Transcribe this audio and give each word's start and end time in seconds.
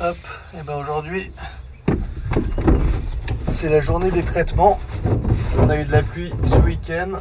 Hop, 0.00 0.16
et 0.54 0.62
ben 0.62 0.76
aujourd'hui, 0.76 1.32
c'est 3.50 3.68
la 3.68 3.80
journée 3.80 4.12
des 4.12 4.22
traitements. 4.22 4.78
On 5.58 5.68
a 5.68 5.76
eu 5.76 5.84
de 5.84 5.90
la 5.90 6.04
pluie 6.04 6.32
ce 6.44 6.54
week-end. 6.54 7.14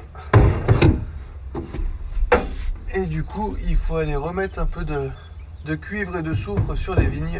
Et 2.94 3.08
du 3.08 3.24
coup, 3.24 3.58
il 3.68 3.76
faut 3.76 3.96
aller 3.96 4.16
remettre 4.16 4.60
un 4.60 4.68
peu 4.68 4.86
de, 4.86 5.76
cuivre 5.76 6.18
et 6.18 6.22
de 6.22 6.36
soufre 6.36 6.76
sur 6.76 6.94
les 6.94 7.08
vignes. 7.08 7.40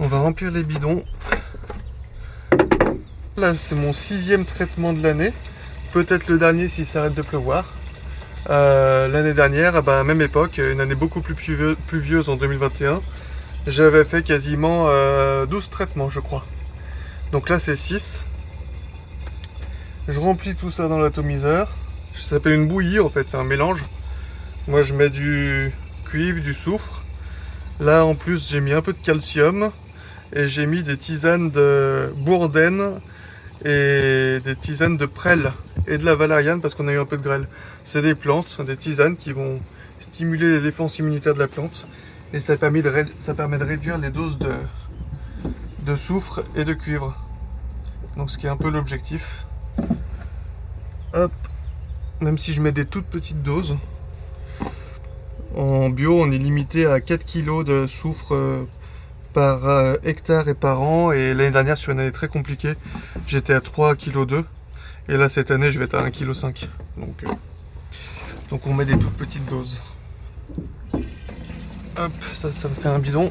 On 0.00 0.08
va 0.08 0.18
remplir 0.18 0.50
les 0.50 0.64
bidons. 0.64 1.04
Là, 3.36 3.54
c'est 3.54 3.76
mon 3.76 3.92
sixième 3.92 4.44
traitement 4.44 4.92
de 4.92 5.04
l'année. 5.04 5.32
Peut-être 5.92 6.26
le 6.26 6.38
dernier 6.38 6.68
s'il 6.68 6.86
s'arrête 6.86 7.14
de 7.14 7.22
pleuvoir. 7.22 7.74
Euh, 8.50 9.06
l'année 9.06 9.34
dernière, 9.34 9.84
même 10.04 10.20
époque, 10.20 10.58
une 10.58 10.80
année 10.80 10.96
beaucoup 10.96 11.20
plus 11.20 11.36
pluvieuse 11.86 12.28
en 12.28 12.34
2021, 12.34 13.00
j'avais 13.66 14.04
fait 14.04 14.22
quasiment 14.22 14.84
12 14.84 14.88
euh, 14.90 15.46
traitements, 15.70 16.10
je 16.10 16.18
crois. 16.18 16.44
Donc 17.30 17.48
là, 17.48 17.60
c'est 17.60 17.76
6. 17.76 18.26
Je 20.08 20.18
remplis 20.18 20.56
tout 20.56 20.72
ça 20.72 20.88
dans 20.88 20.98
l'atomiseur. 20.98 21.70
Ça 22.16 22.30
s'appelle 22.30 22.54
une 22.54 22.66
bouillie, 22.66 22.98
en 22.98 23.08
fait, 23.08 23.30
c'est 23.30 23.36
un 23.36 23.44
mélange. 23.44 23.80
Moi, 24.66 24.82
je 24.82 24.94
mets 24.94 25.10
du 25.10 25.72
cuivre, 26.04 26.40
du 26.40 26.54
soufre. 26.54 27.04
Là, 27.78 28.04
en 28.04 28.16
plus, 28.16 28.48
j'ai 28.50 28.60
mis 28.60 28.72
un 28.72 28.82
peu 28.82 28.92
de 28.92 28.98
calcium. 28.98 29.70
Et 30.34 30.48
j'ai 30.48 30.66
mis 30.66 30.82
des 30.82 30.96
tisanes 30.96 31.50
de 31.50 32.12
bourdaine 32.16 32.94
et 33.64 34.40
des 34.44 34.56
tisanes 34.60 34.96
de 34.96 35.06
prêle 35.06 35.52
et 35.86 35.98
de 35.98 36.04
la 36.04 36.16
valériane 36.16 36.60
parce 36.60 36.74
qu'on 36.74 36.88
a 36.88 36.92
eu 36.92 36.98
un 36.98 37.04
peu 37.04 37.16
de 37.16 37.22
grêle. 37.22 37.46
C'est 37.84 38.02
des 38.02 38.14
plantes, 38.14 38.60
des 38.66 38.76
tisanes 38.76 39.16
qui 39.16 39.32
vont 39.32 39.60
stimuler 40.00 40.54
les 40.54 40.60
défenses 40.60 40.98
immunitaires 40.98 41.34
de 41.34 41.38
la 41.38 41.48
plante 41.48 41.86
et 42.32 42.40
ça 42.40 42.56
permet 42.56 42.82
de, 42.82 42.92
ça 43.18 43.34
permet 43.34 43.58
de 43.58 43.64
réduire 43.64 43.98
les 43.98 44.10
doses 44.10 44.38
de, 44.38 45.96
soufre 45.96 46.42
et 46.56 46.64
de 46.64 46.72
cuivre. 46.72 47.16
Donc 48.16 48.30
ce 48.30 48.38
qui 48.38 48.46
est 48.46 48.50
un 48.50 48.56
peu 48.56 48.70
l'objectif. 48.70 49.46
Hop, 51.14 51.32
même 52.20 52.38
si 52.38 52.52
je 52.52 52.62
mets 52.62 52.72
des 52.72 52.86
toutes 52.86 53.06
petites 53.06 53.42
doses. 53.42 53.76
En 55.54 55.90
bio, 55.90 56.18
on 56.18 56.30
est 56.30 56.38
limité 56.38 56.86
à 56.86 57.00
4 57.00 57.26
kg 57.26 57.64
de 57.64 57.86
soufre 57.86 58.34
euh, 58.34 58.66
par 59.34 59.68
euh, 59.68 59.96
hectare 60.02 60.48
et 60.48 60.54
par 60.54 60.80
an. 60.80 61.12
Et 61.12 61.34
l'année 61.34 61.50
dernière, 61.50 61.76
sur 61.76 61.92
une 61.92 62.00
année 62.00 62.12
très 62.12 62.28
compliquée, 62.28 62.74
j'étais 63.26 63.52
à 63.52 63.60
3 63.60 63.96
kg 63.96 64.24
2. 64.24 64.44
Et 65.08 65.16
là, 65.18 65.28
cette 65.28 65.50
année, 65.50 65.70
je 65.70 65.78
vais 65.78 65.84
être 65.84 65.96
à 65.96 66.02
1 66.02 66.10
kg 66.10 66.32
5. 66.32 66.68
Donc, 66.96 67.24
euh, 67.24 67.28
donc 68.48 68.66
on 68.66 68.72
met 68.72 68.86
des 68.86 68.96
toutes 68.98 69.16
petites 69.16 69.44
doses. 69.44 69.82
Hop, 71.98 72.12
ça, 72.34 72.48
me 72.48 72.74
fait 72.74 72.88
un 72.88 72.98
bidon. 72.98 73.30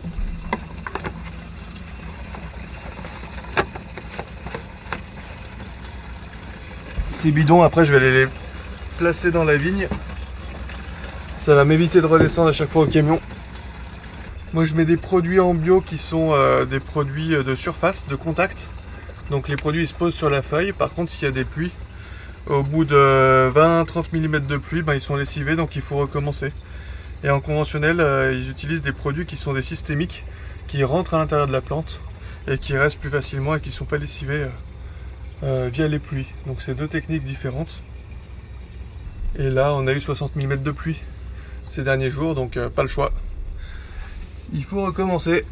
Ces 7.12 7.32
bidons, 7.32 7.64
après, 7.64 7.86
je 7.86 7.95
vais 7.95 8.12
les 8.12 8.28
placer 8.98 9.32
dans 9.32 9.44
la 9.44 9.58
vigne. 9.58 9.88
Ça 11.39 11.56
va 11.56 11.66
m'éviter 11.66 12.02
de 12.02 12.06
redescendre 12.06 12.50
à 12.50 12.54
chaque 12.54 12.70
fois 12.70 12.84
au 12.84 12.88
camion. 12.88 13.20
Moi 14.54 14.66
je 14.66 14.76
mets 14.76 14.86
des 14.86 14.98
produits 14.98 15.39
en 15.39 15.54
bio 15.54 15.82
qui 15.82 15.98
sont 15.98 16.34
euh, 16.34 16.66
des 16.66 16.80
produits 16.80 17.34
euh, 17.34 17.42
de 17.42 17.56
surface, 17.56 18.06
de 18.08 18.16
contact. 18.16 18.67
Donc 19.30 19.48
les 19.48 19.56
produits 19.56 19.84
ils 19.84 19.88
se 19.88 19.94
posent 19.94 20.14
sur 20.14 20.30
la 20.30 20.42
feuille. 20.42 20.73
Par 20.73 20.94
contre 20.94 21.09
s'il 21.09 21.23
y 21.23 21.28
a 21.28 21.32
des 21.32 21.45
pluies, 21.45 21.72
au 22.48 22.62
bout 22.62 22.84
de 22.84 23.50
20-30 23.56 24.14
mm 24.14 24.45
de 24.45 24.58
pluie, 24.58 24.82
ben, 24.82 24.94
ils 24.94 25.02
sont 25.02 25.16
lessivés 25.16 25.56
donc 25.56 25.76
il 25.76 25.82
faut 25.82 25.98
recommencer. 25.98 26.52
Et 27.23 27.30
en 27.30 27.39
conventionnel, 27.39 28.00
euh, 28.00 28.33
ils 28.33 28.50
utilisent 28.50 28.81
des 28.81 28.91
produits 28.91 29.25
qui 29.25 29.38
sont 29.38 29.53
des 29.53 29.61
systémiques, 29.61 30.23
qui 30.67 30.83
rentrent 30.83 31.14
à 31.14 31.19
l'intérieur 31.19 31.47
de 31.47 31.52
la 31.52 31.61
plante 31.61 32.00
et 32.47 32.58
qui 32.58 32.77
restent 32.77 33.00
plus 33.00 33.09
facilement 33.09 33.55
et 33.55 33.59
qui 33.59 33.69
ne 33.69 33.73
sont 33.73 33.86
pas 33.86 33.97
lessivés 33.97 34.47
via 35.44 35.88
les 35.88 35.99
pluies. 35.99 36.27
Donc 36.45 36.61
c'est 36.61 36.75
deux 36.75 36.88
techniques 36.88 37.25
différentes. 37.25 37.81
Et 39.37 39.49
là 39.49 39.73
on 39.73 39.87
a 39.87 39.93
eu 39.93 40.02
60 40.02 40.36
mm 40.36 40.58
de 40.58 40.71
pluie 40.71 40.99
ces 41.70 41.83
derniers 41.83 42.09
jours, 42.09 42.36
donc 42.36 42.59
pas 42.70 42.83
le 42.83 42.89
choix 42.89 43.11
il 44.53 44.64
faut 44.64 44.83
recommencer. 44.86 45.45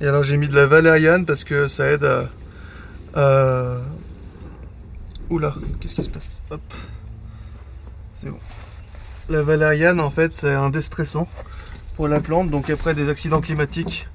Et 0.00 0.06
alors 0.06 0.24
j'ai 0.24 0.36
mis 0.36 0.48
de 0.48 0.54
la 0.54 0.66
valériane 0.66 1.26
parce 1.26 1.44
que 1.44 1.68
ça 1.68 1.86
aide 1.90 2.08
à... 3.14 3.78
Oula, 5.30 5.54
qu'est-ce 5.80 5.94
qui 5.94 6.02
se 6.02 6.10
passe? 6.10 6.42
Hop. 6.50 6.60
La 9.28 9.42
valériane 9.42 10.00
en 10.00 10.10
fait 10.10 10.32
c'est 10.32 10.52
un 10.52 10.70
déstressant 10.70 11.28
pour 11.96 12.08
la 12.08 12.20
plante. 12.20 12.50
Donc 12.50 12.70
après 12.70 12.94
des 12.94 13.10
accidents 13.10 13.40
climatiques 13.40 14.08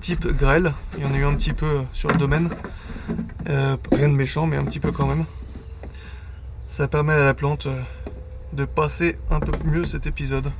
type 0.00 0.26
grêle, 0.26 0.74
il 0.98 1.04
y 1.04 1.06
en 1.06 1.14
a 1.14 1.16
eu 1.16 1.24
un 1.24 1.34
petit 1.34 1.52
peu 1.54 1.82
sur 1.92 2.10
le 2.10 2.16
domaine. 2.16 2.50
Euh, 3.48 3.76
rien 3.92 4.08
de 4.08 4.14
méchant 4.14 4.46
mais 4.46 4.56
un 4.56 4.64
petit 4.64 4.80
peu 4.80 4.92
quand 4.92 5.06
même. 5.06 5.24
Ça 6.68 6.88
permet 6.88 7.12
à 7.12 7.24
la 7.24 7.34
plante 7.34 7.66
euh, 7.66 7.80
de 8.52 8.64
passer 8.64 9.16
un 9.30 9.40
peu 9.40 9.52
mieux 9.64 9.84
cet 9.84 10.06
épisode. 10.06 10.50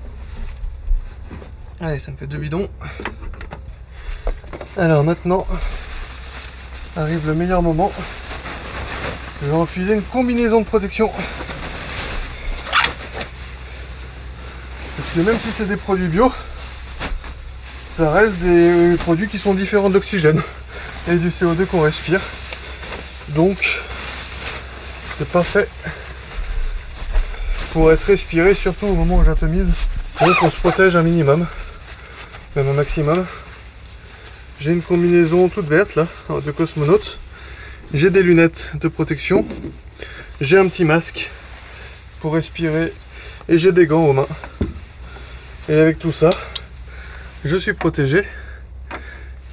Allez, 1.80 1.98
ça 1.98 2.12
me 2.12 2.16
fait 2.16 2.26
deux 2.26 2.38
bidons. 2.38 2.68
Alors 4.76 5.04
maintenant, 5.04 5.46
arrive 6.96 7.26
le 7.26 7.34
meilleur 7.34 7.62
moment. 7.62 7.92
Je 9.42 9.46
vais 9.46 9.52
enfiler 9.52 9.94
une 9.94 10.02
combinaison 10.02 10.60
de 10.60 10.66
protection. 10.66 11.10
Même 15.22 15.38
si 15.38 15.50
c'est 15.52 15.66
des 15.66 15.76
produits 15.76 16.08
bio, 16.08 16.32
ça 17.96 18.10
reste 18.10 18.38
des 18.38 18.96
produits 18.98 19.28
qui 19.28 19.38
sont 19.38 19.54
différents 19.54 19.88
de 19.88 19.94
l'oxygène 19.94 20.40
et 21.08 21.14
du 21.16 21.30
CO2 21.30 21.66
qu'on 21.66 21.82
respire. 21.82 22.20
Donc, 23.28 23.80
c'est 25.16 25.28
pas 25.28 25.42
fait 25.42 25.68
pour 27.72 27.92
être 27.92 28.04
respiré, 28.04 28.54
surtout 28.54 28.86
au 28.86 28.94
moment 28.94 29.18
où 29.18 29.24
j'atomise. 29.24 29.68
Donc 30.20 30.36
on 30.42 30.50
se 30.50 30.56
protège 30.56 30.94
un 30.96 31.02
minimum 31.02 31.46
même 32.56 32.68
un 32.68 32.72
maximum. 32.74 33.26
J'ai 34.60 34.72
une 34.72 34.82
combinaison 34.82 35.48
toute 35.48 35.66
verte 35.66 35.96
là, 35.96 36.06
de 36.44 36.50
cosmonaute. 36.52 37.18
J'ai 37.92 38.10
des 38.10 38.22
lunettes 38.22 38.72
de 38.80 38.88
protection. 38.88 39.44
J'ai 40.40 40.58
un 40.58 40.68
petit 40.68 40.84
masque 40.84 41.30
pour 42.20 42.34
respirer 42.34 42.92
et 43.48 43.58
j'ai 43.58 43.72
des 43.72 43.86
gants 43.86 44.04
aux 44.04 44.12
mains. 44.12 44.28
Et 45.68 45.78
avec 45.78 45.98
tout 45.98 46.12
ça, 46.12 46.28
je 47.42 47.56
suis 47.56 47.72
protégé 47.72 48.26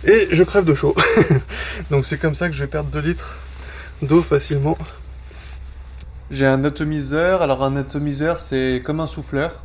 et 0.03 0.27
je 0.31 0.44
crève 0.44 0.66
de 0.66 0.75
chaud. 0.75 0.94
Donc 1.89 2.05
c'est 2.05 2.17
comme 2.17 2.35
ça 2.35 2.49
que 2.49 2.53
je 2.53 2.59
vais 2.59 2.67
perdre 2.67 2.89
2 2.89 2.99
litres 2.99 3.38
d'eau 4.01 4.22
facilement. 4.22 4.77
J'ai 6.29 6.45
un 6.45 6.66
atomiseur. 6.66 7.41
Alors 7.41 7.63
un 7.63 7.77
atomiseur, 7.77 8.41
c'est 8.41 8.81
comme 8.83 8.99
un 8.99 9.07
souffleur. 9.07 9.63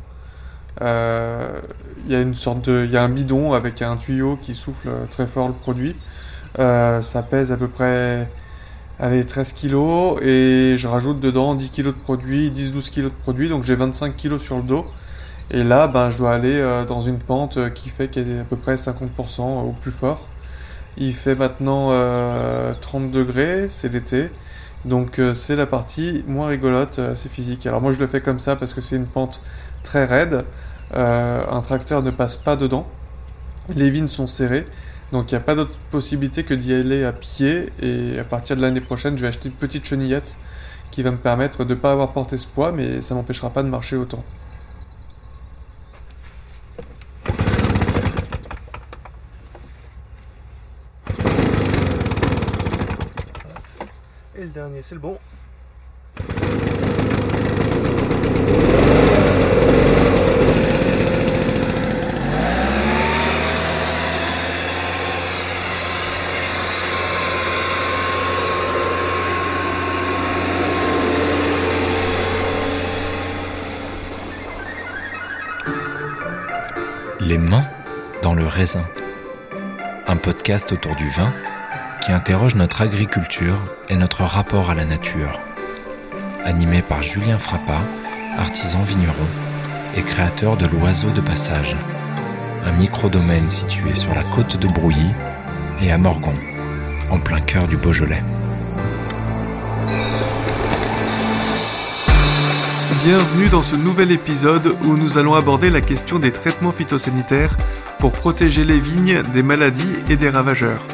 Euh, 0.81 1.59
il 2.05 2.13
y 2.13 2.15
a 2.15 2.21
une 2.21 2.35
sorte 2.35 2.61
de, 2.69 2.85
il 2.85 2.91
y 2.91 2.97
a 2.97 3.03
un 3.03 3.09
bidon 3.09 3.51
avec 3.51 3.81
un 3.81 3.97
tuyau 3.97 4.37
qui 4.41 4.55
souffle 4.55 4.89
très 5.11 5.27
fort 5.27 5.49
le 5.49 5.53
produit. 5.53 5.97
Euh, 6.59 7.01
ça 7.01 7.23
pèse 7.23 7.51
à 7.51 7.57
peu 7.57 7.67
près 7.67 8.29
allez, 8.99 9.25
13 9.25 9.51
kg 9.51 10.21
et 10.21 10.75
je 10.77 10.87
rajoute 10.87 11.19
dedans 11.19 11.55
10 11.55 11.71
kg 11.71 11.85
de 11.87 11.91
produit, 11.91 12.51
10-12 12.51 12.89
kg 12.89 13.03
de 13.03 13.09
produit, 13.09 13.49
donc 13.49 13.63
j'ai 13.63 13.75
25 13.75 14.15
kg 14.15 14.37
sur 14.37 14.55
le 14.55 14.63
dos. 14.63 14.87
Et 15.51 15.63
là, 15.63 15.87
ben, 15.87 16.09
je 16.09 16.17
dois 16.17 16.33
aller 16.33 16.59
euh, 16.59 16.85
dans 16.85 17.01
une 17.01 17.19
pente 17.19 17.73
qui 17.73 17.89
fait 17.89 18.15
y 18.15 18.19
a 18.19 18.41
à 18.41 18.43
peu 18.43 18.55
près 18.57 18.75
50% 18.75 19.41
au 19.41 19.71
plus 19.71 19.91
fort. 19.91 20.27
Il 20.97 21.13
fait 21.13 21.35
maintenant 21.35 21.91
30 22.81 23.11
degrés, 23.11 23.67
c'est 23.69 23.93
l'été. 23.93 24.31
Donc 24.83 25.21
c'est 25.35 25.55
la 25.55 25.67
partie 25.67 26.23
moins 26.27 26.47
rigolote, 26.47 26.99
c'est 27.13 27.31
physique. 27.31 27.67
Alors 27.67 27.81
moi 27.81 27.93
je 27.93 27.99
le 27.99 28.07
fais 28.07 28.19
comme 28.19 28.39
ça 28.39 28.55
parce 28.55 28.73
que 28.73 28.81
c'est 28.81 28.95
une 28.95 29.05
pente 29.05 29.41
très 29.83 30.05
raide. 30.05 30.43
Euh, 30.93 31.43
un 31.49 31.61
tracteur 31.61 32.01
ne 32.03 32.11
passe 32.11 32.37
pas 32.37 32.55
dedans. 32.55 32.87
Les 33.69 33.89
vignes 33.89 34.07
sont 34.07 34.27
serrées. 34.27 34.65
Donc 35.11 35.31
il 35.31 35.35
n'y 35.35 35.39
a 35.39 35.43
pas 35.43 35.55
d'autre 35.55 35.73
possibilité 35.91 36.43
que 36.43 36.53
d'y 36.53 36.73
aller 36.73 37.03
à 37.03 37.11
pied. 37.11 37.71
Et 37.81 38.19
à 38.19 38.23
partir 38.23 38.55
de 38.55 38.61
l'année 38.61 38.81
prochaine, 38.81 39.17
je 39.17 39.21
vais 39.21 39.27
acheter 39.27 39.49
une 39.49 39.55
petite 39.55 39.85
chenillette 39.85 40.37
qui 40.91 41.03
va 41.03 41.11
me 41.11 41.17
permettre 41.17 41.63
de 41.63 41.73
ne 41.73 41.79
pas 41.79 41.91
avoir 41.91 42.11
porté 42.11 42.37
ce 42.37 42.47
poids, 42.47 42.71
mais 42.71 43.01
ça 43.01 43.13
m'empêchera 43.15 43.49
pas 43.49 43.63
de 43.63 43.67
marcher 43.67 43.97
autant. 43.97 44.23
C'est 54.81 54.95
le 54.95 55.01
bon. 55.01 55.17
Les 77.19 77.37
mains 77.37 77.65
dans 78.21 78.33
le 78.33 78.45
raisin. 78.45 78.83
Un 80.07 80.15
podcast 80.15 80.71
autour 80.71 80.95
du 80.95 81.09
vin 81.09 81.33
qui 82.07 82.13
interroge 82.13 82.55
notre 82.55 82.79
agriculture 82.79 83.59
et 83.89 83.97
notre 83.97 84.23
rapport 84.23 84.69
à 84.69 84.75
la 84.75 84.85
nature. 84.85 85.41
Animé 86.45 86.81
par 86.81 87.03
Julien 87.03 87.37
Frappa, 87.37 87.81
artisan 88.37 88.81
vigneron 88.83 89.27
et 89.93 90.03
créateur 90.03 90.55
de 90.55 90.67
l'oiseau 90.67 91.09
de 91.09 91.19
passage. 91.19 91.75
Un 92.65 92.71
micro-domaine 92.71 93.49
situé 93.49 93.93
sur 93.93 94.15
la 94.15 94.23
côte 94.23 94.55
de 94.55 94.67
Brouilly 94.67 95.11
et 95.81 95.91
à 95.91 95.97
Morgon, 95.97 96.33
en 97.09 97.19
plein 97.19 97.41
cœur 97.41 97.67
du 97.67 97.75
Beaujolais. 97.75 98.23
Bienvenue 103.03 103.49
dans 103.49 103.63
ce 103.63 103.75
nouvel 103.75 104.13
épisode 104.13 104.73
où 104.85 104.95
nous 104.95 105.17
allons 105.17 105.35
aborder 105.35 105.69
la 105.69 105.81
question 105.81 106.19
des 106.19 106.31
traitements 106.31 106.71
phytosanitaires 106.71 107.57
pour 107.99 108.13
protéger 108.13 108.63
les 108.63 108.79
vignes 108.79 109.23
des 109.33 109.43
maladies 109.43 109.97
et 110.09 110.15
des 110.15 110.29
ravageurs. 110.29 110.87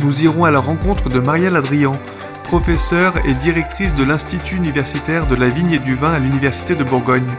Nous 0.00 0.24
irons 0.24 0.44
à 0.44 0.50
la 0.50 0.58
rencontre 0.58 1.08
de 1.08 1.20
Marielle 1.20 1.56
Adrian, 1.56 1.98
professeure 2.44 3.14
et 3.24 3.34
directrice 3.34 3.94
de 3.94 4.04
l'Institut 4.04 4.56
universitaire 4.56 5.26
de 5.26 5.34
la 5.34 5.48
vigne 5.48 5.72
et 5.72 5.78
du 5.78 5.94
vin 5.94 6.12
à 6.12 6.18
l'Université 6.18 6.74
de 6.74 6.84
Bourgogne. 6.84 7.30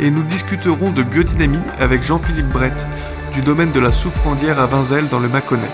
Et 0.00 0.10
nous 0.10 0.22
discuterons 0.22 0.90
de 0.90 1.02
biodynamie 1.02 1.60
avec 1.80 2.02
Jean-Philippe 2.02 2.48
Brett, 2.48 2.86
du 3.32 3.40
domaine 3.40 3.72
de 3.72 3.80
la 3.80 3.92
soufrandière 3.92 4.60
à 4.60 4.66
Vinzel 4.66 5.08
dans 5.08 5.20
le 5.20 5.28
Mâconnais. 5.28 5.70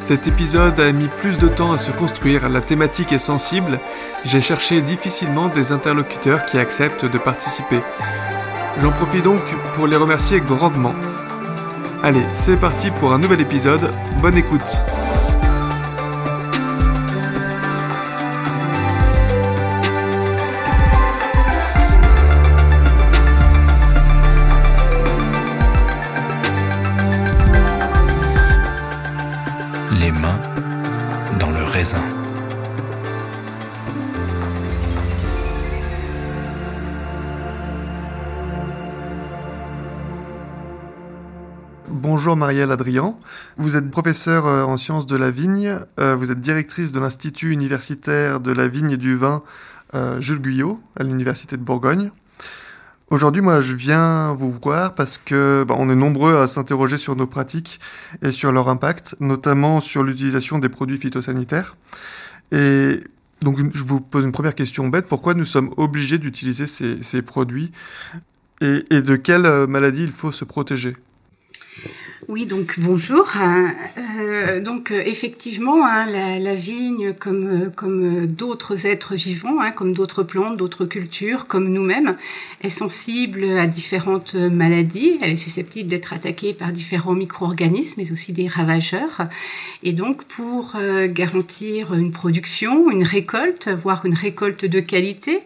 Cet 0.00 0.26
épisode 0.26 0.78
a 0.78 0.92
mis 0.92 1.08
plus 1.08 1.36
de 1.36 1.48
temps 1.48 1.72
à 1.72 1.78
se 1.78 1.90
construire, 1.90 2.48
la 2.48 2.60
thématique 2.60 3.12
est 3.12 3.18
sensible, 3.18 3.80
j'ai 4.24 4.40
cherché 4.40 4.80
difficilement 4.80 5.48
des 5.48 5.72
interlocuteurs 5.72 6.46
qui 6.46 6.58
acceptent 6.58 7.04
de 7.04 7.18
participer. 7.18 7.80
J'en 8.80 8.92
profite 8.92 9.24
donc 9.24 9.42
pour 9.74 9.86
les 9.86 9.96
remercier 9.96 10.40
grandement. 10.40 10.94
Allez, 12.00 12.22
c'est 12.32 12.60
parti 12.60 12.92
pour 12.92 13.12
un 13.12 13.18
nouvel 13.18 13.40
épisode, 13.40 13.80
bonne 14.22 14.36
écoute 14.36 14.80
Bonjour 42.28 42.36
Marielle 42.40 42.72
Adrian, 42.72 43.18
vous 43.56 43.74
êtes 43.74 43.90
professeure 43.90 44.46
euh, 44.46 44.62
en 44.62 44.76
sciences 44.76 45.06
de 45.06 45.16
la 45.16 45.30
vigne, 45.30 45.78
euh, 45.98 46.14
vous 46.14 46.30
êtes 46.30 46.40
directrice 46.40 46.92
de 46.92 47.00
l'Institut 47.00 47.52
universitaire 47.52 48.38
de 48.40 48.52
la 48.52 48.68
vigne 48.68 48.90
et 48.90 48.96
du 48.98 49.16
vin 49.16 49.42
euh, 49.94 50.20
Jules 50.20 50.42
Guyot 50.42 50.78
à 51.00 51.04
l'Université 51.04 51.56
de 51.56 51.62
Bourgogne. 51.62 52.10
Aujourd'hui, 53.08 53.40
moi, 53.40 53.62
je 53.62 53.72
viens 53.72 54.34
vous 54.34 54.54
voir 54.62 54.94
parce 54.94 55.16
que 55.16 55.64
bah, 55.66 55.74
on 55.78 55.88
est 55.88 55.94
nombreux 55.94 56.36
à 56.36 56.46
s'interroger 56.46 56.98
sur 56.98 57.16
nos 57.16 57.26
pratiques 57.26 57.80
et 58.20 58.30
sur 58.30 58.52
leur 58.52 58.68
impact, 58.68 59.16
notamment 59.20 59.80
sur 59.80 60.02
l'utilisation 60.02 60.58
des 60.58 60.68
produits 60.68 60.98
phytosanitaires. 60.98 61.78
Et 62.52 63.02
donc, 63.40 63.58
je 63.72 63.84
vous 63.84 64.02
pose 64.02 64.24
une 64.24 64.32
première 64.32 64.54
question 64.54 64.88
bête 64.88 65.06
pourquoi 65.06 65.32
nous 65.32 65.46
sommes 65.46 65.72
obligés 65.78 66.18
d'utiliser 66.18 66.66
ces, 66.66 67.22
produits 67.22 67.72
et, 68.60 68.84
et 68.90 69.00
de 69.00 69.16
quelles 69.16 69.66
maladies 69.66 70.04
il 70.04 70.12
faut 70.12 70.30
se 70.30 70.44
protéger? 70.44 70.94
Oui, 72.28 72.44
donc 72.44 72.78
bonjour. 72.78 73.26
Euh, 73.40 73.68
euh, 74.18 74.60
donc 74.60 74.90
euh, 74.90 75.02
effectivement, 75.06 75.86
hein, 75.86 76.04
la, 76.38 76.54
vigne, 76.54 77.14
comme, 77.14 77.70
comme 77.74 78.26
d'autres 78.26 78.84
êtres 78.84 79.14
vivants, 79.14 79.58
hein, 79.62 79.70
comme 79.70 79.94
d'autres 79.94 80.24
plantes, 80.24 80.58
d'autres 80.58 80.84
cultures, 80.84 81.46
comme 81.46 81.72
nous-mêmes, 81.72 82.18
est 82.62 82.68
sensible 82.68 83.44
à 83.58 83.66
différentes 83.66 84.34
maladies. 84.34 85.16
Elle 85.22 85.30
est 85.30 85.36
susceptible 85.36 85.88
d'être 85.88 86.12
attaquée 86.12 86.52
par 86.52 86.70
différents 86.70 87.14
micro-organismes, 87.14 87.94
mais 87.96 88.12
aussi 88.12 88.34
des 88.34 88.46
ravageurs. 88.46 89.22
Et 89.82 89.94
donc, 89.94 90.24
pour 90.24 90.76
garantir 91.06 91.94
une 91.94 92.12
production, 92.12 92.90
une 92.90 93.04
récolte, 93.04 93.68
voire 93.68 94.04
une 94.04 94.14
récolte 94.14 94.66
de 94.66 94.80
qualité, 94.80 95.40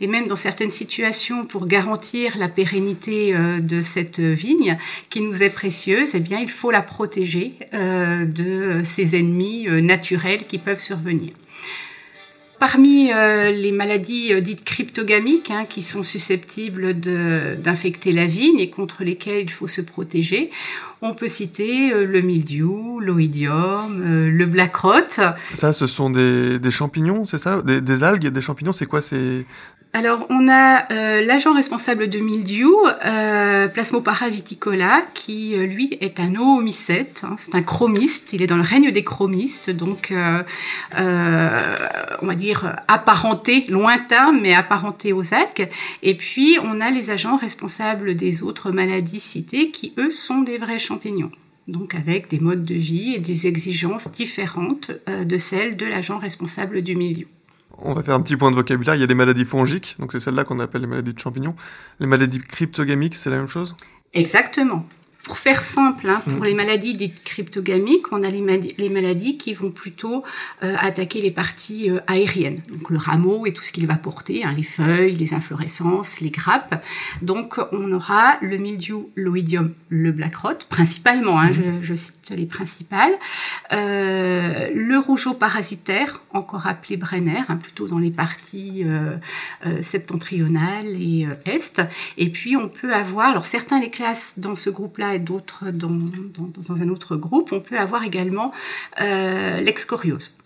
et 0.00 0.06
même 0.06 0.28
dans 0.28 0.36
certaines 0.36 0.70
situations 0.70 1.46
pour 1.46 1.66
garantir 1.66 2.38
la 2.38 2.46
pérennité 2.46 3.34
de 3.60 3.80
cette 3.80 4.20
vigne 4.20 4.78
qui 5.10 5.20
nous 5.20 5.42
est 5.42 5.50
précieuse, 5.50 6.14
eh 6.14 6.27
il 6.36 6.50
faut 6.50 6.70
la 6.70 6.82
protéger 6.82 7.54
euh, 7.74 8.24
de 8.24 8.80
ses 8.84 9.16
ennemis 9.16 9.68
euh, 9.68 9.80
naturels 9.80 10.46
qui 10.46 10.58
peuvent 10.58 10.80
survenir. 10.80 11.32
Parmi 12.58 13.12
euh, 13.12 13.52
les 13.52 13.70
maladies 13.70 14.32
dites 14.42 14.64
cryptogamiques, 14.64 15.52
hein, 15.52 15.64
qui 15.64 15.80
sont 15.80 16.02
susceptibles 16.02 16.94
d'infecter 17.62 18.10
la 18.10 18.26
vigne 18.26 18.58
et 18.58 18.68
contre 18.68 19.04
lesquelles 19.04 19.44
il 19.44 19.50
faut 19.50 19.68
se 19.68 19.80
protéger, 19.80 20.50
on 21.00 21.14
peut 21.14 21.28
citer 21.28 21.90
le 22.04 22.20
mildiou, 22.20 22.98
l'oïdium, 22.98 24.02
le 24.28 24.46
black 24.46 24.74
rot. 24.74 25.20
Ça, 25.52 25.72
ce 25.72 25.86
sont 25.86 26.10
des, 26.10 26.70
champignons, 26.72 27.26
c'est 27.26 27.38
ça? 27.38 27.62
Des, 27.62 27.80
des, 27.80 28.02
algues, 28.02 28.26
des 28.26 28.40
champignons, 28.40 28.72
c'est 28.72 28.86
quoi? 28.86 29.02
Alors, 29.98 30.28
on 30.30 30.46
a 30.48 30.92
euh, 30.92 31.26
l'agent 31.26 31.52
responsable 31.52 32.08
de 32.08 32.20
mildiou, 32.20 32.72
euh, 33.04 33.66
qui 35.12 35.56
euh, 35.56 35.66
lui 35.66 35.98
est 36.00 36.20
un 36.20 36.36
oomycète, 36.36 37.22
hein, 37.24 37.34
c'est 37.36 37.56
un 37.56 37.62
chromiste, 37.62 38.32
il 38.32 38.40
est 38.40 38.46
dans 38.46 38.58
le 38.58 38.62
règne 38.62 38.92
des 38.92 39.02
chromistes, 39.02 39.70
donc 39.70 40.12
euh, 40.12 40.44
on 40.94 42.26
va 42.26 42.34
dire 42.36 42.76
apparenté, 42.86 43.64
lointain, 43.68 44.30
mais 44.30 44.54
apparenté 44.54 45.12
aux 45.12 45.34
algues. 45.34 45.68
Et 46.04 46.16
puis, 46.16 46.58
on 46.62 46.80
a 46.80 46.92
les 46.92 47.10
agents 47.10 47.36
responsables 47.36 48.14
des 48.14 48.44
autres 48.44 48.70
maladies 48.70 49.18
citées, 49.18 49.72
qui 49.72 49.94
eux 49.98 50.10
sont 50.10 50.42
des 50.42 50.58
vrais 50.58 50.78
champignons. 50.78 51.32
Donc 51.66 51.96
avec 51.96 52.30
des 52.30 52.38
modes 52.38 52.62
de 52.62 52.76
vie 52.76 53.14
et 53.16 53.18
des 53.18 53.48
exigences 53.48 54.12
différentes 54.12 54.92
de 55.08 55.38
celles 55.38 55.76
de 55.76 55.86
l'agent 55.86 56.18
responsable 56.18 56.82
du 56.82 56.94
milieu 56.94 57.26
on 57.82 57.94
va 57.94 58.02
faire 58.02 58.14
un 58.14 58.20
petit 58.20 58.36
point 58.36 58.50
de 58.50 58.56
vocabulaire. 58.56 58.94
Il 58.94 59.00
y 59.00 59.04
a 59.04 59.06
des 59.06 59.14
maladies 59.14 59.44
fongiques, 59.44 59.96
donc 59.98 60.12
c'est 60.12 60.20
celle-là 60.20 60.44
qu'on 60.44 60.60
appelle 60.60 60.82
les 60.82 60.86
maladies 60.86 61.14
de 61.14 61.18
champignons. 61.18 61.54
Les 62.00 62.06
maladies 62.06 62.40
cryptogamiques, 62.40 63.14
c'est 63.14 63.30
la 63.30 63.36
même 63.36 63.48
chose? 63.48 63.76
Exactement. 64.14 64.84
Pour 65.24 65.36
faire 65.36 65.60
simple, 65.60 66.08
hein, 66.08 66.22
pour 66.24 66.40
mm. 66.40 66.44
les 66.44 66.54
maladies 66.54 66.94
dites 66.94 67.24
cryptogamiques, 67.24 68.12
on 68.12 68.22
a 68.22 68.30
les, 68.30 68.88
maladies 68.88 69.36
qui 69.36 69.52
vont 69.52 69.72
plutôt 69.72 70.22
euh, 70.62 70.76
attaquer 70.78 71.20
les 71.20 71.32
parties 71.32 71.90
euh, 71.90 71.98
aériennes, 72.06 72.62
donc 72.70 72.88
le 72.88 72.98
rameau 72.98 73.44
et 73.44 73.52
tout 73.52 73.62
ce 73.62 73.72
qu'il 73.72 73.86
va 73.86 73.96
porter, 73.96 74.44
hein, 74.44 74.54
les 74.56 74.62
feuilles, 74.62 75.16
les 75.16 75.34
inflorescences, 75.34 76.20
les 76.20 76.30
grappes. 76.30 76.84
Donc 77.20 77.58
on 77.72 77.92
aura 77.92 78.38
le 78.42 78.58
mildiou, 78.58 79.10
l'oïdium, 79.16 79.74
le 79.88 80.12
black 80.12 80.36
rot, 80.36 80.54
principalement, 80.68 81.40
hein, 81.40 81.50
mm. 81.50 81.82
je, 81.82 81.94
cite 81.94 82.32
les 82.36 82.46
principales, 82.46 83.12
euh, 83.72 84.70
le 84.72 84.98
rougeau 84.98 85.34
parasitaire, 85.34 86.22
encore 86.32 86.68
appelé 86.68 86.96
Brenner, 86.96 87.42
plutôt 87.60 87.88
dans 87.88 87.98
les 87.98 88.12
parties 88.12 88.84
septentrionales 89.80 90.86
et 90.86 91.26
est. 91.44 91.82
Et 92.16 92.30
puis 92.30 92.56
on 92.56 92.68
peut 92.68 92.94
avoir, 92.94 93.30
alors 93.30 93.44
certains 93.44 93.80
les 93.80 93.90
classent 93.90 94.38
dans 94.38 94.54
ce 94.54 94.70
groupe-là 94.70 95.07
d'autres 95.16 95.70
dans, 95.70 95.88
dans, 95.88 96.82
un 96.82 96.88
autre 96.90 97.16
groupe, 97.16 97.52
on 97.52 97.60
peut 97.60 97.78
avoir 97.78 98.04
également 98.04 98.52
euh, 99.00 99.60
l'excoriose. 99.62 100.36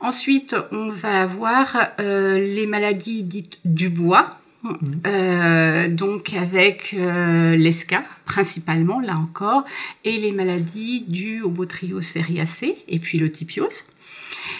Ensuite, 0.00 0.54
on 0.70 0.90
va 0.90 1.22
avoir 1.22 1.76
euh, 2.00 2.38
les 2.38 2.66
maladies 2.66 3.24
dites 3.24 3.58
du 3.64 3.88
bois, 3.88 4.38
mhm. 4.62 5.00
euh, 5.06 5.88
donc 5.88 6.34
avec 6.34 6.94
euh, 6.96 7.56
l'ESCA 7.56 8.04
principalement, 8.24 9.00
là 9.00 9.16
encore, 9.16 9.64
et 10.04 10.18
les 10.18 10.32
maladies 10.32 11.04
dues 11.08 11.42
au 11.42 11.50
Botryos 11.50 12.00
feriacé 12.00 12.76
et 12.86 12.98
puis 12.98 13.18
le 13.18 13.30
typiose. 13.32 13.84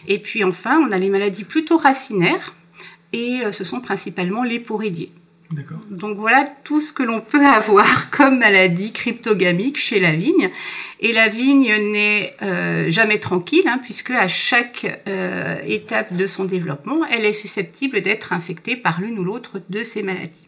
Et 0.08 0.18
puis 0.18 0.42
enfin, 0.42 0.78
on 0.80 0.90
a 0.90 0.98
les 0.98 1.08
maladies 1.08 1.44
plutôt 1.44 1.76
racinaires, 1.76 2.54
et 3.12 3.40
ce 3.52 3.64
sont 3.64 3.80
principalement 3.80 4.42
les 4.42 4.58
poridiers. 4.58 5.10
Donc 5.90 6.18
voilà 6.18 6.44
tout 6.64 6.80
ce 6.80 6.92
que 6.92 7.02
l'on 7.02 7.20
peut 7.20 7.44
avoir 7.46 8.10
comme 8.10 8.38
maladie 8.38 8.92
cryptogamique 8.92 9.78
chez 9.78 10.00
la 10.00 10.12
vigne. 10.12 10.50
Et 11.00 11.12
la 11.12 11.28
vigne 11.28 11.72
n'est 11.92 12.34
euh, 12.42 12.90
jamais 12.90 13.18
tranquille, 13.18 13.66
hein, 13.66 13.80
puisque 13.82 14.10
à 14.10 14.28
chaque 14.28 15.02
euh, 15.08 15.56
étape 15.66 16.14
de 16.14 16.26
son 16.26 16.44
développement, 16.44 17.04
elle 17.10 17.24
est 17.24 17.32
susceptible 17.32 18.02
d'être 18.02 18.32
infectée 18.32 18.76
par 18.76 19.00
l'une 19.00 19.18
ou 19.18 19.24
l'autre 19.24 19.60
de 19.70 19.82
ces 19.82 20.02
maladies. 20.02 20.46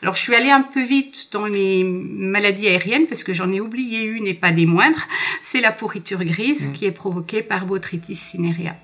Alors 0.00 0.14
je 0.14 0.22
suis 0.22 0.34
allée 0.34 0.50
un 0.50 0.62
peu 0.62 0.82
vite 0.82 1.28
dans 1.32 1.46
les 1.46 1.84
maladies 1.84 2.68
aériennes 2.68 3.06
parce 3.06 3.24
que 3.24 3.34
j'en 3.34 3.52
ai 3.52 3.60
oublié 3.60 4.04
une 4.04 4.26
et 4.26 4.34
pas 4.34 4.52
des 4.52 4.64
moindres. 4.64 5.06
C'est 5.42 5.60
la 5.60 5.72
pourriture 5.72 6.24
grise 6.24 6.68
mmh. 6.68 6.72
qui 6.72 6.86
est 6.86 6.92
provoquée 6.92 7.42
par 7.42 7.66
Botrytis 7.66 8.14
cinerea. 8.14 8.74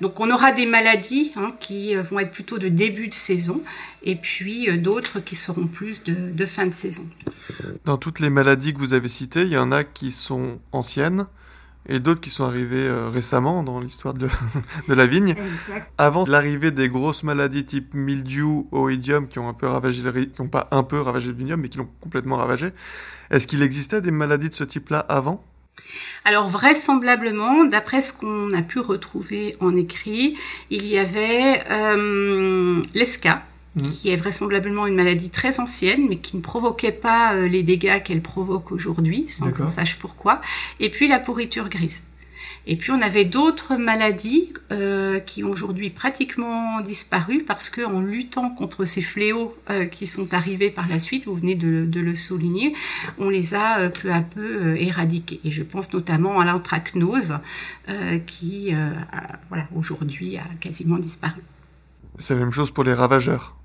Donc 0.00 0.20
on 0.20 0.30
aura 0.30 0.52
des 0.52 0.66
maladies 0.66 1.32
hein, 1.36 1.54
qui 1.60 1.94
vont 1.96 2.18
être 2.18 2.30
plutôt 2.30 2.58
de 2.58 2.68
début 2.68 3.08
de 3.08 3.14
saison 3.14 3.60
et 4.02 4.16
puis 4.16 4.68
d'autres 4.78 5.20
qui 5.20 5.34
seront 5.34 5.66
plus 5.66 6.04
de, 6.04 6.14
de 6.14 6.46
fin 6.46 6.66
de 6.66 6.72
saison. 6.72 7.06
Dans 7.84 7.96
toutes 7.96 8.20
les 8.20 8.30
maladies 8.30 8.74
que 8.74 8.78
vous 8.78 8.94
avez 8.94 9.08
citées, 9.08 9.42
il 9.42 9.50
y 9.52 9.58
en 9.58 9.72
a 9.72 9.84
qui 9.84 10.10
sont 10.10 10.60
anciennes 10.72 11.26
et 11.88 12.00
d'autres 12.00 12.20
qui 12.20 12.30
sont 12.30 12.44
arrivées 12.44 12.86
euh, 12.86 13.08
récemment 13.08 13.62
dans 13.62 13.80
l'histoire 13.80 14.14
de, 14.14 14.28
de, 14.88 14.94
la 14.94 15.06
vigne. 15.06 15.34
Avant 15.98 16.24
l'arrivée 16.26 16.70
des 16.70 16.88
grosses 16.88 17.22
maladies 17.22 17.64
type 17.64 17.94
mildiou, 17.94 18.68
oïdium, 18.72 19.28
qui 19.28 19.38
ont 19.38 19.48
un 19.48 19.54
peu 19.54 19.66
ravagé 19.66 20.02
le, 20.02 20.12
qui 20.24 20.40
ont 20.40 20.48
pas 20.48 20.68
un 20.72 20.82
peu 20.82 21.00
ravagé 21.00 21.30
le 21.30 21.36
vignoble, 21.36 21.62
mais 21.62 21.68
qui 21.68 21.78
l'ont 21.78 21.88
complètement 22.00 22.36
ravagé. 22.36 22.70
Est-ce 23.30 23.46
qu'il 23.46 23.62
existait 23.62 24.00
des 24.00 24.10
maladies 24.10 24.48
de 24.48 24.54
ce 24.54 24.64
type-là 24.64 24.98
avant? 24.98 25.44
Alors 26.24 26.48
vraisemblablement, 26.48 27.64
d'après 27.64 28.02
ce 28.02 28.12
qu'on 28.12 28.52
a 28.52 28.62
pu 28.62 28.80
retrouver 28.80 29.56
en 29.60 29.76
écrit, 29.76 30.36
il 30.70 30.84
y 30.84 30.98
avait 30.98 31.62
euh, 31.70 32.82
l'esca, 32.94 33.42
Mmh. 33.76 33.82
qui 33.90 34.08
est 34.08 34.16
vraisemblablement 34.16 34.86
une 34.86 34.94
maladie 34.94 35.28
très 35.28 35.60
ancienne, 35.60 36.06
mais 36.08 36.16
qui 36.16 36.38
ne 36.38 36.40
provoquait 36.40 36.92
pas 36.92 37.34
euh, 37.34 37.46
les 37.46 37.62
dégâts 37.62 38.02
qu'elle 38.02 38.22
provoque 38.22 38.72
aujourd'hui, 38.72 39.28
sans 39.28 39.52
qu'on 39.52 39.66
sache 39.66 39.96
pourquoi. 39.96 40.40
Et 40.80 40.88
puis 40.88 41.08
la 41.08 41.18
pourriture 41.18 41.68
grise. 41.68 42.02
Et 42.66 42.76
puis 42.76 42.90
on 42.90 43.00
avait 43.00 43.24
d'autres 43.24 43.76
maladies 43.76 44.52
euh, 44.72 45.20
qui 45.20 45.44
ont 45.44 45.50
aujourd'hui 45.50 45.90
pratiquement 45.90 46.80
disparu 46.80 47.44
parce 47.46 47.70
que 47.70 47.82
en 47.82 48.00
luttant 48.00 48.50
contre 48.50 48.84
ces 48.84 49.02
fléaux 49.02 49.52
euh, 49.70 49.86
qui 49.86 50.06
sont 50.06 50.34
arrivés 50.34 50.70
par 50.70 50.88
la 50.88 50.98
suite, 50.98 51.26
vous 51.26 51.34
venez 51.34 51.54
de, 51.54 52.00
le 52.00 52.14
souligner, 52.14 52.74
on 53.18 53.30
les 53.30 53.54
a 53.54 53.88
peu 53.88 54.12
à 54.12 54.20
peu 54.20 54.76
éradiqués. 54.76 55.40
Et 55.44 55.50
je 55.50 55.62
pense 55.62 55.92
notamment 55.92 56.40
à 56.40 56.44
l'anthracnose 56.44 57.34
qui, 58.26 58.74
voilà, 59.48 59.66
aujourd'hui 59.74 60.36
a 60.36 60.44
quasiment 60.60 60.98
disparu. 60.98 61.40
C'est 62.18 62.34
la 62.34 62.40
même 62.40 62.52
chose 62.52 62.70
pour 62.70 62.84
les 62.84 62.94
ravageurs. 62.94 63.55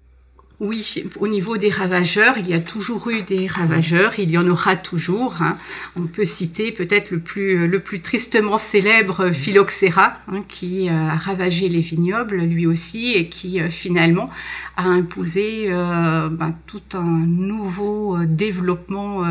Oui, 0.62 1.06
au 1.20 1.28
niveau 1.28 1.58
des 1.58 1.72
ravageurs, 1.72 2.38
il 2.38 2.48
y 2.48 2.54
a 2.54 2.60
toujours 2.60 3.10
eu 3.10 3.24
des 3.24 3.48
ravageurs, 3.48 4.20
il 4.20 4.30
y 4.30 4.38
en 4.38 4.48
aura 4.48 4.76
toujours. 4.76 5.42
Hein. 5.42 5.58
On 5.96 6.06
peut 6.06 6.24
citer 6.24 6.72
peut-être 6.72 7.10
le 7.10 7.20
plus, 7.20 7.68
le 7.68 7.80
plus 7.80 8.00
tristement 8.00 8.60
célèbre 8.60 9.32
Phylloxéra, 9.32 10.18
hein, 10.28 10.44
qui 10.48 10.88
euh, 10.88 10.92
a 10.92 11.16
ravagé 11.16 11.68
les 11.68 11.80
vignobles 11.80 12.42
lui 12.42 12.68
aussi 12.68 13.14
et 13.14 13.28
qui 13.28 13.60
euh, 13.60 13.70
finalement 13.70 14.30
a 14.78 14.84
imposé 14.84 15.66
euh, 15.70 16.30
ben, 16.30 16.54
tout 16.68 16.84
un 16.94 17.26
nouveau 17.26 18.24
développement 18.26 19.24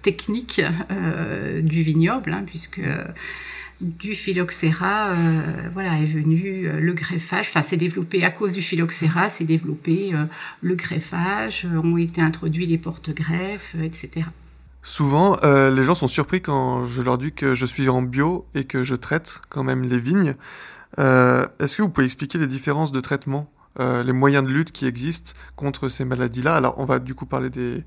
technique 0.00 0.62
du 1.60 1.82
vignoble, 1.82 2.32
hein, 2.32 2.44
puisque 2.46 2.80
du 3.80 4.14
phylloxéra, 4.14 5.10
euh, 5.10 5.68
voilà, 5.72 5.98
est 5.98 6.06
venu 6.06 6.66
euh, 6.66 6.80
le 6.80 6.92
greffage. 6.94 7.46
Enfin, 7.48 7.62
c'est 7.62 7.76
développé 7.76 8.24
à 8.24 8.30
cause 8.30 8.52
du 8.52 8.62
phylloxéra, 8.62 9.30
c'est 9.30 9.44
développé 9.44 10.10
euh, 10.12 10.24
le 10.62 10.74
greffage, 10.74 11.66
ont 11.82 11.96
été 11.96 12.20
introduits 12.20 12.66
les 12.66 12.78
porte-greffes, 12.78 13.76
etc. 13.82 14.26
Souvent, 14.82 15.36
les 15.42 15.82
gens 15.82 15.94
sont 15.94 16.06
surpris 16.06 16.40
quand 16.40 16.84
je 16.84 17.02
leur 17.02 17.18
dis 17.18 17.32
que 17.32 17.52
je 17.52 17.66
suis 17.66 17.88
en 17.90 18.00
bio 18.00 18.46
et 18.54 18.64
que 18.64 18.84
je 18.84 18.94
traite 18.94 19.42
quand 19.50 19.62
même 19.62 19.82
les 19.82 19.98
vignes. 19.98 20.34
Est-ce 20.96 21.76
que 21.76 21.82
vous 21.82 21.90
pouvez 21.90 22.06
expliquer 22.06 22.38
les 22.38 22.46
différences 22.46 22.90
de 22.90 23.00
traitement, 23.00 23.50
les 23.78 24.12
moyens 24.12 24.44
de 24.44 24.50
lutte 24.50 24.72
qui 24.72 24.86
existent 24.86 25.32
contre 25.56 25.88
ces 25.88 26.06
maladies-là? 26.06 26.56
Alors, 26.56 26.74
on 26.78 26.86
va 26.86 27.00
du 27.00 27.14
coup 27.14 27.26
parler 27.26 27.50
des, 27.50 27.84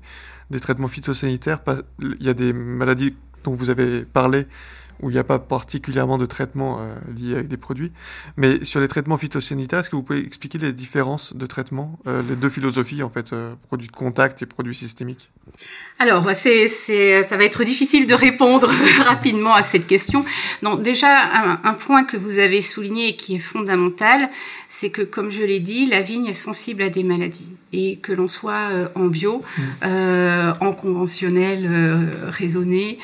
des 0.50 0.60
traitements 0.60 0.86
phytosanitaires. 0.86 1.58
Il 1.98 2.22
y 2.22 2.28
a 2.28 2.34
des 2.34 2.52
maladies 2.52 3.14
dont 3.42 3.54
vous 3.54 3.70
avez 3.70 4.04
parlé 4.04 4.46
où 5.02 5.10
il 5.10 5.14
n'y 5.14 5.18
a 5.18 5.24
pas 5.24 5.40
particulièrement 5.40 6.16
de 6.16 6.26
traitement 6.26 6.78
euh, 6.80 6.94
lié 7.14 7.34
avec 7.34 7.48
des 7.48 7.56
produits. 7.56 7.92
Mais 8.36 8.64
sur 8.64 8.80
les 8.80 8.88
traitements 8.88 9.16
phytosanitaires, 9.16 9.80
est-ce 9.80 9.90
que 9.90 9.96
vous 9.96 10.02
pouvez 10.02 10.24
expliquer 10.24 10.58
les 10.58 10.72
différences 10.72 11.34
de 11.36 11.44
traitement, 11.46 11.98
euh, 12.06 12.22
les 12.26 12.36
deux 12.36 12.48
philosophies, 12.48 13.02
en 13.02 13.10
fait, 13.10 13.32
euh, 13.32 13.54
produits 13.66 13.88
de 13.88 13.92
contact 13.92 14.42
et 14.42 14.46
produits 14.46 14.76
systémiques? 14.76 15.30
Alors, 15.98 16.24
c'est, 16.36 16.68
c'est, 16.68 17.24
ça 17.24 17.36
va 17.36 17.44
être 17.44 17.64
difficile 17.64 18.06
de 18.06 18.14
répondre 18.14 18.70
rapidement 19.04 19.54
à 19.54 19.64
cette 19.64 19.86
question. 19.86 20.24
Non, 20.62 20.76
déjà, 20.76 21.58
un, 21.64 21.74
point 21.74 22.04
que 22.04 22.16
vous 22.16 22.38
avez 22.38 22.62
souligné 22.62 23.08
et 23.08 23.16
qui 23.16 23.34
est 23.34 23.38
fondamental, 23.38 24.30
c'est 24.68 24.90
que, 24.90 25.02
comme 25.02 25.30
je 25.30 25.42
l'ai 25.42 25.60
dit, 25.60 25.88
la 25.88 26.00
vigne 26.00 26.26
est 26.26 26.32
sensible 26.32 26.82
à 26.82 26.88
des 26.88 27.02
maladies. 27.02 27.56
Et 27.72 27.96
que 27.96 28.12
l'on 28.12 28.28
soit 28.28 28.68
en 28.94 29.06
bio, 29.06 29.42
mmh. 29.56 29.92
en 30.60 30.72
conventionnel 30.72 31.68
raisonné, 32.28 32.98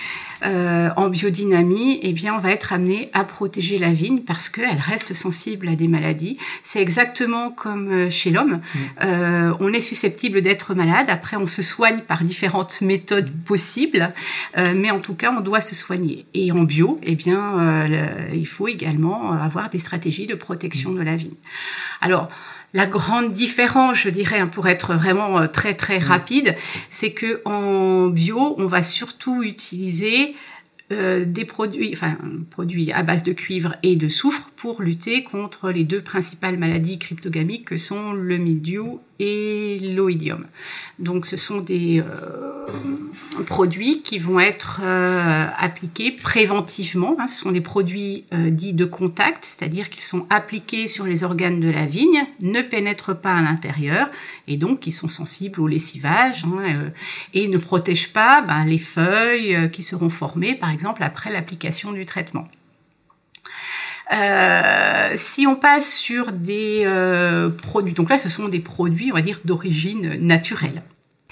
euh, 0.45 0.89
en 0.97 1.09
biodynamie, 1.09 1.99
eh 2.03 2.13
bien, 2.13 2.35
on 2.35 2.39
va 2.39 2.53
être 2.53 2.73
amené 2.73 3.11
à 3.13 3.25
protéger 3.25 3.79
la 3.79 3.93
vigne 3.93 4.21
parce 4.21 4.49
qu'elle 4.49 4.79
reste 4.79 5.15
sensible 5.15 5.69
à 5.69 5.75
des 5.75 5.89
maladies. 5.89 6.39
C'est 6.63 6.81
exactement 6.81 7.51
comme 7.51 7.91
euh, 7.91 8.11
chez 8.11 8.31
l'homme. 8.31 8.61
Mm. 8.61 8.79
Euh, 9.05 9.55
on 9.61 9.73
est 9.73 9.81
susceptible 9.81 10.41
d'être 10.41 10.75
malade. 10.75 11.07
Après, 11.09 11.37
on 11.37 11.47
se 11.47 11.63
soigne 11.63 12.01
par 12.01 12.23
différentes 12.23 12.81
méthodes 12.81 13.31
possibles, 13.45 14.13
mais 14.57 14.91
en 14.91 15.01
tout 15.01 15.15
cas, 15.15 15.33
on 15.37 15.41
doit 15.41 15.61
se 15.61 15.75
soigner. 15.75 16.27
Et 16.35 16.53
en 16.53 16.63
bio, 16.63 16.99
eh 17.03 17.15
bien, 17.15 17.87
il 18.33 18.47
faut 18.47 18.69
également 18.69 19.33
avoir 19.33 19.71
des 19.71 19.79
stratégies 19.79 20.27
de 20.27 20.35
protection 20.35 20.93
de 20.93 21.01
la 21.01 21.17
vigne. 21.17 21.35
Alors, 22.01 22.29
la 22.75 22.87
grande 22.87 23.33
différence, 23.33 23.99
je 23.99 24.11
dirais, 24.11 24.39
hein, 24.39 24.47
pour 24.47 24.69
être 24.69 24.95
vraiment 24.95 25.39
euh, 25.39 25.47
très 25.47 25.75
très 25.75 25.99
rapide, 25.99 26.55
c'est 26.91 27.13
que 27.13 27.41
en 27.45 28.09
bio, 28.09 28.55
on 28.59 28.67
va 28.67 28.83
surtout 28.83 29.43
utiliser 29.43 30.35
euh, 30.91 31.27
des 31.27 31.45
produits, 31.45 31.91
enfin, 31.93 32.17
produits 32.51 32.93
à 32.93 33.03
base 33.03 33.23
de 33.23 33.33
cuivre 33.33 33.75
et 33.83 33.95
de 33.95 34.09
soufre 34.09 34.51
pour 34.57 34.81
lutter 34.81 35.23
contre 35.23 35.71
les 35.71 35.85
deux 35.85 36.01
principales 36.01 36.57
maladies 36.57 36.99
cryptogamiques 36.99 37.67
que 37.67 37.77
sont 37.77 38.13
le 38.15 38.39
mildiou 38.39 39.01
et 39.19 39.79
l'oïdium. 39.95 40.47
Donc, 40.99 41.27
ce 41.27 41.37
sont 41.37 41.61
des 41.61 42.01
euh, 42.01 42.67
produits 43.45 44.03
qui 44.03 44.19
vont 44.19 44.41
être 44.41 44.81
euh, 44.83 45.47
appliqués 45.59 46.13
préventivement. 46.13 47.17
Hein. 47.19 47.27
Ce 47.27 47.37
sont 47.37 47.53
des 47.53 47.61
produits 47.61 48.25
dits 48.33 48.73
de 48.73 48.85
contact, 48.85 49.45
c'est-à-dire 49.45 49.89
qu'ils 49.89 50.03
sont 50.03 50.27
appliqués 50.31 50.89
sur 50.89 51.05
les 51.05 51.25
organes 51.25 51.61
de 51.61 51.71
la 51.71 51.87
vigne, 51.87 52.25
ne 52.43 52.63
pénètrent 52.63 53.17
pas 53.17 53.35
à 53.35 53.43
l'intérieur 53.43 54.09
et 54.47 54.57
donc 54.57 54.87
ils 54.87 54.93
sont 54.93 55.09
sensibles 55.09 55.61
au 55.61 55.67
lessivage 55.67 56.45
hein, 56.45 56.63
et 57.35 57.49
ne 57.49 57.59
protègent 57.59 58.13
pas 58.13 58.43
ben, 58.43 58.65
les 58.65 58.79
feuilles 58.79 59.71
qui 59.71 59.83
seront 59.83 60.11
formées, 60.11 60.55
par 60.55 60.71
exemple 60.71 61.03
après 61.03 61.31
l'application 61.31 61.93
du 61.93 62.07
traitement. 62.07 62.49
Euh, 64.13 65.13
si 65.17 65.47
on 65.47 65.55
passe 65.55 65.93
sur 65.93 66.33
des 66.33 66.85
euh, 66.87 67.51
produits, 67.51 67.93
donc 67.93 68.09
là 68.09 68.19
ce 68.19 68.29
sont 68.29 68.49
des 68.49 68.61
produits, 68.61 69.11
on 69.13 69.15
va 69.15 69.23
dire, 69.23 69.39
d'origine 69.45 70.15
naturelle. 70.21 70.83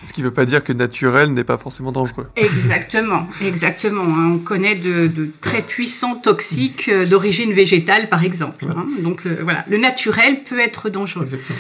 Ce 0.05 0.13
qui 0.13 0.21
ne 0.21 0.27
veut 0.27 0.33
pas 0.33 0.45
dire 0.45 0.63
que 0.63 0.73
naturel 0.73 1.33
n'est 1.33 1.45
pas 1.45 1.57
forcément 1.57 1.91
dangereux. 1.91 2.29
Exactement, 2.37 3.27
exactement. 3.43 4.05
Hein. 4.05 4.33
On 4.35 4.39
connaît 4.39 4.75
de, 4.75 5.31
très 5.41 5.63
puissants 5.63 6.17
toxiques 6.17 6.89
euh, 6.89 7.07
d'origine 7.07 7.53
végétale, 7.53 8.09
par 8.09 8.23
exemple. 8.23 8.67
Hein. 8.69 8.87
Donc 9.01 9.27
voilà, 9.27 9.65
le 9.69 9.79
naturel 9.79 10.43
peut 10.43 10.61
être 10.61 10.91
dangereux. 10.91 11.25
Exactement. 11.25 11.59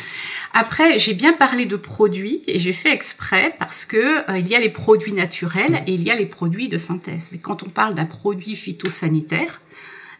Après, 0.59 0.97
j'ai 0.97 1.13
bien 1.13 1.35
parlé 1.35 1.67
de 1.67 1.77
produits 1.77 2.43
et 2.47 2.59
j'ai 2.59 2.73
fait 2.73 2.91
exprès 2.91 3.55
parce 3.59 3.85
que 3.85 4.31
euh, 4.31 4.39
il 4.39 4.49
y 4.49 4.55
a 4.55 4.61
les 4.61 4.71
produits 4.71 5.13
naturels 5.13 5.83
et 5.87 5.93
il 5.93 6.03
y 6.03 6.11
a 6.11 6.17
les 6.17 6.25
produits 6.25 6.69
de 6.69 6.79
synthèse. 6.79 7.29
Mais 7.31 7.37
quand 7.37 7.63
on 7.63 7.69
parle 7.69 7.95
d'un 7.95 8.07
produit 8.07 8.57
phytosanitaire, 8.57 9.61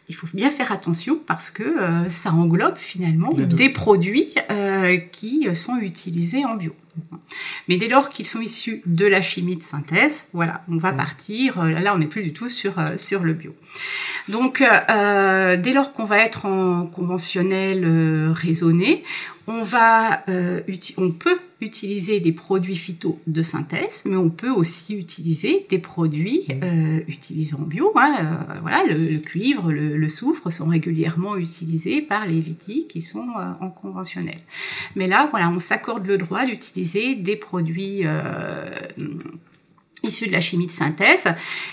il 0.09 0.15
faut 0.15 0.27
bien 0.35 0.51
faire 0.51 0.73
attention 0.73 1.19
parce 1.27 1.51
que 1.51 1.63
euh, 1.63 2.09
ça 2.09 2.33
englobe 2.33 2.77
finalement 2.77 3.33
des 3.33 3.69
produits 3.69 4.35
euh, 4.51 4.97
qui 4.97 5.49
sont 5.55 5.77
utilisés 5.79 6.45
en 6.45 6.57
bio. 6.57 6.75
Mais 7.69 7.77
dès 7.77 7.89
lors 7.89 8.09
qu'ils 8.09 8.27
sont 8.27 8.41
issus 8.41 8.83
de 8.87 9.05
la 9.05 9.21
chimie 9.21 9.57
de 9.57 9.63
synthèse, 9.63 10.29
voilà, 10.33 10.65
on 10.69 10.79
va 10.79 10.93
partir. 10.93 11.63
là, 11.65 11.95
on 11.95 11.99
n'est 11.99 12.07
plus 12.07 12.23
du 12.23 12.33
tout 12.33 12.49
sur 12.49 12.75
sur 12.97 13.23
le 13.23 13.35
bio. 13.35 13.55
Donc, 14.29 14.61
dès 14.61 15.73
lors 15.75 15.93
qu'on 15.93 16.05
va 16.05 16.21
être 16.21 16.47
en 16.47 16.87
conventionnel 16.87 18.31
raisonné, 18.33 19.05
on, 19.47 19.63
va, 19.63 20.25
euh, 20.29 20.61
on 20.97 21.11
peut 21.11 21.39
utiliser 21.61 22.21
des 22.21 22.33
produits 22.33 22.77
phyto 22.77 23.19
de 23.27 23.43
synthèse, 23.43 24.03
mais 24.05 24.17
on 24.17 24.29
peut 24.29 24.51
aussi 24.51 24.95
utiliser 24.95 25.67
des 25.71 25.79
produits 25.79 26.47
euh, 26.63 27.01
utilisés 27.09 27.55
en 27.55 27.63
bio. 27.63 27.93
Hein, 27.97 28.17
euh, 28.21 28.55
voilà, 28.61 28.85
le, 28.85 29.19
cuivre, 29.19 29.73
le, 29.73 30.09
soufre 30.09 30.51
sont 30.53 30.69
régulièrement 30.69 31.37
utilisés 31.37 32.03
par 32.03 32.27
les 32.27 32.41
vitis 32.41 32.87
qui 32.87 33.01
sont 33.01 33.27
en 33.61 33.71
conventionnel. 33.71 34.39
Mais 34.95 35.07
là, 35.07 35.29
voilà, 35.31 35.49
on 35.49 35.59
s'accorde 35.59 36.07
le 36.07 36.19
droit 36.19 36.45
d'utiliser 36.45 37.15
des 37.15 37.37
produits 37.37 38.05
issus 40.07 40.27
de 40.27 40.33
la 40.33 40.41
chimie 40.41 40.67
de 40.67 40.73
synthèse. 40.73 41.27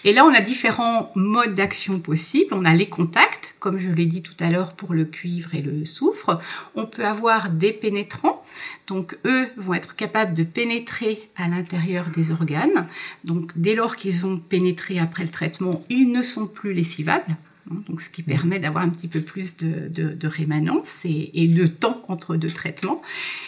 Et 0.03 0.13
là, 0.13 0.25
on 0.25 0.33
a 0.33 0.41
différents 0.41 1.11
modes 1.15 1.53
d'action 1.53 1.99
possibles. 1.99 2.53
On 2.53 2.65
a 2.65 2.73
les 2.73 2.87
contacts, 2.87 3.55
comme 3.59 3.79
je 3.79 3.89
l'ai 3.89 4.05
dit 4.05 4.21
tout 4.21 4.35
à 4.39 4.49
l'heure 4.49 4.73
pour 4.73 4.93
le 4.93 5.05
cuivre 5.05 5.55
et 5.55 5.61
le 5.61 5.85
soufre. 5.85 6.39
On 6.75 6.85
peut 6.85 7.05
avoir 7.05 7.49
des 7.49 7.71
pénétrants. 7.71 8.42
Donc, 8.87 9.17
eux 9.25 9.47
vont 9.57 9.73
être 9.73 9.95
capables 9.95 10.33
de 10.33 10.43
pénétrer 10.43 11.27
à 11.35 11.47
l'intérieur 11.47 12.09
des 12.09 12.31
organes. 12.31 12.87
Donc, 13.23 13.51
dès 13.55 13.75
lors 13.75 13.95
qu'ils 13.95 14.25
ont 14.25 14.37
pénétré 14.37 14.99
après 14.99 15.23
le 15.23 15.29
traitement, 15.29 15.83
ils 15.89 16.11
ne 16.11 16.21
sont 16.21 16.47
plus 16.47 16.73
lessivables. 16.73 17.35
hein, 17.71 17.83
donc 17.87 18.01
ce 18.01 18.09
qui 18.09 18.23
permet 18.23 18.59
d'avoir 18.59 18.83
un 18.83 18.89
petit 18.89 19.07
peu 19.07 19.21
plus 19.21 19.57
de, 19.57 20.27
rémanence 20.27 21.05
et, 21.05 21.47
de 21.47 21.67
temps 21.67 22.03
entre 22.07 22.35
deux 22.35 22.49
traitements. 22.49 23.01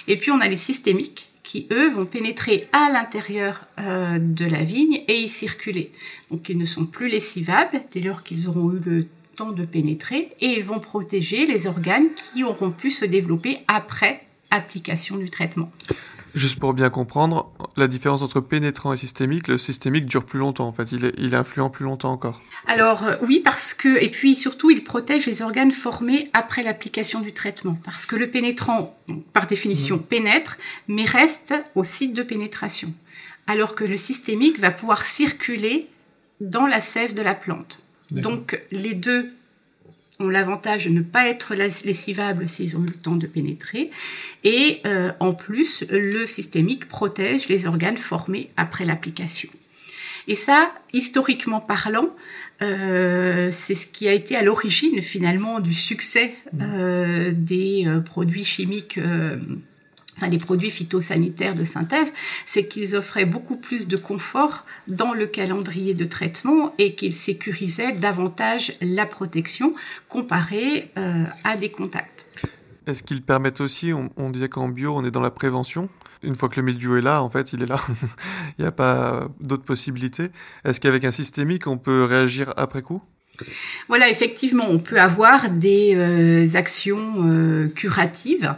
Et 0.08 0.18
puis 0.18 0.32
on 0.32 0.40
a 0.40 0.48
les 0.48 0.56
systémiques 0.56 1.30
qui, 1.44 1.68
eux, 1.72 1.92
vont 1.92 2.06
pénétrer 2.06 2.68
à 2.74 2.90
l'intérieur 2.92 3.66
euh, 3.80 4.18
de 4.20 4.46
la 4.46 4.64
vigne 4.64 5.02
et 5.08 5.20
y 5.20 5.28
circuler. 5.28 5.92
Donc 6.32 6.50
ils 6.50 6.58
ne 6.58 6.66
sont 6.66 6.86
plus 6.86 7.08
lessivables 7.08 7.82
dès 7.92 8.02
lors 8.02 8.24
qu'ils 8.24 8.48
auront 8.48 8.72
eu 8.72 8.80
le 8.84 9.08
temps 9.36 9.52
de 9.52 9.66
pénétrer 9.66 10.32
et 10.42 10.58
ils 10.58 10.64
vont 10.64 10.80
protéger 10.80 11.46
les 11.46 11.68
organes 11.68 12.08
qui 12.16 12.44
auront 12.44 12.72
pu 12.72 12.90
se 12.90 13.06
développer 13.06 13.60
après 13.68 14.26
application 14.52 15.18
du 15.18 15.30
traitement. 15.30 15.72
Juste 16.36 16.60
pour 16.60 16.74
bien 16.74 16.90
comprendre, 16.90 17.50
la 17.78 17.88
différence 17.88 18.22
entre 18.22 18.42
pénétrant 18.42 18.92
et 18.92 18.98
systémique, 18.98 19.48
le 19.48 19.58
systémique 19.58 20.06
dure 20.06 20.26
plus 20.26 20.40
longtemps 20.40 20.68
en 20.68 20.74
fait, 20.74 20.92
il 20.92 21.06
est, 21.06 21.14
il 21.18 21.34
est 21.34 21.38
influent 21.38 21.70
plus 21.70 21.86
longtemps 21.86 22.12
encore. 22.12 22.42
Alors 22.68 23.06
euh, 23.06 23.16
oui, 23.22 23.40
parce 23.42 23.74
que, 23.74 24.04
et 24.04 24.10
puis 24.10 24.36
surtout, 24.36 24.70
il 24.70 24.84
protège 24.84 25.28
les 25.28 25.42
organes 25.42 25.72
formés 25.72 26.30
après 26.34 26.62
l'application 26.62 27.22
du 27.22 27.32
traitement. 27.32 27.78
Parce 27.86 28.06
que 28.06 28.18
le 28.18 28.30
pénétrant, 28.30 28.98
par 29.32 29.48
définition, 29.48 29.96
mmh. 29.96 30.04
pénètre, 30.04 30.58
mais 30.90 31.06
reste 31.06 31.54
au 31.74 31.86
site 31.86 32.14
de 32.14 32.24
pénétration. 32.24 32.94
Alors 33.48 33.74
que 33.74 33.86
le 33.86 33.96
systémique 33.96 34.60
va 34.60 34.72
pouvoir 34.72 35.06
circuler 35.06 35.88
dans 36.42 36.68
la 36.68 36.82
sève 36.82 37.14
de 37.14 37.22
la 37.22 37.34
plante. 37.34 37.80
Donc 38.12 38.60
les 38.72 38.94
deux 38.94 39.34
ont 40.20 40.30
l'avantage 40.30 40.86
de 40.86 40.92
ne 40.92 41.02
pas 41.02 41.28
être 41.28 41.56
lessivables 41.56 42.48
s'ils 42.48 42.78
ont 42.78 42.84
eu 42.84 42.88
le 42.88 42.94
temps 42.94 43.16
de 43.16 43.28
pénétrer. 43.28 43.90
Et 44.44 44.82
euh, 44.86 45.12
en 45.20 45.34
plus, 45.34 45.86
le 45.90 46.26
systémique 46.26 46.88
protège 46.88 47.48
les 47.50 47.66
organes 47.66 47.98
formés 47.98 48.50
après 48.58 48.86
l'application. 48.86 49.50
Et 50.28 50.36
ça, 50.36 50.72
historiquement 50.94 51.60
parlant, 51.60 52.10
euh, 52.62 53.50
c'est 53.52 53.76
ce 53.76 53.86
qui 53.86 54.08
a 54.08 54.14
été 54.14 54.36
à 54.36 54.42
l'origine 54.42 55.02
finalement 55.02 55.60
du 55.60 55.74
succès 55.74 56.34
mmh. 56.54 56.60
euh, 56.62 57.32
des 57.36 57.86
produits 58.06 58.46
chimiques 58.46 59.00
enfin 60.16 60.28
les 60.28 60.38
produits 60.38 60.72
phytosanitaires 60.72 61.56
de 61.56 61.64
synthèse, 61.64 62.14
c'est 62.46 62.68
qu'ils 62.68 62.96
offraient 62.96 63.26
beaucoup 63.26 63.58
plus 63.58 63.88
de 63.88 63.98
confort 63.98 64.66
dans 64.88 65.14
le 65.14 65.28
calendrier 65.28 65.94
de 65.94 66.06
traitement 66.06 66.74
et 66.78 66.96
qu'ils 66.96 67.16
sécurisaient 67.16 67.94
davantage 67.94 68.74
la 68.82 69.06
protection 69.06 69.74
comparée 70.10 70.92
euh, 70.98 71.24
à 71.44 71.58
des 71.58 71.70
contacts. 71.70 72.26
Est-ce 72.88 73.02
qu'ils 73.02 73.24
permettent 73.24 73.62
aussi, 73.62 73.92
on, 73.94 74.30
disait 74.30 74.48
qu'en 74.48 74.70
bio, 74.70 74.96
on 74.96 75.04
est 75.04 75.12
dans 75.12 75.22
la 75.22 75.32
prévention 75.32 75.90
une 76.24 76.36
fois 76.36 76.50
que 76.50 76.60
le 76.60 76.66
milieu 76.66 76.98
est 76.98 77.02
là, 77.02 77.22
en 77.22 77.30
fait, 77.30 77.54
il 77.54 77.62
est 77.62 77.68
là. 77.68 77.78
il 78.58 78.62
n'y 78.62 78.68
a 78.68 78.72
pas 78.72 79.28
d'autres 79.40 79.64
possibilités. 79.64 80.30
Est-ce 80.64 80.82
qu'avec 80.82 81.04
un 81.04 81.12
systémique, 81.12 81.68
on 81.68 81.78
peut 81.78 82.04
réagir 82.04 82.52
après 82.58 82.82
coup? 82.82 83.02
Voilà, 83.88 84.10
effectivement, 84.10 84.66
on 84.70 84.80
peut 84.80 85.00
avoir 85.00 85.50
des 85.50 85.94
euh, 85.96 86.56
actions 86.56 87.24
euh, 87.26 87.68
curatives. 87.68 88.56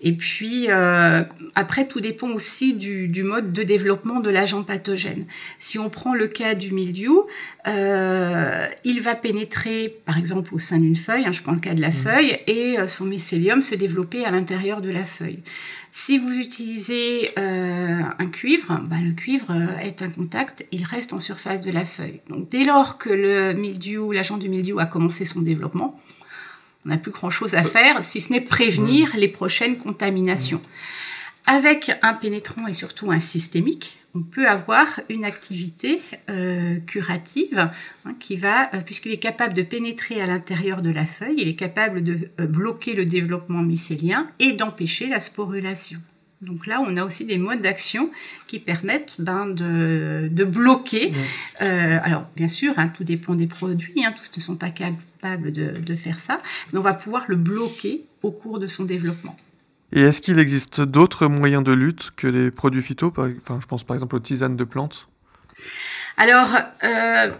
Et 0.00 0.12
puis, 0.12 0.66
euh, 0.68 1.24
après, 1.56 1.88
tout 1.88 2.00
dépend 2.00 2.28
aussi 2.30 2.74
du, 2.74 3.22
mode 3.24 3.52
de 3.52 3.64
développement 3.64 4.20
de 4.20 4.30
l'agent 4.30 4.62
pathogène. 4.62 5.24
Si 5.58 5.78
on 5.78 5.90
prend 5.90 6.14
le 6.14 6.28
cas 6.28 6.54
du 6.54 6.72
mildiou, 6.72 7.26
il 7.66 9.00
va 9.02 9.14
pénétrer, 9.16 9.96
par 10.06 10.16
exemple, 10.16 10.54
au 10.54 10.60
sein 10.60 10.78
d'une 10.78 10.94
feuille, 10.94 11.24
hein, 11.26 11.32
je 11.32 11.42
prends 11.42 11.52
le 11.52 11.58
cas 11.58 11.74
de 11.74 11.80
la 11.80 11.88
mmh. 11.88 11.92
feuille, 11.92 12.38
et 12.46 12.76
son 12.86 13.06
mycélium 13.06 13.60
se 13.60 13.74
développer 13.74 14.24
à 14.24 14.30
l'intérieur 14.30 14.80
de 14.80 14.90
la 14.90 15.04
feuille. 15.04 15.40
Si 15.90 16.18
vous 16.18 16.38
utilisez 16.38 17.30
euh, 17.38 18.02
un 18.18 18.26
cuivre, 18.26 18.78
bah, 18.84 18.96
le 19.02 19.12
cuivre 19.12 19.50
euh, 19.50 19.78
est 19.78 20.02
un 20.02 20.10
contact, 20.10 20.66
il 20.70 20.84
reste 20.84 21.12
en 21.12 21.18
surface 21.18 21.62
de 21.62 21.70
la 21.70 21.84
feuille. 21.84 22.20
Donc 22.28 22.48
dès 22.48 22.64
lors 22.64 22.98
que 22.98 23.08
le 23.08 23.54
mildiou, 23.54 24.12
l'agent 24.12 24.36
du 24.36 24.48
mildiou 24.48 24.78
a 24.78 24.86
commencé 24.86 25.24
son 25.24 25.40
développement, 25.40 25.98
on 26.84 26.90
n'a 26.90 26.98
plus 26.98 27.10
grand-chose 27.10 27.54
à 27.54 27.64
faire, 27.64 28.02
si 28.02 28.20
ce 28.20 28.32
n'est 28.32 28.40
prévenir 28.40 29.16
les 29.16 29.28
prochaines 29.28 29.78
contaminations. 29.78 30.60
Avec 31.46 31.90
un 32.02 32.12
pénétrant 32.12 32.66
et 32.66 32.74
surtout 32.74 33.10
un 33.10 33.20
systémique, 33.20 33.97
on 34.14 34.22
peut 34.22 34.48
avoir 34.48 35.00
une 35.08 35.24
activité 35.24 36.00
euh, 36.30 36.76
curative 36.86 37.70
hein, 38.04 38.14
qui 38.18 38.36
va, 38.36 38.74
euh, 38.74 38.80
puisqu'il 38.80 39.12
est 39.12 39.18
capable 39.18 39.54
de 39.54 39.62
pénétrer 39.62 40.20
à 40.20 40.26
l'intérieur 40.26 40.82
de 40.82 40.90
la 40.90 41.06
feuille, 41.06 41.36
il 41.38 41.48
est 41.48 41.54
capable 41.54 42.02
de 42.02 42.30
euh, 42.40 42.46
bloquer 42.46 42.94
le 42.94 43.04
développement 43.04 43.62
mycélien 43.62 44.28
et 44.38 44.52
d'empêcher 44.52 45.08
la 45.08 45.20
sporulation. 45.20 46.00
Donc 46.40 46.66
là, 46.66 46.80
on 46.80 46.96
a 46.96 47.04
aussi 47.04 47.24
des 47.24 47.36
modes 47.36 47.60
d'action 47.60 48.10
qui 48.46 48.60
permettent 48.60 49.16
ben, 49.18 49.48
de, 49.48 50.44
bloquer. 50.44 51.12
alors, 51.58 52.28
bien 52.36 52.46
sûr, 52.46 52.74
hein, 52.76 52.86
tout 52.88 53.02
dépend 53.02 53.34
des 53.34 53.48
produits, 53.48 54.04
hein, 54.04 54.14
tous 54.16 54.30
ne 54.36 54.40
sont 54.40 54.54
pas 54.54 54.70
capables 54.70 55.50
de 55.50 55.94
faire 55.96 56.20
ça, 56.20 56.40
mais 56.72 56.78
on 56.78 56.82
va 56.82 56.94
pouvoir 56.94 57.24
le 57.26 57.34
bloquer 57.34 58.04
au 58.22 58.30
cours 58.30 58.60
de 58.60 58.68
son 58.68 58.84
développement. 58.84 59.34
Et 59.92 60.00
est-ce 60.00 60.20
qu'il 60.20 60.38
existe 60.38 60.80
d'autres 60.80 61.26
moyens 61.28 61.64
de 61.64 61.72
lutte 61.72 62.10
que 62.16 62.26
les 62.26 62.50
produits 62.50 62.82
phyto 62.82 63.12
enfin, 63.16 63.58
Je 63.60 63.66
pense 63.66 63.84
par 63.84 63.94
exemple 63.94 64.16
aux 64.16 64.20
tisanes 64.20 64.56
de 64.56 64.64
plantes? 64.64 65.08
Alors, 66.16 66.56
euh, 66.84 67.30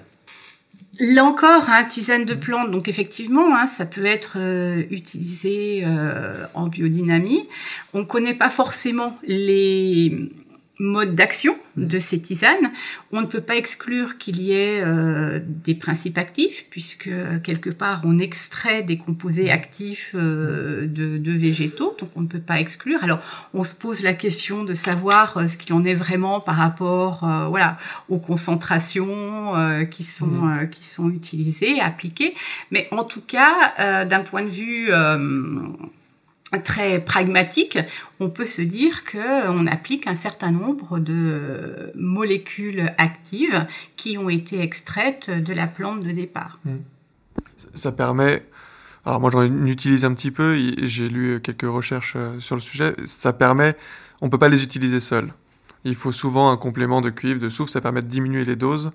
là 1.01 1.25
encore, 1.25 1.69
hein, 1.69 1.85
tisane 1.85 2.25
de 2.25 2.35
plantes, 2.35 2.71
donc 2.71 2.89
effectivement, 2.89 3.57
hein, 3.57 3.67
ça 3.67 3.87
peut 3.87 4.07
être 4.07 4.39
euh, 4.39 4.83
utilisé 4.91 5.83
euh, 5.85 6.47
en 6.55 6.69
biodynamie. 6.69 7.49
On 7.93 8.01
ne 8.01 8.05
connaît 8.05 8.35
pas 8.35 8.51
forcément 8.51 9.17
les 9.27 10.31
mode 10.81 11.15
d'action 11.15 11.57
de 11.87 11.99
ces 11.99 12.21
tisanes. 12.21 12.71
On 13.13 13.21
ne 13.21 13.27
peut 13.27 13.41
pas 13.41 13.57
exclure 13.57 14.19
qu'il 14.19 14.41
y 14.41 14.53
ait 14.53 14.83
euh, 14.83 15.41
des 15.45 15.75
principes 15.75 16.19
actifs, 16.19 16.67
puisque 16.71 17.11
quelque 17.43 17.71
part 17.71 18.03
on 18.05 18.19
extrait 18.19 18.83
des 18.83 18.99
composés 18.99 19.51
actifs 19.51 20.13
euh, 20.15 20.87
de, 20.87 21.33
végétaux, 21.33 21.97
donc 21.99 22.11
on 22.17 22.23
ne 22.23 22.27
peut 22.27 22.41
pas 22.41 22.61
exclure. 22.61 23.03
Alors 23.03 23.21
on 23.55 23.65
se 23.65 23.75
pose 23.75 24.03
la 24.03 24.15
question 24.15 24.65
de 24.65 24.75
savoir 24.75 25.37
euh, 25.37 25.47
ce 25.47 25.57
qu'il 25.57 25.73
en 25.75 25.85
est 25.85 25.95
vraiment 25.95 26.41
par 26.41 26.57
rapport 26.57 27.21
voilà, 27.49 27.79
aux 28.09 28.19
concentrations 28.19 29.55
qui, 29.91 30.03
sont, 30.03 30.27
mmh. 30.27 30.71
qui 30.71 30.85
sont 30.85 31.11
utilisées, 31.11 31.81
appliquées. 31.81 32.35
Mais 32.71 32.89
en 32.91 33.05
tout 33.05 33.21
cas, 33.21 34.05
d'un 34.05 34.21
point 34.21 34.45
de 34.45 34.51
vue 34.51 34.91
très 36.63 37.01
pragmatique, 37.01 37.79
on 38.21 38.31
peut 38.31 38.45
se 38.45 38.63
dire 38.63 39.05
qu'on 39.05 39.67
applique 39.67 40.07
un 40.07 40.15
certain 40.15 40.51
nombre 40.51 40.99
de 40.99 41.93
molécules 41.95 42.93
actives 42.97 43.67
qui 43.97 44.17
ont 44.17 44.31
été 44.31 44.61
extraites 44.61 45.31
de 45.31 45.53
la 45.53 45.67
plante 45.67 46.01
de 46.01 46.13
départ. 46.13 46.59
Hmm. 46.65 46.79
Ça 47.75 47.93
permet, 47.93 48.43
alors 49.05 49.21
moi 49.21 49.31
j'en 49.31 49.43
utilise 49.67 50.05
un 50.05 50.15
petit 50.15 50.31
peu, 50.31 50.57
j'ai 50.83 51.09
lu 51.09 51.41
quelques 51.43 51.63
recherches 51.63 52.15
euh, 52.17 52.41
sur 52.41 52.55
le 52.55 52.61
sujet, 52.61 52.95
ça 53.05 53.33
permet, 53.33 53.77
on 54.21 54.27
ne 54.27 54.31
peut 54.31 54.39
pas 54.39 54.49
les 54.49 54.63
utiliser 54.63 55.01
seuls. 55.01 55.33
Il 55.85 55.95
faut 55.95 56.13
souvent 56.13 56.51
un 56.51 56.57
complément 56.57 57.01
de 57.01 57.11
cuivre, 57.11 57.41
de 57.41 57.49
soufre, 57.49 57.71
ça 57.71 57.81
permet 57.81 58.03
de 58.03 58.09
diminuer 58.09 58.45
les 58.45 58.57
doses. 58.57 58.91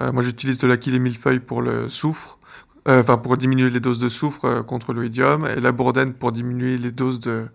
Euh, 0.00 0.10
moi 0.10 0.22
j'utilise 0.22 0.58
de 0.58 0.66
l'aquil 0.66 0.98
millefeuille 1.00 1.40
pour 1.40 1.62
le 1.62 1.88
soufre, 1.88 2.38
euh, 2.40 2.63
enfin 2.86 3.16
pour 3.16 3.36
diminuer 3.36 3.70
les 3.70 3.80
doses 3.80 3.98
de 3.98 4.08
soufre 4.08 4.44
euh, 4.44 4.62
contre 4.62 4.92
l'oïdium 4.92 5.46
et 5.46 5.60
la 5.60 5.72
bourdenne 5.72 6.12
pour 6.12 6.32
diminuer 6.32 6.76
les 6.76 6.90
doses 6.90 7.20
de, 7.20 7.46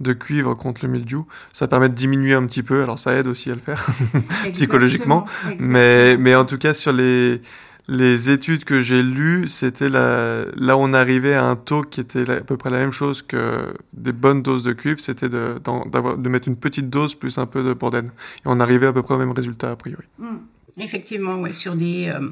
de 0.00 0.12
cuivre 0.12 0.54
contre 0.54 0.84
le 0.84 0.90
mildiou. 0.90 1.26
Ça 1.52 1.68
permet 1.68 1.88
de 1.88 1.94
diminuer 1.94 2.34
un 2.34 2.46
petit 2.46 2.62
peu, 2.62 2.82
alors 2.82 2.98
ça 2.98 3.14
aide 3.14 3.26
aussi 3.26 3.50
à 3.50 3.54
le 3.54 3.60
faire 3.60 3.84
psychologiquement, 4.52 5.24
mais 5.58 6.16
mais 6.16 6.34
en 6.34 6.44
tout 6.44 6.58
cas 6.58 6.74
sur 6.74 6.92
les 6.92 7.40
les 7.88 8.30
études 8.30 8.64
que 8.64 8.80
j'ai 8.80 9.02
lues, 9.02 9.48
c'était 9.48 9.88
là, 9.88 10.44
là 10.56 10.76
on 10.76 10.92
arrivait 10.92 11.34
à 11.34 11.44
un 11.46 11.56
taux 11.56 11.82
qui 11.82 12.00
était 12.00 12.30
à 12.30 12.40
peu 12.40 12.56
près 12.56 12.70
la 12.70 12.78
même 12.78 12.92
chose 12.92 13.20
que 13.20 13.74
des 13.92 14.12
bonnes 14.12 14.42
doses 14.42 14.62
de 14.62 14.72
cuivre, 14.72 15.00
c'était 15.00 15.28
de, 15.28 15.56
de 15.58 16.28
mettre 16.28 16.46
une 16.46 16.56
petite 16.56 16.88
dose 16.88 17.16
plus 17.16 17.36
un 17.38 17.46
peu 17.46 17.64
de 17.64 17.72
bourdenne. 17.72 18.12
Et 18.36 18.42
on 18.46 18.60
arrivait 18.60 18.86
à 18.86 18.92
peu 18.92 19.02
près 19.02 19.14
au 19.14 19.18
même 19.18 19.32
résultat 19.32 19.72
a 19.72 19.76
priori. 19.76 20.04
Mmh. 20.18 20.36
Effectivement, 20.78 21.40
ouais, 21.40 21.52
sur 21.52 21.74
des, 21.74 22.08
euh, 22.08 22.30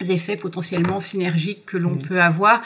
effets 0.00 0.36
potentiellement 0.36 1.00
synergiques 1.00 1.64
que 1.66 1.76
l'on 1.76 1.94
mmh. 1.94 2.02
peut 2.02 2.20
avoir. 2.20 2.62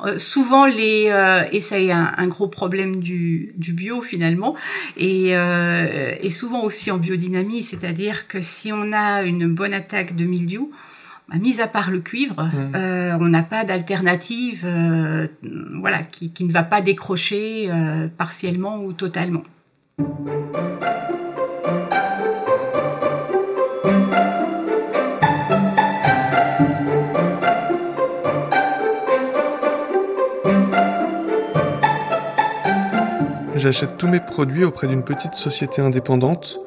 Euh, 0.00 0.18
souvent, 0.18 0.66
les 0.66 1.06
euh, 1.10 1.44
et 1.52 1.60
ça 1.60 1.78
est 1.78 1.92
un, 1.92 2.26
gros 2.26 2.48
problème 2.48 2.96
du, 2.96 3.52
du 3.56 3.72
bio 3.72 4.00
finalement, 4.00 4.56
et, 4.96 5.36
euh, 5.36 6.14
et 6.20 6.30
souvent 6.30 6.62
aussi 6.62 6.90
en 6.90 6.98
biodynamie, 6.98 7.62
c'est-à-dire 7.62 8.26
que 8.26 8.40
si 8.40 8.72
on 8.72 8.92
a 8.92 9.22
une 9.22 9.46
bonne 9.48 9.74
attaque 9.74 10.16
de 10.16 10.24
mildiou, 10.24 10.72
bah, 11.28 11.38
mis 11.38 11.60
à 11.60 11.68
part 11.68 11.90
le 11.90 12.00
cuivre, 12.00 12.42
mmh. 12.42 13.18
on 13.20 13.28
n'a 13.28 13.42
pas 13.42 13.64
d'alternative, 13.64 14.66
voilà, 15.80 16.02
qui, 16.02 16.32
qui, 16.32 16.44
ne 16.44 16.52
va 16.52 16.62
pas 16.62 16.80
décrocher 16.80 17.70
partiellement 18.16 18.82
ou 18.82 18.92
totalement. 18.92 19.42
J'achète 33.62 33.96
tous 33.96 34.08
mes 34.08 34.18
produits 34.18 34.64
auprès 34.64 34.88
d'une 34.88 35.04
petite 35.04 35.34
société 35.34 35.80
indépendante. 35.82 36.58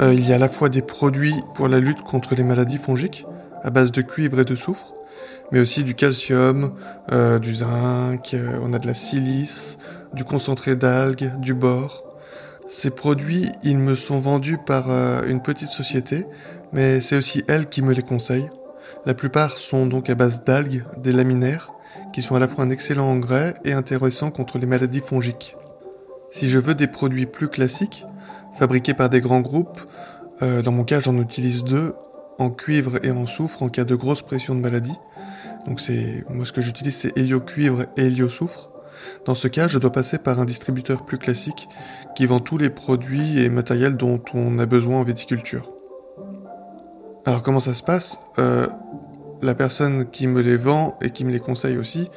Euh, 0.00 0.12
il 0.12 0.28
y 0.28 0.32
a 0.32 0.34
à 0.34 0.38
la 0.38 0.48
fois 0.48 0.68
des 0.68 0.82
produits 0.82 1.36
pour 1.54 1.68
la 1.68 1.78
lutte 1.78 2.02
contre 2.02 2.34
les 2.34 2.42
maladies 2.42 2.76
fongiques, 2.76 3.24
à 3.62 3.70
base 3.70 3.92
de 3.92 4.02
cuivre 4.02 4.40
et 4.40 4.44
de 4.44 4.56
soufre, 4.56 4.94
mais 5.52 5.60
aussi 5.60 5.84
du 5.84 5.94
calcium, 5.94 6.74
euh, 7.12 7.38
du 7.38 7.54
zinc, 7.54 8.34
euh, 8.34 8.58
on 8.64 8.72
a 8.72 8.80
de 8.80 8.88
la 8.88 8.94
silice, 8.94 9.78
du 10.12 10.24
concentré 10.24 10.74
d'algues, 10.74 11.30
du 11.38 11.54
bore. 11.54 12.02
Ces 12.68 12.90
produits, 12.90 13.46
ils 13.62 13.78
me 13.78 13.94
sont 13.94 14.18
vendus 14.18 14.58
par 14.58 14.88
une 15.28 15.42
petite 15.42 15.68
société, 15.68 16.26
mais 16.72 17.00
c'est 17.00 17.16
aussi 17.16 17.44
elle 17.46 17.68
qui 17.68 17.80
me 17.80 17.94
les 17.94 18.02
conseille. 18.02 18.50
La 19.06 19.14
plupart 19.14 19.56
sont 19.56 19.86
donc 19.86 20.10
à 20.10 20.16
base 20.16 20.42
d'algues, 20.42 20.82
des 20.96 21.12
laminaires, 21.12 21.70
qui 22.12 22.22
sont 22.22 22.34
à 22.34 22.40
la 22.40 22.48
fois 22.48 22.64
un 22.64 22.70
excellent 22.70 23.08
engrais 23.08 23.54
et 23.64 23.72
intéressant 23.72 24.32
contre 24.32 24.58
les 24.58 24.66
maladies 24.66 25.00
fongiques. 25.00 25.54
Si 26.30 26.48
je 26.48 26.58
veux 26.58 26.74
des 26.74 26.86
produits 26.86 27.26
plus 27.26 27.48
classiques, 27.48 28.06
fabriqués 28.54 28.94
par 28.94 29.08
des 29.08 29.20
grands 29.20 29.40
groupes, 29.40 29.80
euh, 30.42 30.62
dans 30.62 30.72
mon 30.72 30.84
cas 30.84 31.00
j'en 31.00 31.16
utilise 31.18 31.64
deux, 31.64 31.94
en 32.38 32.50
cuivre 32.50 32.98
et 33.04 33.10
en 33.10 33.26
soufre 33.26 33.62
en 33.62 33.68
cas 33.68 33.84
de 33.84 33.94
grosse 33.94 34.22
pression 34.22 34.54
de 34.54 34.60
maladie. 34.60 34.96
Donc 35.66 35.80
c'est 35.80 36.24
moi 36.30 36.44
ce 36.44 36.52
que 36.52 36.60
j'utilise 36.60 36.96
c'est 36.96 37.16
hélio-cuivre 37.18 37.82
et 37.96 38.06
hélio-soufre. 38.06 38.70
Dans 39.24 39.34
ce 39.34 39.48
cas, 39.48 39.66
je 39.66 39.78
dois 39.78 39.92
passer 39.92 40.18
par 40.18 40.40
un 40.40 40.44
distributeur 40.44 41.04
plus 41.04 41.18
classique 41.18 41.68
qui 42.14 42.26
vend 42.26 42.40
tous 42.40 42.58
les 42.58 42.70
produits 42.70 43.40
et 43.40 43.48
matériels 43.48 43.96
dont 43.96 44.22
on 44.34 44.58
a 44.58 44.66
besoin 44.66 45.00
en 45.00 45.02
viticulture. 45.02 45.72
Alors 47.26 47.42
comment 47.42 47.60
ça 47.60 47.74
se 47.74 47.82
passe? 47.82 48.18
Euh, 48.38 48.66
La 49.42 49.54
personne 49.54 50.10
qui 50.10 50.26
me 50.26 50.42
les 50.42 50.58
vend 50.58 50.98
et 51.00 51.10
qui 51.10 51.24
me 51.24 51.30
les 51.30 51.40
conseille 51.40 51.78
aussi 51.78 52.10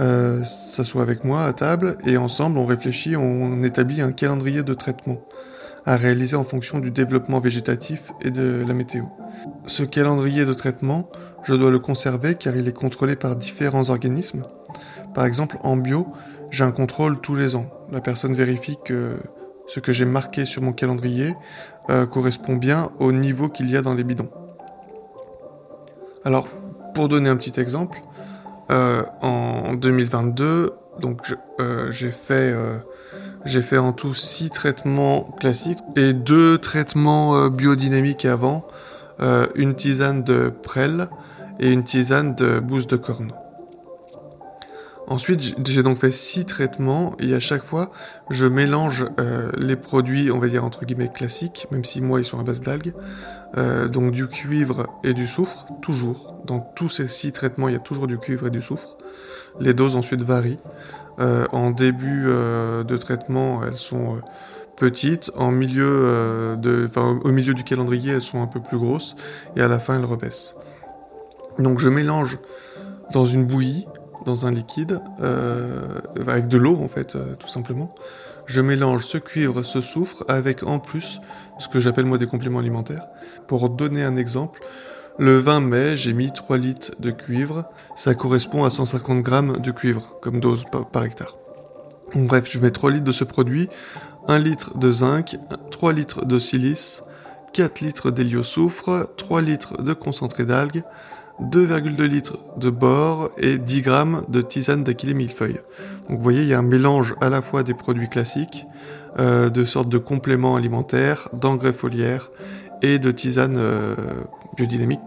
euh, 0.00 0.42
s'assoit 0.44 1.02
avec 1.02 1.24
moi 1.24 1.44
à 1.44 1.52
table 1.52 1.98
et 2.06 2.16
ensemble 2.16 2.58
on 2.58 2.66
réfléchit, 2.66 3.16
on 3.16 3.62
établit 3.62 4.00
un 4.00 4.12
calendrier 4.12 4.62
de 4.62 4.74
traitement 4.74 5.18
à 5.84 5.96
réaliser 5.96 6.36
en 6.36 6.44
fonction 6.44 6.78
du 6.78 6.90
développement 6.90 7.40
végétatif 7.40 8.12
et 8.20 8.30
de 8.30 8.64
la 8.66 8.74
météo. 8.74 9.04
Ce 9.66 9.82
calendrier 9.82 10.44
de 10.44 10.54
traitement, 10.54 11.10
je 11.42 11.54
dois 11.54 11.70
le 11.70 11.78
conserver 11.78 12.34
car 12.36 12.56
il 12.56 12.68
est 12.68 12.72
contrôlé 12.72 13.16
par 13.16 13.36
différents 13.36 13.90
organismes. 13.90 14.44
Par 15.14 15.24
exemple, 15.24 15.58
en 15.62 15.76
bio, 15.76 16.06
j'ai 16.50 16.64
un 16.64 16.70
contrôle 16.70 17.20
tous 17.20 17.34
les 17.34 17.56
ans. 17.56 17.66
La 17.90 18.00
personne 18.00 18.34
vérifie 18.34 18.78
que 18.84 19.16
ce 19.66 19.80
que 19.80 19.92
j'ai 19.92 20.04
marqué 20.04 20.44
sur 20.44 20.62
mon 20.62 20.72
calendrier 20.72 21.34
euh, 21.90 22.06
correspond 22.06 22.56
bien 22.56 22.90
au 22.98 23.12
niveau 23.12 23.48
qu'il 23.48 23.70
y 23.70 23.76
a 23.76 23.82
dans 23.82 23.94
les 23.94 24.04
bidons. 24.04 24.30
Alors, 26.24 26.46
pour 26.94 27.08
donner 27.08 27.28
un 27.28 27.36
petit 27.36 27.58
exemple, 27.60 27.98
euh, 28.72 29.02
en 29.20 29.74
2022, 29.74 30.72
donc 30.98 31.34
euh, 31.60 31.90
j'ai 31.90 32.10
fait 32.10 32.54
euh, 32.54 32.78
fait 33.44 33.76
en 33.76 33.92
tout 33.92 34.14
six 34.14 34.48
traitements 34.48 35.24
classiques 35.38 35.80
et 35.94 36.14
deux 36.14 36.56
traitements 36.56 37.48
biodynamiques 37.48 38.24
avant, 38.24 38.66
une 39.54 39.74
tisane 39.74 40.22
de 40.22 40.48
prêle 40.48 41.08
et 41.60 41.70
une 41.70 41.84
tisane 41.84 42.34
de 42.34 42.60
bouse 42.60 42.86
de 42.86 42.96
corne. 42.96 43.32
Ensuite, 45.08 45.68
j'ai 45.68 45.82
donc 45.82 45.98
fait 45.98 46.12
six 46.12 46.44
traitements 46.44 47.14
et 47.18 47.34
à 47.34 47.40
chaque 47.40 47.64
fois, 47.64 47.90
je 48.30 48.46
mélange 48.46 49.04
euh, 49.18 49.50
les 49.58 49.76
produits, 49.76 50.30
on 50.30 50.38
va 50.38 50.46
dire 50.48 50.64
entre 50.64 50.84
guillemets 50.84 51.10
classiques, 51.12 51.66
même 51.70 51.84
si 51.84 52.00
moi 52.00 52.20
ils 52.20 52.24
sont 52.24 52.38
à 52.38 52.44
base 52.44 52.60
d'algues, 52.60 52.94
euh, 53.56 53.88
donc 53.88 54.12
du 54.12 54.28
cuivre 54.28 54.86
et 55.02 55.12
du 55.12 55.26
soufre, 55.26 55.66
toujours. 55.82 56.36
Dans 56.46 56.60
tous 56.60 56.88
ces 56.88 57.08
six 57.08 57.32
traitements, 57.32 57.68
il 57.68 57.72
y 57.72 57.76
a 57.76 57.80
toujours 57.80 58.06
du 58.06 58.18
cuivre 58.18 58.46
et 58.46 58.50
du 58.50 58.62
soufre. 58.62 58.96
Les 59.60 59.74
doses 59.74 59.96
ensuite 59.96 60.22
varient. 60.22 60.56
Euh, 61.20 61.46
en 61.52 61.72
début 61.72 62.24
de 62.24 62.96
traitement, 62.96 63.62
elles 63.64 63.76
sont 63.76 64.20
petites. 64.76 65.30
En 65.36 65.50
milieu 65.50 66.56
au 67.24 67.32
milieu 67.32 67.54
du 67.54 67.64
calendrier, 67.64 68.12
elles 68.12 68.22
sont 68.22 68.40
un 68.40 68.46
peu 68.46 68.60
plus 68.60 68.78
grosses. 68.78 69.14
Et 69.56 69.60
à 69.60 69.68
la 69.68 69.78
fin, 69.78 69.98
elles 69.98 70.04
rebaissent. 70.04 70.54
Donc 71.58 71.80
je 71.80 71.88
mélange 71.88 72.38
dans 73.12 73.26
une 73.26 73.44
bouillie 73.44 73.86
dans 74.24 74.46
un 74.46 74.52
liquide, 74.52 75.00
euh, 75.20 76.00
avec 76.26 76.48
de 76.48 76.58
l'eau 76.58 76.76
en 76.76 76.88
fait, 76.88 77.16
euh, 77.16 77.34
tout 77.38 77.48
simplement. 77.48 77.94
Je 78.46 78.60
mélange 78.60 79.04
ce 79.04 79.18
cuivre, 79.18 79.62
ce 79.62 79.80
soufre, 79.80 80.24
avec 80.28 80.62
en 80.62 80.78
plus 80.78 81.20
ce 81.58 81.68
que 81.68 81.80
j'appelle 81.80 82.06
moi 82.06 82.18
des 82.18 82.26
compléments 82.26 82.58
alimentaires. 82.58 83.06
Pour 83.46 83.70
donner 83.70 84.02
un 84.02 84.16
exemple, 84.16 84.60
le 85.18 85.36
20 85.36 85.60
mai, 85.60 85.96
j'ai 85.96 86.12
mis 86.12 86.32
3 86.32 86.56
litres 86.56 86.92
de 86.98 87.10
cuivre. 87.10 87.64
Ça 87.94 88.14
correspond 88.14 88.64
à 88.64 88.70
150 88.70 89.22
grammes 89.22 89.58
de 89.58 89.70
cuivre 89.70 90.16
comme 90.20 90.40
dose 90.40 90.64
par, 90.90 91.04
hectare. 91.04 91.36
bref, 92.14 92.46
je 92.50 92.58
mets 92.58 92.70
3 92.70 92.90
litres 92.90 93.04
de 93.04 93.12
ce 93.12 93.24
produit, 93.24 93.68
1 94.28 94.38
litre 94.38 94.78
de 94.78 94.90
zinc, 94.90 95.36
3 95.70 95.92
litres 95.92 96.24
de 96.24 96.38
silice, 96.38 97.02
4 97.52 97.80
litres 97.80 98.10
d'héliosoufre, 98.10 99.06
3 99.16 99.42
litres 99.42 99.82
de 99.82 99.92
concentré 99.92 100.44
d'algues, 100.46 100.82
2,2 101.50 102.02
litres 102.04 102.38
de 102.56 102.70
bore 102.70 103.30
et 103.36 103.58
10 103.58 103.82
grammes 103.82 104.22
de 104.28 104.40
tisane 104.42 104.84
d'aquilée 104.84 105.14
millefeuille. 105.14 105.60
Donc 106.08 106.18
vous 106.18 106.22
voyez, 106.22 106.42
il 106.42 106.48
y 106.48 106.54
a 106.54 106.58
un 106.58 106.62
mélange 106.62 107.14
à 107.20 107.28
la 107.28 107.42
fois 107.42 107.62
des 107.62 107.74
produits 107.74 108.08
classiques, 108.08 108.66
euh, 109.18 109.50
de 109.50 109.64
sortes 109.64 109.88
de 109.88 109.98
compléments 109.98 110.56
alimentaires, 110.56 111.28
d'engrais 111.32 111.72
foliaires 111.72 112.30
et 112.82 112.98
de 112.98 113.10
tisane 113.10 113.56
euh, 113.58 113.94
biodynamique. 114.56 115.00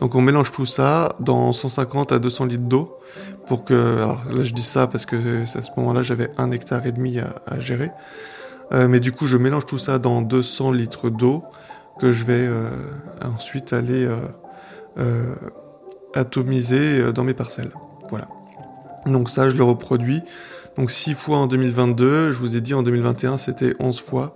Donc 0.00 0.14
on 0.14 0.20
mélange 0.20 0.52
tout 0.52 0.66
ça 0.66 1.10
dans 1.20 1.52
150 1.52 2.12
à 2.12 2.18
200 2.18 2.46
litres 2.46 2.64
d'eau 2.64 2.98
pour 3.46 3.64
que... 3.64 3.98
Alors 3.98 4.24
là 4.30 4.42
je 4.42 4.52
dis 4.52 4.62
ça 4.62 4.86
parce 4.86 5.06
que 5.06 5.42
à 5.42 5.62
ce 5.62 5.70
moment-là 5.76 6.02
j'avais 6.02 6.30
un 6.38 6.50
hectare 6.50 6.86
et 6.86 6.92
demi 6.92 7.18
à, 7.18 7.58
gérer. 7.58 7.90
Euh, 8.72 8.88
mais 8.88 9.00
du 9.00 9.12
coup 9.12 9.26
je 9.26 9.36
mélange 9.36 9.66
tout 9.66 9.78
ça 9.78 9.98
dans 9.98 10.22
200 10.22 10.72
litres 10.72 11.10
d'eau 11.10 11.44
que 11.98 12.12
je 12.12 12.24
vais 12.24 12.48
ensuite 13.22 13.72
aller 13.72 14.08
euh, 14.98 15.34
atomisé 16.14 17.00
euh, 17.00 17.12
dans 17.12 17.22
mes 17.22 17.34
parcelles. 17.34 17.70
Voilà. 18.10 18.28
Donc 19.06 19.30
ça, 19.30 19.48
je 19.48 19.56
le 19.56 19.62
reproduis. 19.62 20.22
Donc 20.76 20.90
6 20.90 21.14
fois 21.14 21.38
en 21.38 21.46
2022, 21.46 22.32
je 22.32 22.38
vous 22.38 22.56
ai 22.56 22.60
dit 22.60 22.74
en 22.74 22.82
2021 22.82 23.36
c'était 23.36 23.74
11 23.78 24.00
fois. 24.00 24.34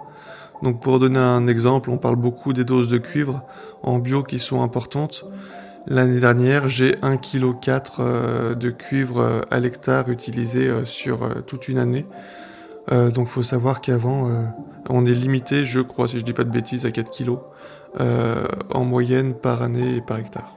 Donc 0.63 0.81
pour 0.81 0.99
donner 1.01 1.19
un 1.19 1.49
exemple, 1.49 1.91
on 1.91 1.99
parle 1.99 2.17
beaucoup 2.17 2.53
des 2.53 2.65
doses 2.65 2.89
de 2.89 2.99
cuivre 2.99 3.43
en 3.83 3.99
bio 3.99 4.23
qui 4.23 4.39
sont 4.39 4.63
importantes. 4.63 5.25
L'année 5.89 6.21
dernière, 6.21 6.69
j'ai 6.69 6.93
1,4 6.97 8.55
kg 8.55 8.57
de 8.57 8.71
cuivre 8.71 9.43
à 9.51 9.59
l'hectare 9.59 10.09
utilisé 10.11 10.69
euh, 10.69 10.85
sur 10.85 11.29
toute 11.47 11.69
une 11.69 11.79
année. 11.79 12.07
donc 12.91 13.27
faut 13.27 13.43
savoir 13.43 13.81
qu'avant, 13.81 14.29
on 14.91 15.07
est 15.07 15.15
limité, 15.15 15.65
je 15.65 15.81
crois, 15.81 16.07
si 16.07 16.19
je 16.19 16.25
dis 16.25 16.33
pas 16.33 16.45
de 16.45 16.51
bêtises, 16.51 16.87
à 16.87 16.91
4 16.91 17.11
kg. 17.11 17.39
Euh, 18.01 18.47
en 18.71 18.85
moyenne 18.85 19.35
par 19.35 19.61
année 19.61 19.97
et 19.97 20.01
par 20.01 20.19
hectare. 20.19 20.57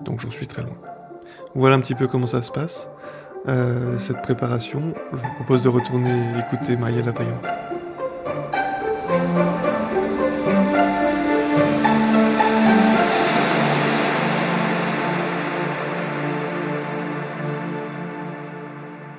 Donc 0.00 0.18
j'en 0.18 0.30
suis 0.32 0.48
très 0.48 0.62
loin. 0.62 0.74
Voilà 1.54 1.76
un 1.76 1.80
petit 1.80 1.94
peu 1.94 2.08
comment 2.08 2.26
ça 2.26 2.42
se 2.42 2.50
passe, 2.50 2.88
euh, 3.46 3.96
cette 4.00 4.22
préparation. 4.22 4.92
Je 5.12 5.18
vous 5.18 5.34
propose 5.36 5.62
de 5.62 5.68
retourner 5.68 6.32
écouter 6.40 6.76
Marielle 6.76 7.08
Adrien. 7.08 7.40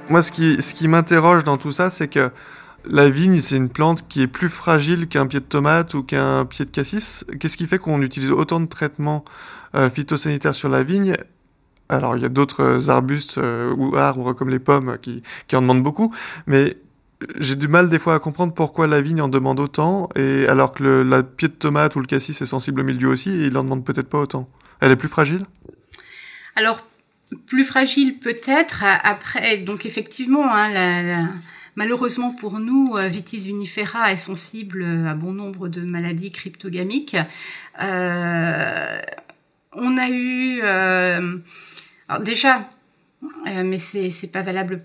Moi, 0.10 0.22
ce 0.22 0.32
qui, 0.34 0.62
ce 0.62 0.74
qui 0.74 0.89
m'interroge 0.89 1.46
dans 1.46 1.58
tout 1.58 1.72
ça, 1.72 1.89
c'est 1.89 2.10
que 2.10 2.32
la 2.89 3.10
vigne, 3.10 3.39
c'est 3.39 3.58
une 3.58 3.69
plante 3.69 4.08
qui 4.08 4.21
est 4.21 4.28
plus 4.28 4.50
fragile 4.50 5.08
qu'un 5.08 5.28
pied 5.28 5.39
de 5.39 5.45
tomate 5.45 5.93
ou 5.93 6.04
qu'un 6.04 6.45
pied 6.45 6.65
de 6.65 6.69
cassis. 6.69 7.26
Qu'est-ce 7.39 7.58
qui 7.58 7.67
fait 7.67 7.78
qu'on 7.78 8.02
utilise 8.02 8.32
autant 8.32 8.60
de 8.60 8.65
traitements 8.65 9.24
euh, 9.76 9.89
phytosanitaires 9.89 10.56
sur 10.56 10.69
la 10.69 10.84
vigne? 10.84 11.13
Alors, 11.89 12.15
il 12.15 12.24
y 12.24 12.26
a 12.26 12.30
d'autres 12.30 12.89
arbustes 12.89 13.38
euh, 13.38 13.74
ou 13.76 13.95
arbres 13.95 14.34
comme 14.34 14.50
les 14.50 14.60
pommes 14.60 14.98
qui, 15.02 15.21
en 15.54 15.62
demandent 15.62 15.84
beaucoup, 15.84 16.13
mais 16.48 16.78
j'ai 17.39 17.56
du 17.56 17.67
mal 17.67 17.89
des 17.89 18.00
fois 18.00 18.15
à 18.15 18.19
comprendre 18.19 18.54
pourquoi 18.54 18.88
la 18.88 19.02
vigne 19.02 19.21
en 19.21 19.30
demande 19.30 19.60
autant, 19.60 20.10
et 20.15 20.48
alors 20.48 20.74
que 20.74 20.84
le 20.84 21.24
pied 21.24 21.48
de 21.48 21.54
tomate 21.54 21.95
ou 21.95 22.00
le 22.00 22.08
cassis 22.08 22.41
est 22.41 22.45
sensible 22.45 22.82
au 22.82 22.84
milieu 22.84 23.08
aussi, 23.08 23.30
et 23.30 23.45
il 23.45 23.58
en 23.58 23.63
demande 23.63 23.86
peut-être 23.86 24.10
pas 24.10 24.19
autant. 24.19 24.50
Elle 24.80 24.91
est 24.91 24.95
plus 24.95 25.08
fragile? 25.08 25.43
Alors, 26.56 26.86
plus 27.48 27.63
fragile 27.63 28.19
peut-être. 28.19 28.84
Après, 29.04 29.58
donc 29.58 29.86
effectivement, 29.86 30.45
hein, 30.54 30.71
la 30.71 31.21
Malheureusement 31.76 32.32
pour 32.32 32.60
nous, 32.60 32.96
euh, 32.96 33.08
Vitis 33.08 33.40
vinifera 33.40 34.12
est 34.12 34.18
sensible 34.18 34.84
à 35.08 35.14
bon 35.14 35.34
nombre 35.34 35.68
de 35.68 35.82
maladies 35.82 36.32
cryptogamiques. 36.32 37.18
Euh, 37.82 39.02
on 39.74 39.98
a 39.98 40.10
eu, 40.10 40.62
euh, 40.64 41.38
alors 42.08 42.24
déjà, 42.24 42.62
mais 43.46 43.78
c'est 43.78 44.10
c'est 44.10 44.28
pas 44.28 44.42
valable 44.42 44.84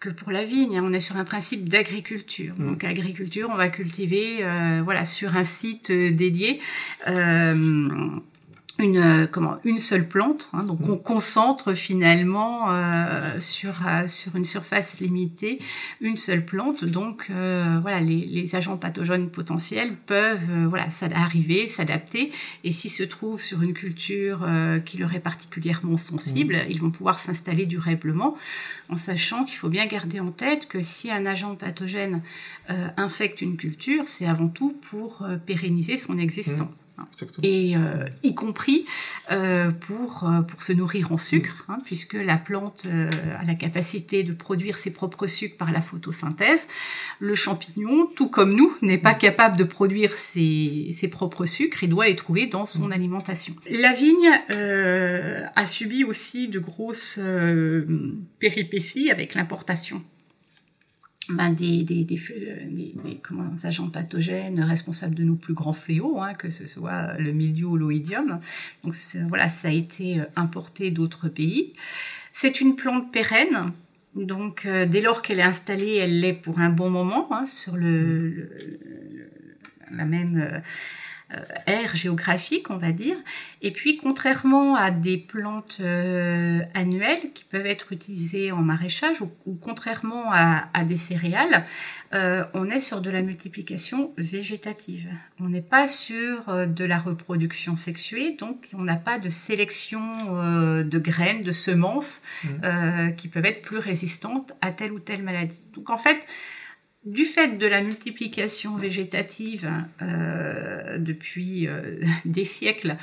que 0.00 0.08
pour 0.08 0.32
la 0.32 0.42
vigne. 0.42 0.78
Hein. 0.78 0.82
On 0.84 0.92
est 0.92 1.00
sur 1.00 1.16
un 1.16 1.24
principe 1.24 1.68
d'agriculture. 1.68 2.54
Mmh. 2.58 2.66
Donc 2.66 2.84
agriculture, 2.84 3.48
on 3.52 3.56
va 3.56 3.68
cultiver, 3.68 4.44
voilà, 4.82 5.04
sur 5.04 5.36
un 5.36 5.44
site 5.44 5.92
dédié 5.92 6.60
une 8.78 8.98
euh, 8.98 9.26
comment 9.26 9.56
une 9.64 9.78
seule 9.78 10.06
plante 10.06 10.50
hein, 10.52 10.62
donc 10.62 10.80
on 10.88 10.98
concentre 10.98 11.72
finalement 11.72 12.70
euh, 12.70 13.38
sur 13.38 13.72
euh, 13.86 14.06
sur 14.06 14.36
une 14.36 14.44
surface 14.44 15.00
limitée 15.00 15.60
une 16.00 16.16
seule 16.16 16.44
plante. 16.44 16.84
Donc 16.84 17.30
voilà 17.30 18.00
les, 18.00 18.24
les, 18.26 18.54
agents 18.54 18.76
pathogènes 18.76 19.30
potentiels 19.30 19.94
peuvent 20.06 20.66
voilà 20.68 20.90
ça 20.90 21.06
arriver 21.14 21.66
s'adapter. 21.66 22.30
Et 22.64 22.72
s'ils 22.72 22.90
se 22.90 23.02
trouvent 23.02 23.40
sur 23.40 23.62
une 23.62 23.72
culture 23.72 24.46
qui 24.84 24.98
leur 24.98 25.14
est 25.14 25.20
particulièrement 25.20 25.96
sensible 25.96 26.54
mmh. 26.54 26.70
ils 26.70 26.80
vont 26.80 26.90
pouvoir 26.90 27.18
s'installer 27.18 27.66
durablement 27.66 28.36
en 28.88 28.96
sachant 28.96 29.44
qu'il 29.44 29.56
faut 29.56 29.68
bien 29.68 29.86
garder 29.86 30.20
en 30.20 30.30
tête 30.30 30.66
que 30.68 30.82
si 30.82 31.10
un 31.10 31.26
agent 31.26 31.54
pathogène 31.56 32.22
infecte 32.96 33.40
une 33.40 33.56
culture 33.56 34.04
c'est 34.06 34.26
avant 34.26 34.48
tout 34.48 34.76
pour 34.90 35.26
pérenniser 35.46 35.96
son 35.96 36.18
existence. 36.18 36.68
mmh 36.68 36.85
et 37.42 37.76
euh, 37.76 38.04
y 38.22 38.34
compris 38.34 38.86
euh, 39.30 39.70
pour, 39.70 40.28
euh, 40.28 40.40
pour 40.42 40.62
se 40.62 40.72
nourrir 40.72 41.12
en 41.12 41.18
sucre, 41.18 41.64
hein, 41.68 41.78
puisque 41.84 42.14
la 42.14 42.36
plante 42.36 42.86
a 42.86 43.44
la 43.44 43.54
capacité 43.54 44.22
de 44.22 44.32
produire 44.32 44.78
ses 44.78 44.92
propres 44.92 45.26
sucres 45.26 45.56
par 45.56 45.72
la 45.72 45.80
photosynthèse. 45.80 46.66
Le 47.20 47.34
champignon, 47.34 48.06
tout 48.16 48.28
comme 48.28 48.54
nous, 48.54 48.74
n'est 48.82 48.98
pas 48.98 49.14
capable 49.14 49.56
de 49.56 49.64
produire 49.64 50.12
ses, 50.12 50.90
ses, 50.92 51.08
propres 51.08 51.46
sucres 51.46 51.84
et 51.84 51.86
doit 51.86 52.06
les 52.06 52.16
trouver 52.16 52.46
dans 52.46 52.66
son 52.66 52.90
alimentation. 52.90 53.54
La 53.70 53.92
vigne 53.92 54.30
a 55.54 55.66
subi 55.66 56.04
aussi 56.04 56.48
de 56.48 56.58
grosses 56.58 57.20
péripéties 58.38 59.10
avec 59.10 59.34
l'importation 59.34 60.02
ben, 61.30 61.52
des, 61.52 61.84
des, 61.84 62.06
agents 63.64 63.90
pathogènes 63.90 64.60
responsables 64.60 65.14
de 65.14 65.24
nos 65.24 65.36
plus 65.36 65.54
grands 65.54 65.72
fléaux, 65.72 66.20
hein, 66.20 66.34
que 66.34 66.50
ce 66.50 66.66
soit 66.66 67.18
le 67.18 67.32
mildiou 67.32 67.72
ou 67.72 67.76
l'oïdium. 67.76 68.40
Donc 68.84 68.94
voilà, 69.28 69.48
ça 69.48 69.68
a 69.68 69.72
été 69.72 70.20
euh, 70.20 70.24
importé 70.36 70.90
d'autres 70.90 71.28
pays. 71.28 71.72
C'est 72.32 72.60
une 72.60 72.76
plante 72.76 73.12
pérenne. 73.12 73.72
Donc, 74.14 74.64
euh, 74.64 74.86
dès 74.86 75.00
lors 75.00 75.20
qu'elle 75.20 75.40
est 75.40 75.42
installée, 75.42 75.96
elle 75.96 76.20
l'est 76.20 76.32
pour 76.32 76.58
un 76.58 76.70
bon 76.70 76.90
moment 76.90 77.28
hein, 77.32 77.44
sur 77.44 77.76
le, 77.76 78.50
la 79.90 80.04
même 80.04 80.38
euh, 80.38 80.56
euh, 80.56 80.60
aire 81.66 81.96
géographique, 81.96 82.70
on 82.70 82.76
va 82.76 82.92
dire. 82.92 83.16
Et 83.60 83.72
puis, 83.72 83.96
contrairement 83.96 84.76
à 84.76 84.92
des 84.92 85.16
plantes 85.16 85.78
euh, 85.80 86.60
annuelles 86.74 87.32
qui 87.34 87.42
peuvent 87.44 87.66
être 87.66 87.92
utilisées 87.92 88.52
en 88.52 88.62
maraîchage 88.62 89.20
ou, 89.20 89.54
contrairement 89.60 90.30
à, 90.32 90.84
des 90.84 90.96
céréales, 90.96 91.64
euh, 92.14 92.44
on 92.54 92.70
est 92.70 92.78
sur 92.78 93.00
de 93.00 93.10
la 93.10 93.22
multiplication 93.22 94.14
végétative. 94.16 95.08
On 95.40 95.48
n'est 95.48 95.62
pas 95.62 95.88
sur 95.88 96.66
de 96.66 96.84
la 96.84 96.98
reproduction 96.98 97.74
sexuée, 97.74 98.36
donc 98.38 98.68
on 98.74 98.82
n'a 98.82 98.96
pas 98.96 99.18
de 99.18 99.28
sélection 99.28 100.00
de 100.84 100.98
graines, 100.98 101.42
de 101.42 101.52
semences 101.52 102.22
mmh. 102.44 103.14
qui 103.16 103.28
peuvent 103.28 103.46
être 103.46 103.62
plus 103.62 103.78
résistantes 103.78 104.52
à 104.60 104.70
telle 104.70 104.92
ou 104.92 105.00
telle 105.00 105.22
maladie. 105.22 105.64
Donc 105.72 105.90
en 105.90 105.98
fait, 105.98 106.24
du 107.06 107.24
fait 107.24 107.56
de 107.56 107.66
la 107.68 107.82
multiplication 107.82 108.74
végétative 108.74 109.70
euh, 110.02 110.98
depuis 110.98 111.68
euh, 111.68 112.00
des 112.24 112.44
siècles, 112.44 112.96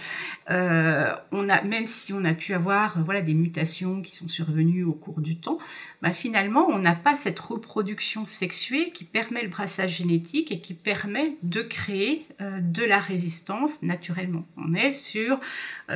euh, 0.50 1.14
on 1.32 1.48
a, 1.48 1.62
même 1.64 1.88
si 1.88 2.12
on 2.12 2.26
a 2.26 2.34
pu 2.34 2.54
avoir 2.54 3.02
voilà, 3.04 3.22
des 3.22 3.34
mutations 3.34 4.02
qui 4.02 4.14
sont 4.14 4.28
survenues 4.28 4.84
au 4.84 4.92
cours 4.92 5.22
du 5.22 5.38
temps, 5.38 5.58
bah, 6.02 6.12
finalement, 6.12 6.68
on 6.70 6.80
n'a 6.80 6.96
pas 6.96 7.16
cette 7.16 7.40
reproduction 7.40 8.26
sexuée 8.26 8.92
qui 8.92 9.06
permet 9.06 9.42
le 9.42 9.48
brassage 9.48 9.98
génétique 9.98 10.52
et 10.52 10.60
qui 10.60 10.74
permet 10.74 11.38
de 11.42 11.62
créer 11.62 12.28
de 12.40 12.84
la 12.84 13.00
résistance 13.00 13.84
naturellement. 13.84 14.46
On 14.58 14.74
est 14.74 14.92
sur 14.92 15.40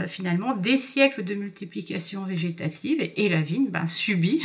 finalement 0.08 0.56
des 0.56 0.78
siècles 0.78 1.24
de 1.24 1.36
multiplication 1.36 2.24
végétative 2.24 3.12
et, 3.16 3.28
la 3.28 3.42
vigne 3.42 3.70
ben, 3.70 3.86
subit 3.98 4.42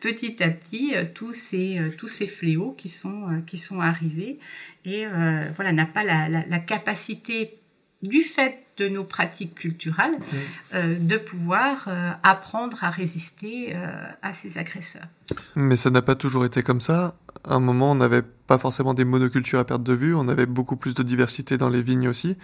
petit 0.00 0.42
à 0.42 0.50
petit 0.50 0.94
tous, 1.14 1.34
ces, 1.34 1.80
tous 1.96 2.08
ces 2.08 2.26
fléaux 2.26 2.74
qui 2.80 2.88
sont, 2.88 3.30
euh, 3.30 3.40
qui 3.46 3.58
sont 3.58 3.80
arrivés 3.80 4.38
et 4.86 5.06
euh, 5.06 5.50
voilà, 5.54 5.72
n'a 5.72 5.84
pas 5.84 6.02
la, 6.02 6.28
la, 6.28 6.58
capacité 6.58 7.58
du 8.02 8.22
fait 8.22 8.64
de 8.78 8.88
nos 8.88 9.04
pratiques 9.04 9.54
culturelles 9.54 10.16
mmh. 10.18 10.36
euh, 10.74 10.98
de 10.98 11.18
pouvoir 11.18 11.88
apprendre 12.22 12.82
à 12.82 12.88
résister 12.88 13.74
à 14.22 14.32
ces 14.32 14.56
agresseurs. 14.56 15.06
Mais 15.54 15.76
ça 15.76 15.90
n'a 15.90 16.00
pas 16.00 16.14
toujours 16.14 16.46
été 16.46 16.62
comme 16.62 16.80
ça. 16.80 17.14
À 17.48 17.54
un 17.54 17.60
moment, 17.60 17.92
on 17.92 17.94
n'avait 17.94 18.22
pas 18.22 18.58
forcément 18.58 18.94
des 18.94 19.04
monocultures 19.04 19.58
à 19.60 19.64
perte 19.64 19.82
de 19.82 19.94
vue, 19.94 20.14
on 20.14 20.28
avait 20.28 20.46
beaucoup 20.46 20.76
plus 20.76 20.94
de 20.94 21.02
diversité 21.02 21.56
dans 21.56 21.68
les 21.68 21.82
vignes 21.82 22.08
aussi, 22.08 22.36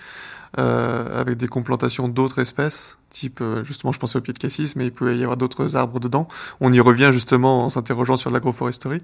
avec 0.56 1.36
des 1.36 1.48
complantations 1.48 2.08
d'autres 2.08 2.38
espèces 2.38 2.96
type, 3.16 3.40
euh, 3.40 3.64
justement, 3.64 3.92
je 3.92 3.98
pensais 3.98 4.18
au 4.18 4.20
pied 4.20 4.32
de 4.32 4.38
cassis, 4.38 4.76
mais 4.76 4.86
il 4.86 4.92
peut 4.92 5.16
y 5.16 5.22
avoir 5.22 5.36
d'autres 5.36 5.76
arbres 5.76 6.00
dedans. 6.00 6.28
On 6.60 6.72
y 6.72 6.80
revient 6.80 7.10
justement 7.12 7.64
en 7.64 7.68
s'interrogeant 7.70 8.16
sur 8.16 8.30
l'agroforesterie. 8.30 9.02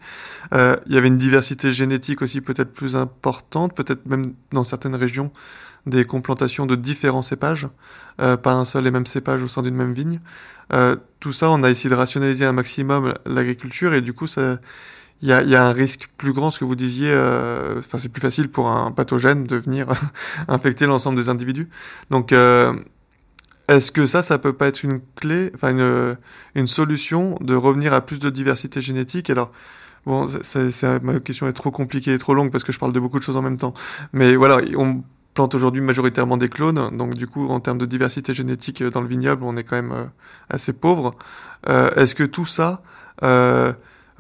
Euh, 0.55 0.77
il 0.87 0.95
y 0.95 0.99
avait 0.99 1.09
une 1.09 1.17
diversité 1.17 1.73
génétique 1.73 2.21
aussi 2.21 2.41
peut-être 2.41 2.73
plus 2.73 2.95
importante, 2.95 3.75
peut-être 3.75 4.05
même 4.07 4.35
dans 4.53 4.65
certaines 4.65 4.95
régions, 4.95 5.33
des 5.87 6.05
complantations 6.05 6.67
de 6.67 6.77
différents 6.77 7.23
cépages, 7.23 7.69
euh, 8.21 8.37
pas 8.37 8.53
un 8.53 8.65
seul 8.65 8.87
et 8.87 8.91
même 8.91 9.07
cépage 9.07 9.43
au 9.43 9.49
sein 9.49 9.63
d'une 9.63 9.75
même 9.75 9.95
vigne. 9.95 10.21
tout 11.21 11.33
ça, 11.33 11.51
on 11.51 11.63
a 11.63 11.71
essayé 11.71 11.91
de 11.91 11.95
rationaliser 11.95 12.45
un 12.47 12.53
maximum 12.53 13.15
l'agriculture 13.27 13.93
et 13.95 14.01
du 14.01 14.13
coup, 14.13 14.27
ça 14.27 14.59
il 15.23 15.29
y 15.29 15.33
a, 15.33 15.67
un 15.67 15.73
risque 15.73 16.09
plus 16.19 16.33
grand, 16.33 16.51
ce 16.51 16.59
que 16.59 16.65
vous 16.65 16.75
disiez, 16.75 17.13
enfin 17.13 17.97
c'est 17.97 18.09
plus 18.09 18.21
facile 18.21 18.51
pour 18.51 18.69
un 18.69 18.91
pathogène 18.91 19.45
de 19.45 19.57
venir 19.57 19.87
infecter 20.49 20.87
l'ensemble 20.87 21.17
des 21.17 21.29
individus. 21.29 21.69
Donc 22.11 22.33
euh, 22.33 22.75
est-ce 23.69 23.93
que 23.93 24.07
ça, 24.07 24.23
ça 24.23 24.39
peut 24.39 24.53
pas 24.53 24.67
être 24.67 24.83
une 24.83 25.01
clé, 25.17 25.51
enfin 25.55 26.17
une, 26.55 26.69
solution 26.69 27.37
de 27.41 27.55
revenir 27.55 27.93
à 27.93 28.01
plus 28.01 28.19
de 28.19 28.31
diversité 28.31 28.81
génétique? 28.81 29.31
Alors, 29.31 29.53
bon, 30.05 30.27
ma 31.03 31.21
question 31.21 31.47
est 31.47 31.53
trop 31.53 31.71
compliquée 31.71 32.13
et 32.13 32.19
trop 32.19 32.35
longue 32.35 32.51
parce 32.51 32.65
que 32.65 32.73
je 32.73 32.79
parle 32.79 32.93
de 32.93 33.01
beaucoup 33.01 33.19
de 33.19 33.25
choses 33.25 33.37
en 33.37 33.43
même 33.43 33.57
temps. 33.57 33.73
Mais 34.13 34.35
voilà, 34.37 34.59
on 34.77 35.03
plante 35.35 35.55
aujourd'hui 35.55 35.81
majoritairement 35.81 36.37
des 36.37 36.49
clones, 36.49 36.97
donc 36.97 37.15
du 37.15 37.27
coup, 37.27 37.49
en 37.49 37.61
termes 37.61 37.79
de 37.79 37.87
diversité 37.87 38.35
génétique 38.35 38.83
dans 38.83 39.01
le 39.01 39.09
vignoble, 39.09 39.45
on 39.45 39.57
est 39.57 39.65
quand 39.65 39.77
même 39.77 39.93
euh, 39.93 40.05
assez 40.51 40.73
pauvre. 40.73 41.15
Euh, 41.69 41.91
est-ce 41.95 42.15
que 42.15 42.25
tout 42.25 42.45
ça, 42.45 42.83
euh, 43.23 43.73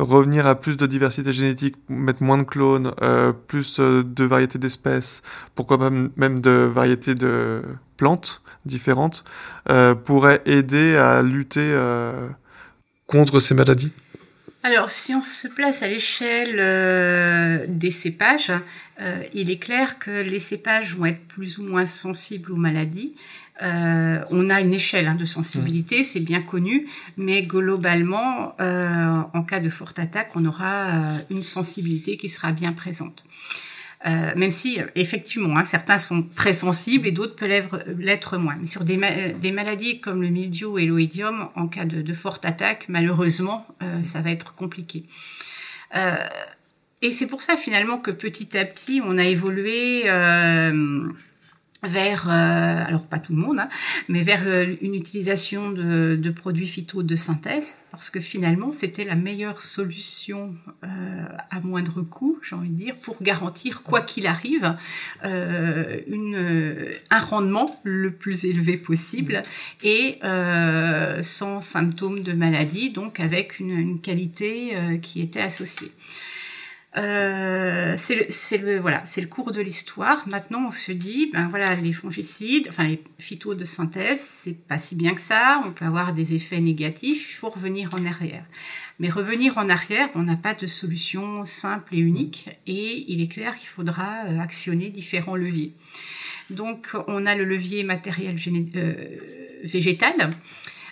revenir 0.02 0.46
à 0.46 0.54
plus 0.54 0.76
de 0.76 0.86
diversité 0.86 1.32
génétique, 1.32 1.76
mettre 1.88 2.22
moins 2.22 2.38
de 2.38 2.42
clones, 2.42 2.92
plus 3.46 3.78
de 3.80 4.24
variétés 4.24 4.58
d'espèces, 4.58 5.22
pourquoi 5.54 5.78
même, 5.78 6.10
même 6.16 6.40
de 6.40 6.50
variétés 6.50 7.14
de 7.14 7.62
plantes, 7.96 8.42
différentes 8.64 9.24
euh, 9.70 9.94
pourraient 9.94 10.42
aider 10.46 10.96
à 10.96 11.22
lutter 11.22 11.60
euh, 11.60 12.28
contre 13.06 13.40
ces 13.40 13.54
maladies? 13.54 13.92
Alors, 14.64 14.90
si 14.90 15.12
on 15.12 15.22
se 15.22 15.48
place 15.48 15.82
à 15.82 15.88
l'échelle 15.88 16.58
euh, 16.60 17.66
des 17.68 17.90
cépages, 17.90 18.52
il 19.32 19.50
est 19.50 19.58
clair 19.58 19.98
que 19.98 20.22
les 20.22 20.38
cépages 20.38 20.96
vont 20.96 21.06
être 21.06 21.26
plus 21.26 21.58
ou 21.58 21.64
moins 21.64 21.86
sensibles 21.86 22.52
aux 22.52 22.56
maladies. 22.56 23.16
On 23.60 24.50
a 24.50 24.60
une 24.60 24.74
échelle 24.74 25.06
hein, 25.06 25.14
de 25.14 25.24
sensibilité, 25.24 26.00
mmh. 26.00 26.04
c'est 26.04 26.20
bien 26.20 26.42
connu, 26.42 26.88
mais 27.16 27.42
globalement, 27.42 28.56
en 28.58 29.42
cas 29.42 29.60
de 29.60 29.68
forte 29.68 29.98
attaque, 29.98 30.30
on 30.34 30.44
aura 30.44 31.18
une 31.30 31.42
sensibilité 31.42 32.16
qui 32.16 32.28
sera 32.28 32.52
bien 32.52 32.72
présente. 32.72 33.24
Euh, 34.04 34.32
même 34.36 34.50
si 34.50 34.78
effectivement 34.96 35.56
hein, 35.56 35.64
certains 35.64 35.98
sont 35.98 36.26
très 36.34 36.52
sensibles 36.52 37.06
et 37.06 37.12
d'autres 37.12 37.36
peuvent 37.36 37.84
l'être 37.98 38.36
moins. 38.36 38.56
Mais 38.58 38.66
sur 38.66 38.82
des, 38.82 38.98
des, 39.40 39.52
maladies 39.52 40.00
comme 40.00 40.22
le 40.22 40.28
mildiou 40.28 40.78
et 40.78 40.86
l'oïdium, 40.86 41.48
en 41.54 41.68
cas 41.68 41.84
de, 41.84 42.02
de, 42.02 42.12
forte 42.12 42.44
attaque, 42.44 42.86
malheureusement, 42.88 43.64
euh, 43.82 44.02
ça 44.02 44.20
va 44.20 44.32
être 44.32 44.56
compliqué. 44.56 45.04
Euh, 45.94 46.16
et 47.00 47.12
c'est 47.12 47.28
pour 47.28 47.42
ça 47.42 47.56
finalement 47.56 47.98
que 47.98 48.10
petit 48.10 48.58
à 48.58 48.64
petit, 48.64 49.00
on 49.04 49.18
a 49.18 49.24
évolué 49.24 50.02
euh, 50.06 51.08
vers, 51.82 52.28
euh, 52.28 52.84
alors 52.86 53.02
pas 53.02 53.18
tout 53.18 53.32
le 53.32 53.38
monde, 53.38 53.58
hein, 53.58 53.68
mais 54.08 54.22
vers 54.22 54.42
euh, 54.46 54.76
une 54.80 54.94
utilisation 54.94 55.72
de, 55.72 56.16
de, 56.16 56.30
produits 56.30 56.66
phyto 56.66 57.02
de 57.02 57.16
synthèse, 57.16 57.76
parce 57.90 58.08
que 58.08 58.20
finalement 58.20 58.70
c'était 58.70 59.04
la 59.04 59.16
meilleure 59.16 59.60
solution 59.60 60.54
euh, 60.84 61.26
à 61.50 61.60
moindre 61.60 62.02
coût, 62.02 62.38
j'ai 62.42 62.54
envie 62.54 62.70
de 62.70 62.76
dire, 62.76 62.96
pour 62.96 63.16
garantir, 63.20 63.82
quoi 63.82 64.00
qu'il 64.00 64.28
arrive, 64.28 64.76
euh, 65.24 66.00
une, 66.06 66.92
un 67.10 67.20
rendement 67.20 67.80
le 67.82 68.12
plus 68.12 68.44
élevé 68.44 68.76
possible 68.76 69.42
et 69.82 70.18
euh, 70.22 71.20
sans 71.20 71.60
symptômes 71.60 72.20
de 72.20 72.32
maladie, 72.32 72.90
donc 72.90 73.18
avec 73.18 73.58
une, 73.58 73.76
une 73.76 74.00
qualité 74.00 74.76
qui 75.02 75.20
était 75.20 75.40
associée. 75.40 75.90
Euh, 76.98 77.94
c'est 77.96 78.58
le, 78.58 78.78
voilà, 78.78 79.00
c'est 79.06 79.22
le 79.22 79.26
cours 79.26 79.50
de 79.52 79.62
l'histoire. 79.62 80.28
Maintenant, 80.28 80.66
on 80.68 80.70
se 80.70 80.92
dit, 80.92 81.30
ben 81.32 81.48
voilà, 81.48 81.74
les 81.74 81.92
fongicides, 81.92 82.66
enfin 82.68 82.84
les 82.84 83.02
phytos 83.18 83.54
de 83.54 83.64
synthèse, 83.64 84.20
c'est 84.20 84.58
pas 84.58 84.78
si 84.78 84.94
bien 84.94 85.14
que 85.14 85.20
ça. 85.20 85.62
On 85.66 85.72
peut 85.72 85.86
avoir 85.86 86.12
des 86.12 86.34
effets 86.34 86.60
négatifs. 86.60 87.30
Il 87.30 87.34
faut 87.34 87.48
revenir 87.48 87.94
en 87.94 88.04
arrière. 88.04 88.44
Mais 88.98 89.08
revenir 89.08 89.56
en 89.56 89.68
arrière, 89.70 90.08
on 90.14 90.22
n'a 90.22 90.36
pas 90.36 90.52
de 90.52 90.66
solution 90.66 91.46
simple 91.46 91.94
et 91.94 91.98
unique. 91.98 92.50
Et 92.66 93.06
il 93.08 93.22
est 93.22 93.28
clair 93.28 93.56
qu'il 93.56 93.68
faudra 93.68 94.26
euh, 94.26 94.38
actionner 94.38 94.90
différents 94.90 95.36
leviers. 95.36 95.74
Donc, 96.50 96.94
on 97.06 97.24
a 97.24 97.34
le 97.34 97.44
levier 97.44 97.84
matériel 97.84 98.36
végétal. 99.64 100.34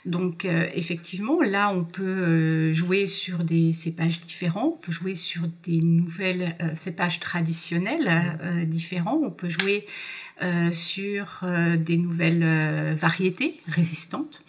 Donc 0.07 0.47
effectivement, 0.47 1.41
là, 1.43 1.71
on 1.71 1.85
peut 1.85 2.73
jouer 2.73 3.07
sur 3.07 3.45
des 3.45 3.71
cépages 3.73 4.21
différents, 4.21 4.75
on 4.75 4.79
peut 4.79 4.93
jouer 4.93 5.15
sur 5.15 5.43
des 5.65 5.81
nouvelles 5.81 6.57
cépages 6.75 7.21
traditionnels 7.21 8.67
différents, 8.67 9.21
on 9.23 9.31
peut 9.31 9.51
jouer 9.51 9.85
sur 10.71 11.45
des 11.79 11.99
nouvelles 11.99 12.95
variétés 12.95 13.61
résistantes. 13.69 14.43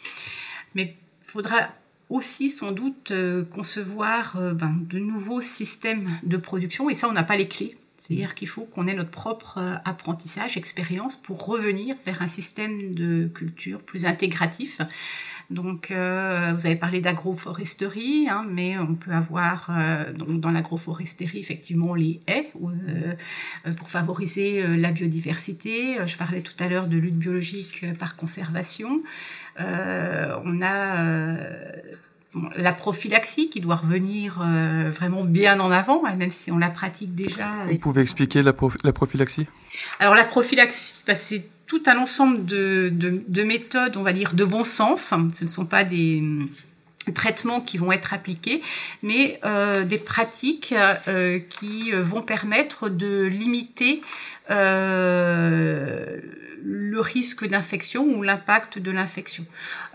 Mais 0.73 0.95
il 1.27 1.31
faudra 1.31 1.69
aussi 2.11 2.49
sans 2.49 2.71
doute 2.71 3.11
euh, 3.11 3.45
concevoir 3.45 4.35
euh, 4.35 4.53
ben, 4.53 4.75
de 4.81 4.99
nouveaux 4.99 5.41
systèmes 5.41 6.09
de 6.23 6.37
production 6.37 6.89
et 6.89 6.95
ça 6.95 7.07
on 7.07 7.13
n'a 7.13 7.23
pas 7.23 7.37
les 7.37 7.47
clés. 7.47 7.75
C'est-à-dire 7.95 8.33
qu'il 8.33 8.47
faut 8.47 8.63
qu'on 8.63 8.87
ait 8.87 8.95
notre 8.95 9.11
propre 9.11 9.59
euh, 9.59 9.75
apprentissage, 9.85 10.57
expérience 10.57 11.15
pour 11.15 11.45
revenir 11.45 11.95
vers 12.05 12.21
un 12.21 12.27
système 12.27 12.93
de 12.95 13.29
culture 13.33 13.81
plus 13.81 14.05
intégratif 14.05 14.81
donc, 15.51 15.91
euh, 15.91 16.53
vous 16.55 16.65
avez 16.65 16.77
parlé 16.77 17.01
d'agroforesterie, 17.01 18.27
hein, 18.29 18.45
mais 18.47 18.77
on 18.77 18.95
peut 18.95 19.11
avoir 19.11 19.69
euh, 19.69 20.13
donc 20.13 20.39
dans 20.39 20.49
l'agroforesterie 20.49 21.39
effectivement 21.39 21.93
les 21.93 22.21
haies 22.27 22.49
euh, 22.55 23.73
pour 23.73 23.89
favoriser 23.89 24.65
la 24.77 24.91
biodiversité. 24.91 25.97
Je 26.05 26.15
parlais 26.15 26.41
tout 26.41 26.55
à 26.63 26.69
l'heure 26.69 26.87
de 26.87 26.97
lutte 26.97 27.17
biologique 27.17 27.85
par 27.99 28.15
conservation. 28.15 29.03
on 29.59 30.61
a 30.61 30.95
la 32.55 32.71
prophylaxie 32.71 33.49
qui 33.49 33.59
doit 33.59 33.75
revenir 33.75 34.41
vraiment 34.91 35.25
bien 35.25 35.59
en 35.59 35.69
avant, 35.69 36.05
hein, 36.05 36.15
même 36.15 36.31
si 36.31 36.49
on 36.49 36.57
la 36.57 36.69
pratique 36.69 37.13
déjà. 37.13 37.49
Vous 37.67 37.77
pouvez 37.77 38.01
expliquer 38.01 38.41
la, 38.41 38.53
prophylaxie? 38.53 39.47
Alors 39.99 40.15
la 40.15 40.23
prophylaxie, 40.23 41.03
bah, 41.05 41.15
c'est 41.15 41.50
tout 41.71 41.83
un 41.85 41.99
ensemble 41.99 42.45
de, 42.45 43.43
méthodes, 43.45 43.95
on 43.95 44.03
va 44.03 44.11
dire, 44.11 44.33
de 44.33 44.43
bon 44.43 44.65
sens. 44.65 45.13
Ce 45.33 45.45
ne 45.45 45.49
sont 45.49 45.65
pas 45.65 45.85
des 45.85 46.19
hum, 46.19 46.49
traitements 47.15 47.61
qui 47.61 47.77
vont 47.77 47.93
être 47.93 48.13
appliqués, 48.13 48.61
mais 49.03 49.39
euh, 49.45 49.85
des 49.85 49.97
pratiques 49.97 50.75
euh, 51.07 51.39
qui 51.39 51.93
vont 51.93 52.23
permettre 52.23 52.89
de 52.89 53.23
limiter 53.23 54.01
euh, 54.49 56.19
le 56.63 56.99
risque 56.99 57.47
d'infection 57.47 58.03
ou 58.03 58.23
l'impact 58.23 58.79
de 58.79 58.91
l'infection. 58.91 59.45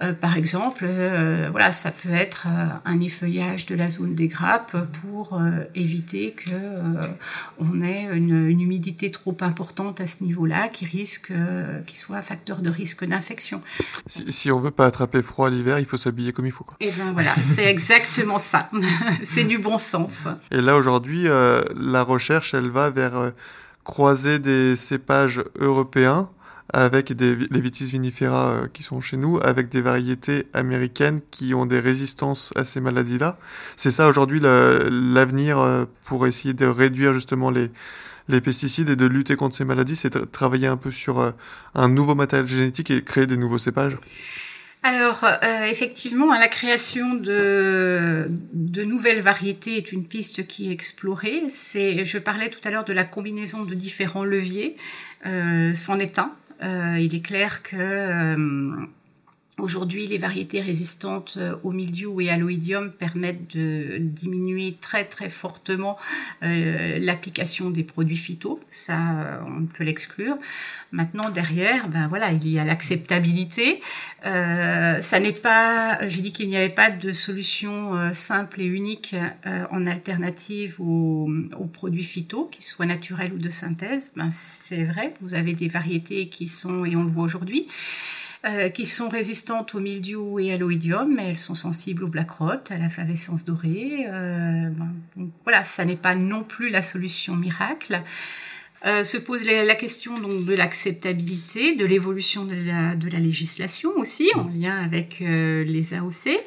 Euh, 0.02 0.12
par 0.12 0.36
exemple, 0.36 0.84
euh, 0.86 1.48
voilà, 1.50 1.72
ça 1.72 1.90
peut 1.90 2.12
être 2.12 2.46
euh, 2.48 2.66
un 2.84 3.00
effeuillage 3.00 3.66
de 3.66 3.74
la 3.74 3.88
zone 3.88 4.14
des 4.14 4.28
grappes 4.28 4.76
pour 5.00 5.40
éviter 5.74 6.32
que 6.32 6.50
on 7.58 7.82
ait 7.82 8.08
une, 8.12 8.50
humidité 8.50 9.10
trop 9.10 9.36
importante 9.40 10.00
à 10.00 10.06
ce 10.06 10.22
niveau-là 10.22 10.68
qui 10.68 10.86
risque, 10.86 11.32
qui 11.86 11.96
soit 11.96 12.22
facteur 12.22 12.58
de 12.58 12.70
risque 12.70 13.04
d'infection. 13.04 13.60
Si, 14.06 14.32
si, 14.32 14.50
on 14.50 14.58
veut 14.58 14.70
pas 14.70 14.86
attraper 14.86 15.22
froid 15.22 15.50
l'hiver, 15.50 15.78
il 15.78 15.84
faut 15.84 15.96
s'habiller 15.96 16.32
comme 16.32 16.46
il 16.46 16.52
faut. 16.52 16.66
Et 16.80 16.88
eh 16.88 16.92
ben 16.98 17.12
voilà, 17.12 17.34
c'est 17.42 17.66
exactement 17.66 18.38
ça. 18.38 18.70
c'est 19.22 19.44
du 19.44 19.58
bon 19.58 19.78
sens. 19.78 20.28
Et 20.50 20.60
là 20.60 20.76
aujourd'hui, 20.76 21.24
la 21.24 22.02
recherche, 22.02 22.54
elle 22.54 22.70
va 22.70 22.90
vers 22.90 23.32
croiser 23.84 24.38
des 24.38 24.74
cépages 24.76 25.44
européens 25.58 26.28
avec 26.72 27.10
les 27.10 27.60
vitis 27.60 27.90
vinifera 27.90 28.48
euh, 28.48 28.66
qui 28.72 28.82
sont 28.82 29.00
chez 29.00 29.16
nous, 29.16 29.38
avec 29.40 29.68
des 29.68 29.80
variétés 29.80 30.46
américaines 30.52 31.20
qui 31.30 31.54
ont 31.54 31.66
des 31.66 31.80
résistances 31.80 32.52
à 32.56 32.64
ces 32.64 32.80
maladies-là. 32.80 33.38
C'est 33.76 33.90
ça 33.90 34.08
aujourd'hui 34.08 34.40
l'avenir 34.40 35.58
euh, 35.58 35.84
pour 36.04 36.26
essayer 36.26 36.54
de 36.54 36.66
réduire 36.66 37.12
justement 37.12 37.50
les, 37.50 37.70
les 38.28 38.40
pesticides 38.40 38.90
et 38.90 38.96
de 38.96 39.06
lutter 39.06 39.36
contre 39.36 39.54
ces 39.54 39.64
maladies, 39.64 39.96
c'est 39.96 40.30
travailler 40.32 40.66
un 40.66 40.76
peu 40.76 40.90
sur 40.90 41.20
euh, 41.20 41.30
un 41.74 41.88
nouveau 41.88 42.14
matériel 42.14 42.48
génétique 42.48 42.90
et 42.90 43.02
créer 43.02 43.26
des 43.26 43.36
nouveaux 43.36 43.58
cépages 43.58 43.96
alors, 44.82 45.24
effectivement, 45.68 46.32
la 46.32 46.46
création 46.46 47.14
de, 47.14 48.30
de, 48.52 48.84
nouvelles 48.84 49.20
variétés 49.20 49.78
est 49.78 49.90
une 49.90 50.06
piste 50.06 50.46
qui 50.46 50.68
est 50.68 50.72
explorée. 50.72 51.42
C'est, 51.48 52.04
je 52.04 52.18
parlais 52.18 52.50
tout 52.50 52.60
à 52.62 52.70
l'heure 52.70 52.84
de 52.84 52.92
la 52.92 53.02
combinaison 53.02 53.64
de 53.64 53.74
différents 53.74 54.22
leviers. 54.22 54.76
Euh, 55.26 55.72
c'en 55.72 55.98
est 55.98 56.18
un. 56.18 56.30
Euh, 56.62 56.98
il 56.98 57.14
est 57.14 57.20
clair 57.20 57.62
que 57.62 57.76
euh, 57.76 58.86
Aujourd'hui, 59.58 60.06
les 60.06 60.18
variétés 60.18 60.60
résistantes 60.60 61.38
euh, 61.38 61.56
au 61.62 61.72
mildiou 61.72 62.20
et 62.20 62.28
à 62.28 62.36
l'oïdium 62.36 62.92
permettent 62.92 63.56
de 63.56 63.96
diminuer 64.00 64.76
très 64.82 65.06
très 65.06 65.30
fortement 65.30 65.96
l'application 66.42 67.70
des 67.70 67.82
produits 67.82 68.16
phyto. 68.16 68.60
Ça, 68.68 69.42
on 69.46 69.64
peut 69.64 69.82
l'exclure. 69.82 70.36
Maintenant, 70.92 71.30
derrière, 71.30 71.88
ben 71.88 72.06
voilà, 72.06 72.32
il 72.32 72.46
y 72.48 72.58
a 72.58 72.64
l'acceptabilité. 72.64 73.80
ça 74.22 75.20
n'est 75.20 75.32
pas, 75.32 76.06
j'ai 76.08 76.20
dit 76.20 76.32
qu'il 76.32 76.48
n'y 76.48 76.56
avait 76.56 76.68
pas 76.68 76.90
de 76.90 77.12
solution 77.12 78.12
simple 78.12 78.60
et 78.60 78.66
unique 78.66 79.16
en 79.70 79.86
alternative 79.86 80.76
aux, 80.80 81.28
aux, 81.58 81.66
produits 81.66 82.04
phyto, 82.04 82.48
qu'ils 82.52 82.64
soient 82.64 82.86
naturels 82.86 83.32
ou 83.32 83.38
de 83.38 83.48
synthèse. 83.48 84.12
Ben, 84.16 84.28
c'est 84.30 84.84
vrai. 84.84 85.14
Vous 85.20 85.34
avez 85.34 85.54
des 85.54 85.68
variétés 85.68 86.28
qui 86.28 86.46
sont, 86.46 86.84
et 86.84 86.94
on 86.94 87.02
le 87.02 87.10
voit 87.10 87.24
aujourd'hui, 87.24 87.66
euh, 88.46 88.68
qui 88.68 88.86
sont 88.86 89.08
résistantes 89.08 89.74
au 89.74 89.80
mildiou 89.80 90.38
et 90.38 90.52
à 90.52 90.56
l'oïdium, 90.56 91.12
mais 91.12 91.24
elles 91.30 91.38
sont 91.38 91.56
sensibles 91.56 92.04
au 92.04 92.06
black 92.06 92.30
rot, 92.30 92.52
à 92.70 92.78
la 92.78 92.88
flavescence 92.88 93.44
dorée. 93.44 94.06
Euh, 94.08 94.70
donc, 95.16 95.30
voilà, 95.42 95.64
ça 95.64 95.84
n'est 95.84 95.96
pas 95.96 96.14
non 96.14 96.44
plus 96.44 96.68
la 96.68 96.80
solution 96.80 97.34
miracle. 97.34 98.00
Euh, 98.86 99.02
se 99.02 99.16
pose 99.16 99.44
la, 99.44 99.74
question 99.74 100.16
donc 100.20 100.44
de 100.44 100.54
l'acceptabilité, 100.54 101.74
de 101.74 101.84
l'évolution 101.84 102.44
de 102.44 102.54
la, 102.54 102.94
de 102.94 103.08
la, 103.08 103.18
législation 103.18 103.90
aussi, 103.96 104.30
en 104.36 104.48
lien 104.48 104.76
avec 104.80 105.18
les 105.18 105.94
AOC. 105.94 106.38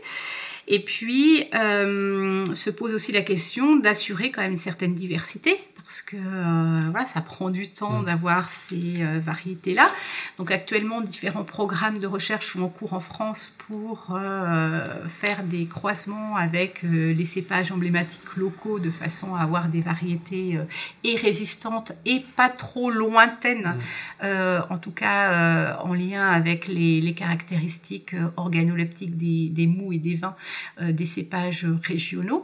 Et 0.69 0.79
puis, 0.79 1.43
se 1.51 2.69
pose 2.69 2.93
aussi 2.93 3.11
la 3.11 3.23
question 3.23 3.75
d'assurer 3.75 4.31
quand 4.31 4.41
même 4.41 4.51
une 4.51 4.57
certaine 4.57 4.95
diversité, 4.95 5.57
parce 5.89 6.03
que 6.03 6.17
euh, 6.17 6.89
voilà, 6.91 7.07
ça 7.07 7.19
prend 7.19 7.49
du 7.49 7.67
temps 7.67 8.01
mm. 8.01 8.05
d'avoir 8.05 8.47
ces 8.47 9.01
euh, 9.01 9.19
variétés-là. 9.19 9.89
Donc 10.37 10.51
actuellement, 10.51 11.01
différents 11.01 11.43
programmes 11.43 11.97
de 11.97 12.05
recherche 12.05 12.45
sont 12.45 12.61
en 12.61 12.69
cours 12.69 12.93
en 12.93 12.99
France 12.99 13.55
pour 13.67 14.09
euh, 14.11 14.85
faire 15.07 15.43
des 15.43 15.65
croisements 15.65 16.35
avec 16.35 16.83
les 16.83 17.25
cépages 17.25 17.71
emblématiques 17.71 18.35
locaux 18.37 18.77
de 18.77 18.91
façon 18.91 19.33
à 19.33 19.41
avoir 19.41 19.67
des 19.67 19.81
variétés 19.81 20.59
et 21.03 21.15
résistantes 21.15 21.93
et 22.05 22.23
pas 22.35 22.49
trop 22.49 22.91
lointaines, 22.91 23.75
mm. 24.21 24.27
en 24.69 24.77
tout 24.77 24.91
cas 24.91 25.79
en 25.83 25.93
lien 25.95 26.27
avec 26.29 26.67
les, 26.67 27.01
les 27.01 27.13
caractéristiques 27.13 28.15
organoleptiques 28.37 29.17
des, 29.17 29.49
des, 29.49 29.65
mous 29.65 29.91
et 29.93 29.97
des 29.97 30.15
vins 30.15 30.35
des 30.81 31.05
cépages 31.05 31.65
régionaux. 31.83 32.43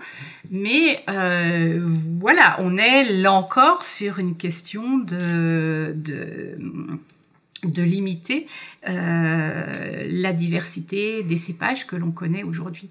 Mais 0.49 1.03
voilà, 2.19 2.57
on 2.59 2.77
est 2.77 3.03
là 3.11 3.34
encore 3.35 3.83
sur 3.83 4.19
une 4.19 4.35
question 4.35 4.97
de, 4.97 5.95
de, 5.95 7.81
limiter 7.81 8.45
euh, 8.87 10.07
la 10.09 10.33
diversité 10.33 11.23
des 11.23 11.37
cépages 11.37 11.85
que 11.85 11.95
l'on 11.95 12.11
connaît 12.11 12.43
aujourd'hui. 12.43 12.89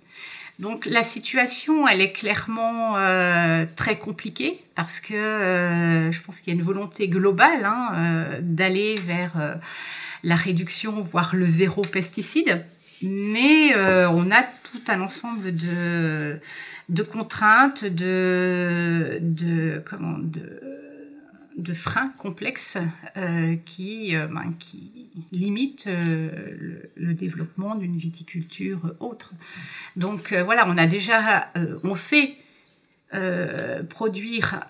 Donc 0.58 0.86
la 0.86 1.02
situation, 1.02 1.88
elle 1.88 2.00
est 2.00 2.12
clairement 2.12 2.96
euh, 2.96 3.64
très 3.74 3.96
compliquée 3.98 4.60
parce 4.74 5.00
que 5.00 5.14
euh, 5.14 6.12
je 6.12 6.20
pense 6.20 6.40
qu'il 6.40 6.52
y 6.52 6.56
a 6.56 6.58
une 6.58 6.64
volonté 6.64 7.08
globale 7.08 7.64
hein, 7.64 8.38
d'aller 8.40 9.00
vers 9.00 9.58
la 10.22 10.36
réduction, 10.36 11.00
voire 11.00 11.34
le 11.34 11.46
zéro 11.46 11.82
pesticide. 11.82 12.64
Mais 13.02 13.74
on 13.76 14.30
a 14.30 14.44
tout 14.74 14.90
un 14.90 15.00
ensemble 15.00 15.54
de, 15.54 16.40
de 16.88 17.02
contraintes, 17.04 17.84
de, 17.84 19.18
de, 19.20 19.80
comment, 19.88 20.18
de, 20.18 20.60
de 21.56 21.72
freins 21.72 22.12
complexes 22.18 22.78
euh, 23.16 23.54
qui, 23.64 24.16
euh, 24.16 24.26
ben, 24.26 24.52
qui 24.58 25.06
limitent 25.30 25.86
euh, 25.86 26.80
le, 26.96 27.14
développement 27.14 27.76
d'une 27.76 27.96
viticulture 27.96 28.94
autre. 28.98 29.32
Donc 29.94 30.32
voilà, 30.32 30.64
on 30.66 30.76
a 30.76 30.88
déjà, 30.88 31.52
on 31.84 31.94
sait 31.94 32.34
produire 33.88 34.60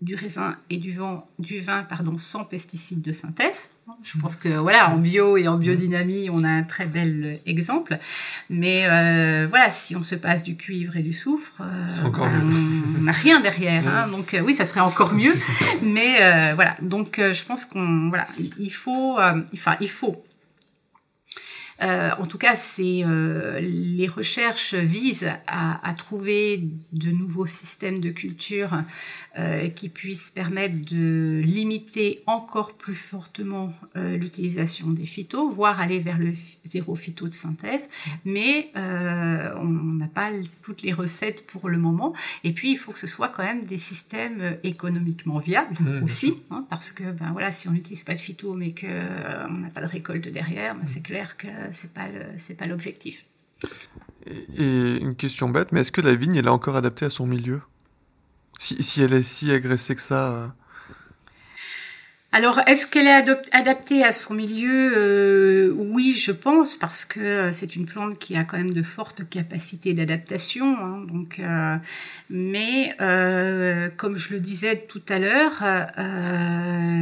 du 0.00 0.14
raisin 0.14 0.56
et 0.70 0.76
du 0.76 0.92
vin, 0.92 1.24
du 1.38 1.60
vin 1.60 1.82
pardon, 1.82 2.16
sans 2.16 2.44
pesticides 2.44 3.02
de 3.02 3.12
synthèse. 3.12 3.70
Je 4.02 4.18
pense 4.18 4.36
que 4.36 4.50
voilà, 4.50 4.90
en 4.90 4.98
bio 4.98 5.36
et 5.38 5.48
en 5.48 5.56
biodynamie, 5.56 6.28
on 6.30 6.44
a 6.44 6.48
un 6.48 6.62
très 6.62 6.86
bel 6.86 7.40
exemple. 7.46 7.98
Mais 8.50 8.84
euh, 8.86 9.46
voilà, 9.48 9.70
si 9.70 9.96
on 9.96 10.02
se 10.02 10.14
passe 10.14 10.42
du 10.42 10.56
cuivre 10.56 10.96
et 10.96 11.02
du 11.02 11.12
soufre, 11.12 11.62
euh, 11.62 12.10
ben, 12.10 12.42
on 12.98 13.02
n'a 13.02 13.12
rien 13.12 13.40
derrière. 13.40 13.86
Hein. 13.88 14.08
donc 14.08 14.34
euh, 14.34 14.40
oui, 14.40 14.54
ça 14.54 14.64
serait 14.64 14.80
encore 14.80 15.14
mieux. 15.14 15.34
mais 15.82 16.52
voilà, 16.54 16.76
donc 16.82 17.16
je 17.18 17.44
pense 17.44 17.64
qu'on 17.64 18.08
voilà, 18.08 18.28
il 18.58 18.72
faut, 18.72 19.18
enfin 19.52 19.76
il 19.80 19.90
faut 19.90 20.22
Euh, 21.82 22.10
en 22.18 22.26
tout 22.26 22.38
cas, 22.38 22.56
c'est 22.56 23.02
euh, 23.04 23.60
les 23.60 24.08
recherches 24.08 24.74
visent 24.74 25.30
à, 25.46 25.94
trouver 25.96 26.62
de 26.92 27.10
nouveaux 27.10 27.46
systèmes 27.46 28.00
de 28.00 28.10
culture 28.10 28.82
euh, 29.38 29.68
qui 29.68 29.88
puissent 29.88 30.30
permettre 30.30 30.76
de 30.90 31.40
limiter 31.44 32.22
encore 32.26 32.74
plus 32.74 32.94
fortement 32.94 33.72
l'utilisation 33.94 34.88
des 34.88 35.06
phytos, 35.06 35.50
voire 35.50 35.80
aller 35.80 35.98
vers 35.98 36.18
le 36.18 36.32
zéro 36.64 36.94
phyto 36.94 37.26
de 37.26 37.32
synthèse. 37.32 37.88
Mais 38.24 38.70
on 38.74 39.64
n'a 39.64 40.08
pas 40.08 40.30
toutes 40.62 40.82
les 40.82 40.92
recettes 40.92 41.46
pour 41.46 41.68
le 41.68 41.78
moment. 41.78 42.14
Et 42.44 42.52
puis, 42.52 42.72
il 42.72 42.76
faut 42.76 42.92
que 42.92 42.98
ce 42.98 43.06
soit 43.06 43.28
quand 43.28 43.44
même 43.44 43.64
des 43.64 43.78
systèmes 43.78 44.56
économiquement 44.62 45.38
viables 45.38 45.76
mmh, 45.80 46.02
aussi, 46.04 46.36
hein, 46.50 46.64
parce 46.70 46.92
que 46.92 47.04
ben 47.04 47.32
voilà, 47.32 47.50
si 47.50 47.68
on 47.68 47.72
n'utilise 47.72 48.02
pas 48.02 48.14
de 48.14 48.20
phyto, 48.20 48.54
mais 48.54 48.72
qu'on 48.72 48.86
n'a 48.86 49.70
pas 49.70 49.80
de 49.80 49.86
récolte 49.86 50.28
derrière, 50.28 50.74
ben, 50.74 50.86
c'est 50.86 51.02
clair 51.02 51.36
que 51.36 51.48
c'est 51.72 51.92
pas 51.92 52.08
c'est 52.36 52.54
pas 52.54 52.66
l'objectif. 52.66 53.24
Et, 54.56 54.96
une 55.00 55.16
question 55.16 55.48
bête, 55.48 55.72
mais 55.72 55.80
est-ce 55.80 55.92
que 55.92 56.00
la 56.00 56.14
vigne 56.14 56.36
elle 56.36 56.46
est 56.46 56.50
encore 56.50 56.76
adaptée 56.76 57.06
à 57.06 57.10
son 57.10 57.26
milieu? 57.26 57.62
Si, 58.58 58.82
si, 58.82 59.02
elle 59.02 59.12
est 59.12 59.22
si 59.22 59.52
agressée 59.52 59.94
que 59.94 60.00
ça 60.00 60.32
euh, 60.32 60.48
alors, 62.30 62.60
est-ce 62.66 62.86
qu'elle 62.86 63.06
est 63.06 63.30
adaptée 63.52 64.04
à 64.04 64.12
son 64.12 64.34
milieu? 64.34 64.92
Euh, 64.94 65.72
Oui, 65.74 66.12
je 66.12 66.30
pense, 66.30 66.76
parce 66.76 67.06
que 67.06 67.20
euh, 67.20 67.52
c'est 67.52 67.74
une 67.74 67.86
plante 67.86 68.18
qui 68.18 68.36
a 68.36 68.44
quand 68.44 68.58
même 68.58 68.74
de 68.74 68.82
fortes 68.82 69.26
capacités 69.26 69.94
d'adaptation. 69.94 70.66
Hein, 70.66 71.06
donc, 71.10 71.38
euh, 71.38 71.76
mais 72.28 72.94
comme 73.96 74.18
je 74.18 74.34
le 74.34 74.40
disais 74.40 74.76
tout 74.76 75.00
à 75.08 75.18
l'heure, 75.18 75.64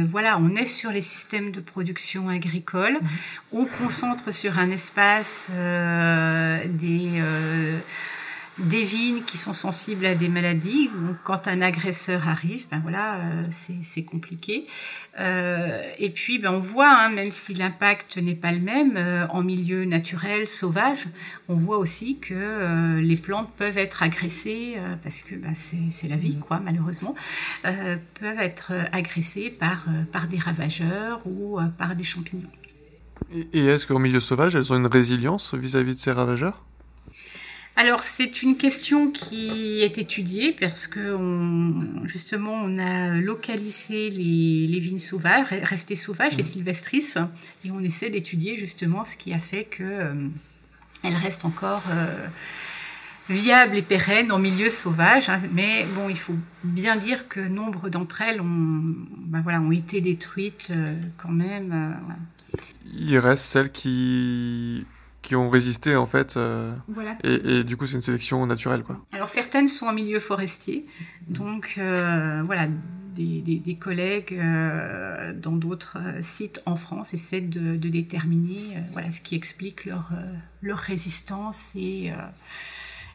voilà, 0.09 0.39
on 0.39 0.55
est 0.55 0.65
sur 0.65 0.91
les 0.91 1.01
systèmes 1.01 1.51
de 1.51 1.59
production 1.59 2.29
agricole. 2.29 2.93
Mmh. 2.93 3.07
On 3.51 3.65
concentre 3.65 4.31
sur 4.33 4.57
un 4.59 4.71
espace 4.71 5.51
des 5.51 7.21
des 8.59 8.83
vignes 8.83 9.23
qui 9.23 9.37
sont 9.37 9.53
sensibles 9.53 10.05
à 10.05 10.15
des 10.15 10.29
maladies. 10.29 10.89
Donc, 10.89 11.17
quand 11.23 11.47
un 11.47 11.61
agresseur 11.61 12.27
arrive, 12.27 12.65
ben 12.71 12.79
voilà, 12.81 13.15
euh, 13.15 13.43
c'est 13.83 14.03
compliqué. 14.03 14.65
Euh, 15.19 15.83
et 15.99 16.09
puis, 16.09 16.39
ben, 16.39 16.51
on 16.51 16.59
voit, 16.59 16.91
hein, 16.91 17.09
même 17.09 17.31
si 17.31 17.53
l'impact 17.53 18.17
n'est 18.17 18.35
pas 18.35 18.51
le 18.51 18.59
même 18.59 18.97
euh, 18.97 19.27
en 19.27 19.43
milieu 19.43 19.85
naturel, 19.85 20.47
sauvage, 20.47 21.05
on 21.49 21.55
voit 21.55 21.77
aussi 21.77 22.19
que 22.19 22.99
les 22.99 23.15
plantes 23.15 23.51
peuvent 23.55 23.77
être 23.77 24.03
agressées 24.03 24.75
parce 25.03 25.21
que 25.21 25.35
ben, 25.35 25.53
c'est 25.53 26.07
la 26.07 26.15
vie, 26.15 26.37
quoi, 26.37 26.59
malheureusement, 26.63 27.15
peuvent 27.63 28.39
être 28.39 28.73
agressées 28.91 29.49
par 29.49 29.85
par 30.11 30.27
des 30.27 30.37
ravageurs 30.37 31.21
ou 31.25 31.59
par 31.77 31.95
des 31.95 32.03
champignons. 32.03 32.49
Et 33.53 33.65
est-ce 33.65 33.87
qu'en 33.87 33.99
milieu 33.99 34.19
sauvage, 34.19 34.55
elles 34.55 34.71
ont 34.73 34.77
une 34.77 34.87
résilience 34.87 35.53
vis 35.53 35.75
à 35.75 35.83
-vis 35.83 35.93
de 35.93 35.99
ces 35.99 36.11
ravageurs? 36.11 36.65
Alors 37.77 38.01
c'est 38.01 38.41
une 38.41 38.57
question 38.57 39.11
qui 39.11 39.83
est 39.83 39.99
étudiée 39.99 40.51
parce 40.51 40.87
que 40.87 41.15
justement 42.05 42.53
on 42.53 42.75
a 42.77 43.09
localisé 43.09 44.09
les, 44.09 44.79
vignes 44.79 44.97
sauvages, 44.97 45.49
restées 45.49 45.95
sauvages, 45.95 46.35
les 46.35 46.41
mmh. 46.41 46.47
sylvestris, 46.47 47.13
et 47.63 47.69
on 47.69 47.79
essaie 47.81 48.09
d'étudier 48.09 48.57
justement 48.57 49.05
ce 49.05 49.15
qui 49.15 49.31
a 49.31 49.37
fait 49.37 49.65
que 49.65 49.83
euh, 49.83 50.13
restent 51.03 51.45
encore 51.45 51.83
euh, 51.91 52.25
viables 53.29 53.77
et 53.77 53.83
pérennes 53.83 54.31
en 54.31 54.39
milieu 54.39 54.71
sauvage. 54.71 55.29
Hein. 55.29 55.37
Mais 55.53 55.85
bon, 55.93 56.09
il 56.09 56.17
faut 56.17 56.35
bien 56.63 56.95
dire 56.95 57.27
que 57.27 57.41
nombre 57.41 57.89
d'entre 57.89 58.23
elles 58.23 58.41
ont, 58.41 58.81
ben 59.19 59.41
voilà, 59.41 59.61
ont 59.61 59.71
été 59.71 60.01
détruites 60.01 60.69
euh, 60.71 60.87
quand 61.17 61.31
même. 61.31 61.95
Il 62.91 63.19
reste 63.19 63.43
celles 63.43 63.71
qui 63.71 64.87
qui 65.27 65.35
ont 65.35 65.49
résisté 65.49 65.97
en 65.97 66.05
fait. 66.05 66.37
Euh, 66.37 66.73
et, 67.25 67.65
du 67.65 67.75
coup, 67.75 67.85
c'est 67.85 67.95
une 67.95 68.01
sélection 68.01 68.45
naturelle, 68.45 68.83
quoi. 68.83 69.03
Alors 69.11 69.27
certaines 69.27 69.67
sont 69.67 69.85
en 69.85 69.93
milieu 69.93 70.21
forestier, 70.21 70.85
donc 71.27 71.75
euh, 71.77 72.41
voilà, 72.45 72.69
des, 73.13 73.77
collègues 73.77 74.33
euh, 74.39 75.33
dans 75.33 75.57
d'autres 75.57 75.97
sites 76.21 76.61
en 76.65 76.77
France 76.77 77.13
essaient 77.13 77.41
de, 77.41 77.75
déterminer 77.75 78.77
voilà 78.93 79.11
ce 79.11 79.19
qui 79.19 79.35
explique 79.35 79.85
leur 79.85 80.11
leur 80.61 80.77
résistance 80.77 81.71
et 81.75 82.13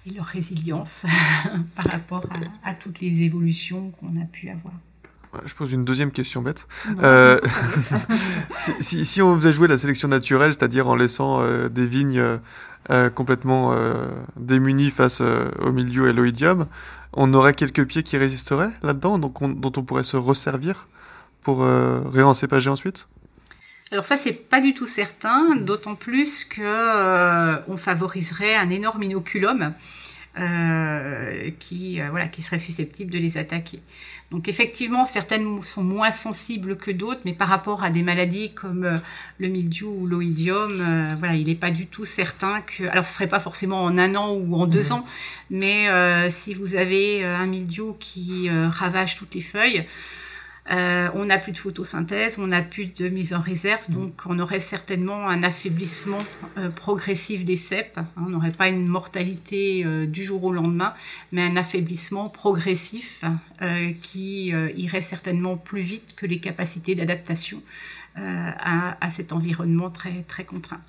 et 0.05 0.11
leur 0.11 0.27
résilience 0.27 1.07
par 1.77 1.87
rapport 1.87 2.27
à 2.63 2.75
toutes 2.75 3.01
les 3.01 3.23
évolutions 3.23 3.91
qu'on 3.93 4.17
a 4.21 4.27
pu 4.27 4.51
avoir. 4.51 4.75
Je 5.45 5.55
pose 5.55 5.73
une 5.73 5.85
deuxième 5.85 6.11
question 6.11 6.43
bête. 6.43 6.67
Euh, 7.03 7.41
si, 8.59 9.05
si, 9.05 9.23
on 9.23 9.35
faisait 9.37 9.53
jouer 9.53 9.67
la 9.67 9.79
sélection 9.79 10.09
naturelle, 10.09 10.53
c'est-à-dire 10.53 10.89
en 10.89 10.95
laissant 10.95 11.41
euh, 11.41 11.69
des 11.69 11.87
vignes 11.87 12.39
euh, 12.91 13.11
complètement 13.11 13.75
démunies 14.37 14.91
face 14.91 15.21
au 15.21 15.73
milieu 15.73 16.09
et 16.09 16.13
l'oïdium, 16.13 16.67
on 17.15 17.33
aurait 17.35 17.55
quelques 17.55 17.87
pieds 17.87 18.03
qui 18.03 18.17
résisteraient 18.19 18.71
là-dedans, 18.83 19.19
donc 19.19 19.41
dont 19.61 19.73
on 19.77 19.83
pourrait 19.83 20.03
se 20.03 20.17
resservir 20.17 20.89
pour 21.43 21.65
réencépager 21.65 22.71
ensuite? 22.71 23.09
Alors 23.91 24.05
ça, 24.05 24.17
c'est 24.17 24.33
pas 24.33 24.61
du 24.61 24.75
tout 24.75 24.87
certain, 24.87 25.57
d'autant 25.57 25.95
plus 25.95 26.45
que 26.45 27.71
on 27.71 27.77
favoriserait 27.77 28.57
un 28.57 28.69
énorme 28.69 29.05
inoculum 29.05 29.73
euh, 30.39 31.51
qui, 31.59 32.01
euh, 32.01 32.09
voilà, 32.09 32.27
qui 32.27 32.41
seraient 32.41 32.59
susceptibles 32.59 33.11
de 33.11 33.19
les 33.19 33.37
attaquer. 33.37 33.81
Donc 34.31 34.49
effectivement, 34.49 35.05
certaines 35.05 35.63
sont 35.63 35.85
moins 35.85 36.11
sensibles 36.11 36.79
que 36.79 36.91
d'autres, 36.91 37.21
mais 37.27 37.35
par 37.35 37.49
rapport 37.49 37.85
à 37.85 37.91
des 37.91 38.03
maladies 38.03 38.55
comme 38.55 38.85
euh, 38.85 38.97
le 39.37 39.49
mildiou 39.49 39.91
ou 39.91 40.07
l'oïdium, 40.07 41.17
voilà, 41.19 41.35
il 41.35 41.49
n'est 41.49 41.55
pas 41.55 41.71
du 41.71 41.87
tout 41.87 42.07
certain 42.07 42.63
que... 42.63 42.85
Alors 42.85 43.05
ce 43.05 43.13
serait 43.13 43.27
pas 43.27 43.41
forcément 43.41 43.85
en 43.85 43.99
un 43.99 44.15
an 44.15 44.33
ou 44.33 44.57
en 44.57 44.67
deux 44.67 44.89
mmh. 44.89 44.93
ans, 44.93 45.05
mais 45.51 46.31
si 46.31 46.55
vous 46.55 46.77
avez 46.77 47.23
un 47.25 47.47
mildiou 47.47 47.95
qui 48.01 48.49
ravage 48.49 49.17
toutes 49.17 49.35
les 49.35 49.43
feuilles, 49.43 49.85
euh, 50.71 51.09
on 51.15 51.25
n'a 51.25 51.39
plus 51.39 51.51
de 51.53 51.59
photosynthèse, 51.59 52.39
on 52.39 52.47
n'a 52.47 52.63
plus 52.63 52.87
de 52.87 53.09
mise 53.09 53.35
en 53.35 53.41
réserve, 53.41 53.83
mm. 53.89 53.95
donc 53.95 54.13
on 54.27 54.39
aurait 54.39 54.61
certainement 54.61 55.29
un 55.29 55.43
affaiblissement 55.43 56.19
euh, 56.57 56.71
progressif 56.71 57.43
des 57.45 57.57
cèpes. 57.57 57.99
Hein. 57.99 58.07
on 58.17 58.31
n'aurait 58.31 58.53
pas 58.53 58.69
une 58.69 58.87
mortalité 58.87 59.83
euh, 59.85 60.07
du 60.07 60.23
jour 60.23 60.45
au 60.45 60.53
lendemain, 60.53 60.95
mais 61.33 61.43
un 61.43 61.57
affaiblissement 61.57 62.29
progressif 62.29 63.25
qui 64.03 64.49
irait 64.49 65.01
certainement 65.01 65.57
plus 65.57 65.83
vite 65.83 66.15
que 66.17 66.27
les 66.27 66.39
capacités 66.39 66.95
d'adaptation 66.95 67.63
à, 68.17 69.11
cet 69.11 69.33
environnement 69.33 69.91
très, 69.91 70.23
très 70.23 70.45
contraint. 70.45 70.81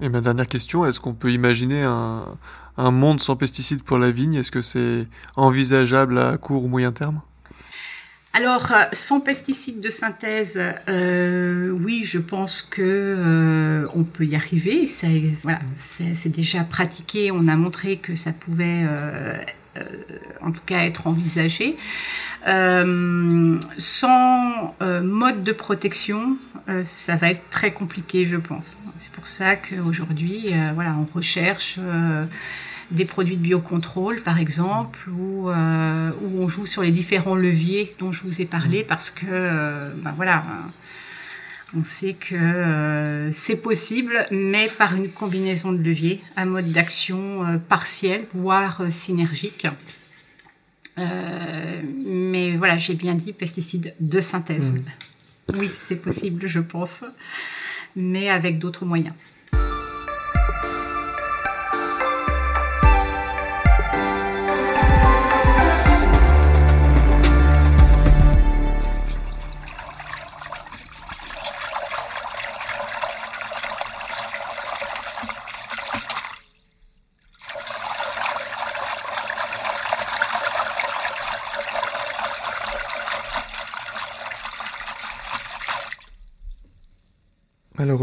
Et 0.00 0.08
ma 0.08 0.20
dernière 0.20 0.46
question, 0.46 0.86
est-ce 0.86 1.00
qu'on 1.00 1.14
peut 1.14 1.32
imaginer 1.32 1.82
un, 1.82 2.26
un 2.76 2.90
monde 2.90 3.20
sans 3.20 3.36
pesticides 3.36 3.82
pour 3.82 3.98
la 3.98 4.10
vigne? 4.10 4.34
Est-ce 4.34 4.52
que 4.52 4.62
c'est 4.62 5.08
envisageable 5.36 6.18
à 6.18 6.38
court 6.38 6.64
ou 6.64 6.68
moyen 6.68 6.92
terme? 6.92 7.20
Alors, 8.34 8.72
euh, 8.72 8.84
sans 8.92 9.20
pesticides 9.20 9.80
de 9.80 9.88
synthèse, 9.88 10.60
euh, 10.88 11.70
oui, 11.70 12.02
je 12.04 12.18
pense 12.18 12.62
que 12.62 12.82
euh, 12.82 13.86
on 13.94 14.04
peut 14.04 14.26
y 14.26 14.36
arriver. 14.36 14.86
C'est 14.86 15.32
voilà, 15.42 15.60
c'est 15.74 16.28
déjà 16.28 16.62
pratiqué. 16.64 17.30
On 17.32 17.46
a 17.46 17.56
montré 17.56 17.96
que 17.96 18.14
ça 18.14 18.32
pouvait, 18.32 18.86
en 20.42 20.52
tout 20.52 20.60
cas, 20.66 20.84
être 20.84 21.06
envisagé. 21.06 21.76
sans 23.78 24.74
mode 24.80 25.42
de 25.42 25.52
protection, 25.52 26.36
ça 26.84 27.16
va 27.16 27.30
être 27.30 27.48
très 27.48 27.72
compliqué, 27.72 28.26
je 28.26 28.36
pense. 28.36 28.76
C'est 28.96 29.12
pour 29.12 29.26
ça 29.26 29.56
qu'aujourd'hui, 29.56 30.50
voilà, 30.74 30.94
on 30.96 31.06
recherche 31.12 31.78
des 32.90 33.04
produits 33.04 33.36
de 33.36 33.42
biocontrôle, 33.42 34.22
par 34.22 34.38
exemple, 34.38 35.08
où, 35.10 35.50
euh, 35.50 36.10
où, 36.22 36.40
on 36.40 36.48
joue 36.48 36.66
sur 36.66 36.82
les 36.82 36.90
différents 36.90 37.34
leviers 37.34 37.94
dont 37.98 38.12
je 38.12 38.22
vous 38.22 38.40
ai 38.40 38.46
parlé, 38.46 38.82
parce 38.82 39.10
que, 39.10 39.26
euh, 39.28 39.92
ben 40.02 40.12
voilà, 40.16 40.44
on 41.76 41.84
sait 41.84 42.14
que 42.14 42.34
euh, 42.34 43.30
c'est 43.30 43.56
possible, 43.56 44.26
mais 44.30 44.68
par 44.78 44.94
une 44.94 45.10
combinaison 45.10 45.72
de 45.72 45.82
leviers, 45.82 46.22
un 46.36 46.46
mode 46.46 46.70
d'action 46.72 47.60
partiel, 47.68 48.24
voire 48.32 48.82
synergique. 48.88 49.66
mais 50.96 52.56
voilà, 52.56 52.76
j'ai 52.76 52.94
bien 52.94 53.14
dit 53.14 53.32
pesticides 53.32 53.94
de 54.00 54.20
synthèse. 54.20 54.72
Mmh. 54.72 55.58
Oui, 55.58 55.70
c'est 55.78 55.96
possible, 55.96 56.46
je 56.46 56.60
pense, 56.60 57.04
mais 57.96 58.30
avec 58.30 58.58
d'autres 58.58 58.84
moyens. 58.84 59.14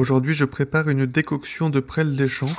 Aujourd'hui, 0.06 0.36
je 0.36 0.46
prépare 0.46 0.88
une 0.88 1.08
décoction 1.08 1.72
de 1.72 1.80
prêle 1.80 2.16
des 2.16 2.28
champs. 2.28 2.56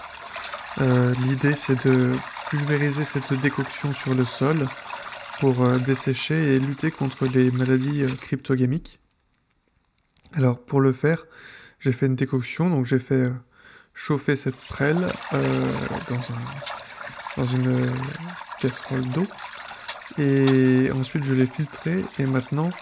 Euh, 0.80 1.14
L'idée, 1.22 1.55
c'est 1.55 1.86
de 1.86 2.12
pulvériser 2.51 3.05
cette 3.05 3.32
décoction 3.34 3.92
sur 3.92 4.16
le 4.16 4.24
sol 4.24 4.66
pour 5.38 5.62
euh, 5.62 5.78
dessécher 5.78 6.57
et 6.57 6.59
lutter 6.59 6.90
contre 6.90 7.26
les 7.26 7.53
maladies 7.53 8.03
euh, 8.03 8.09
cryptogamiques. 8.20 8.99
Alors 10.34 10.59
pour 10.59 10.80
le 10.80 10.92
faire, 10.92 11.24
j'ai 11.78 11.92
fait 11.92 12.07
une 12.07 12.16
décoction, 12.16 12.68
donc 12.68 12.84
j'ai 12.84 12.99
fait 12.99 13.30
chauffer 13.94 14.34
cette 14.34 14.57
prêle 14.57 15.07
dans, 16.11 16.20
dans 17.36 17.47
une 17.47 17.86
casserole 18.59 19.07
d'eau 19.11 19.26
et 20.18 20.90
ensuite 20.90 21.22
je 21.22 21.32
l'ai 21.32 21.47
filtrée 21.47 22.05
et 22.18 22.26
maintenant 22.26 22.72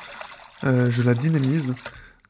je 0.62 1.02
la 1.02 1.14
dynamise. 1.14 1.74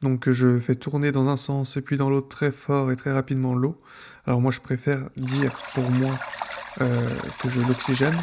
Donc 0.05 0.31
je 0.31 0.59
fais 0.59 0.75
tourner 0.75 1.13
dans 1.13 1.31
un 1.31 1.37
sens 1.37 1.79
et 1.79 1.81
puis 1.81 1.97
dans 1.97 2.11
l'autre 2.11 2.29
très 2.29 2.53
fort 2.53 2.93
et 2.93 2.97
très 2.97 3.11
rapidement 3.11 3.55
l'eau. 3.55 3.81
Alors 4.27 4.43
moi 4.43 4.53
je 4.53 4.61
préfère 4.61 5.01
dire 5.17 5.51
pour 5.73 5.91
moi 5.93 6.15
euh, 6.83 7.09
que 7.43 7.49
je 7.49 7.59
l'oxygène, 7.61 8.15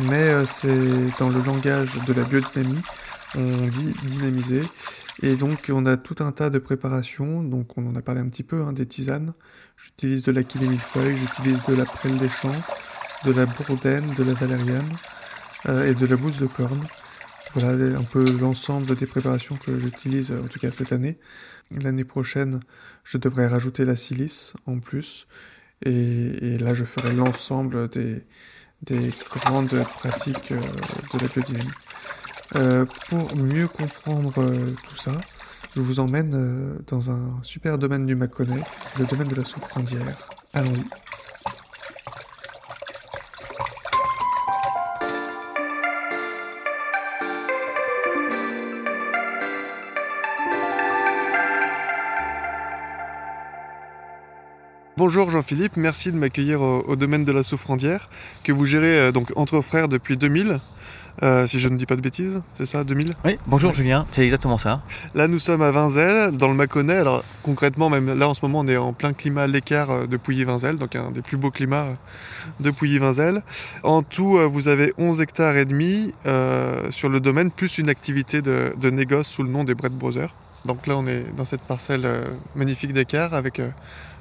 mais 0.00 0.28
euh, 0.34 0.44
c'est 0.44 1.16
dans 1.18 1.30
le 1.30 1.40
langage 1.40 1.98
de 2.06 2.12
la 2.12 2.24
biodynamie, 2.24 2.82
on 3.36 3.66
dit 3.68 3.94
dynamiser. 4.04 4.62
Et 5.22 5.36
donc 5.36 5.70
on 5.72 5.86
a 5.86 5.96
tout 5.96 6.16
un 6.22 6.30
tas 6.30 6.50
de 6.50 6.58
préparations, 6.58 7.42
donc 7.42 7.78
on 7.78 7.86
en 7.86 7.96
a 7.96 8.02
parlé 8.02 8.20
un 8.20 8.28
petit 8.28 8.42
peu, 8.42 8.60
hein, 8.60 8.74
des 8.74 8.84
tisanes. 8.84 9.32
J'utilise 9.78 10.24
de 10.24 10.32
l'achillée 10.32 10.68
millefeuille, 10.68 11.16
j'utilise 11.16 11.62
de 11.62 11.74
la 11.74 11.86
prêle 11.86 12.18
des 12.18 12.28
champs, 12.28 12.60
de 13.24 13.32
la 13.32 13.46
bourdaine, 13.46 14.12
de 14.18 14.24
la 14.24 14.34
valériane 14.34 14.92
euh, 15.70 15.90
et 15.90 15.94
de 15.94 16.04
la 16.04 16.16
bouse 16.16 16.38
de 16.38 16.46
corne. 16.46 16.84
Voilà 17.54 17.98
un 17.98 18.02
peu 18.02 18.24
l'ensemble 18.40 18.96
des 18.96 19.06
préparations 19.06 19.56
que 19.56 19.78
j'utilise, 19.78 20.32
en 20.32 20.48
tout 20.48 20.58
cas 20.58 20.72
cette 20.72 20.92
année. 20.92 21.18
L'année 21.70 22.04
prochaine, 22.04 22.60
je 23.04 23.18
devrais 23.18 23.46
rajouter 23.46 23.84
la 23.84 23.96
silice 23.96 24.54
en 24.66 24.78
plus. 24.80 25.26
Et, 25.84 26.58
là, 26.58 26.74
je 26.74 26.84
ferai 26.84 27.12
l'ensemble 27.12 27.88
des, 27.88 28.24
des 28.82 29.10
grandes 29.30 29.84
pratiques 29.84 30.52
euh, 30.52 30.60
de 31.12 31.18
la 31.20 31.28
biodynamie. 31.28 31.70
Euh, 32.56 32.84
pour 33.08 33.36
mieux 33.36 33.66
comprendre 33.66 34.32
euh, 34.38 34.74
tout 34.88 34.96
ça, 34.96 35.12
je 35.74 35.80
vous 35.80 35.98
emmène 35.98 36.32
euh, 36.34 36.78
dans 36.86 37.10
un 37.10 37.38
super 37.42 37.78
domaine 37.78 38.06
du 38.06 38.14
Mâconnais, 38.14 38.62
le 38.98 39.06
domaine 39.06 39.28
de 39.28 39.34
la 39.34 39.44
souffrandière. 39.44 40.16
Allons-y. 40.52 40.84
Bonjour 55.06 55.30
Jean-Philippe, 55.30 55.76
merci 55.76 56.12
de 56.12 56.16
m'accueillir 56.16 56.62
au, 56.62 56.82
au 56.88 56.96
domaine 56.96 57.26
de 57.26 57.30
la 57.32 57.42
souffrandière 57.42 58.08
que 58.42 58.52
vous 58.52 58.64
gérez 58.64 58.98
euh, 58.98 59.12
donc 59.12 59.34
entre 59.36 59.60
frères 59.60 59.86
depuis 59.86 60.16
2000. 60.16 60.60
Euh, 61.22 61.46
si 61.46 61.60
je 61.60 61.68
ne 61.68 61.76
dis 61.76 61.84
pas 61.84 61.96
de 61.96 62.00
bêtises, 62.00 62.40
c'est 62.54 62.64
ça, 62.64 62.84
2000 62.84 63.14
Oui, 63.26 63.36
bonjour 63.46 63.72
Ouais. 63.72 63.76
Julien, 63.76 64.06
c'est 64.12 64.24
exactement 64.24 64.56
ça. 64.56 64.80
Là, 65.14 65.28
nous 65.28 65.38
sommes 65.38 65.60
à 65.60 65.70
Vinzel, 65.70 66.30
dans 66.38 66.48
le 66.48 66.54
Mâconnais. 66.54 66.96
Alors, 66.96 67.22
concrètement, 67.42 67.90
même 67.90 68.18
là, 68.18 68.30
en 68.30 68.32
ce 68.32 68.40
moment, 68.42 68.60
on 68.60 68.66
est 68.66 68.78
en 68.78 68.94
plein 68.94 69.12
climat 69.12 69.42
à 69.42 69.46
l'écart 69.46 69.90
euh, 69.90 70.06
de 70.06 70.16
Pouilly-Vinzel, 70.16 70.78
donc 70.78 70.96
un 70.96 71.10
des 71.10 71.20
plus 71.20 71.36
beaux 71.36 71.50
climats 71.50 71.88
de 72.60 72.70
Pouilly-Vinzel. 72.70 73.42
En 73.82 74.02
tout, 74.02 74.38
vous 74.50 74.68
avez 74.68 74.94
11 74.96 75.20
hectares 75.20 75.58
et 75.58 75.66
demi 75.66 76.14
euh, 76.24 76.90
sur 76.90 77.10
le 77.10 77.20
domaine, 77.20 77.50
plus 77.50 77.76
une 77.76 77.90
activité 77.90 78.40
de, 78.40 78.72
de 78.80 78.88
négoce 78.88 79.26
sous 79.28 79.42
le 79.42 79.50
nom 79.50 79.64
des 79.64 79.74
Brett 79.74 79.92
Brothers. 79.92 80.34
Donc 80.64 80.86
là, 80.86 80.96
on 80.96 81.06
est 81.06 81.24
dans 81.36 81.44
cette 81.44 81.60
parcelle 81.60 82.06
euh, 82.06 82.24
magnifique 82.56 82.94
d'écart 82.94 83.34
avec 83.34 83.60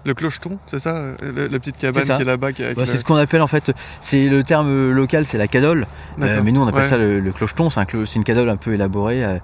le 0.06 0.14
clocheton, 0.14 0.60
c'est 0.68 0.80
ça 0.80 0.95
euh, 0.97 1.16
le- 1.22 1.47
La 1.47 1.60
petite 1.60 1.78
cabane 1.78 2.04
C'est 2.06 2.14
qui 2.16 2.22
est 2.22 2.26
là-bas. 2.26 2.51
qui- 2.54 2.64
avec 2.64 2.76
Bah, 2.78 2.84
le- 2.84 2.91
c'est 2.91 2.97
ce 2.97 3.04
qu'on 3.06 3.16
appelle 3.16 3.41
en 3.41 3.47
fait, 3.47 3.72
c'est 4.01 4.28
le 4.28 4.43
terme 4.43 4.91
local, 4.91 5.26
c'est 5.26 5.38
la 5.38 5.47
cadole, 5.47 5.86
Euh, 6.22 6.41
mais 6.43 6.51
nous 6.51 6.62
on 6.62 6.68
appelle 6.68 6.82
Ouais. 6.82 6.88
ça 6.89 6.97
le, 6.97 7.20
le 7.20 7.32
clocheton, 7.32 7.70
c'est 7.70 7.80
un 7.80 7.86
clo- 7.86 8.06
c'est 8.06 8.16
une 8.16 8.24
cadole 8.24 8.49
un 8.49 8.58
peu 8.58 8.74
élaborée. 8.74 9.24
euh, 9.24 9.38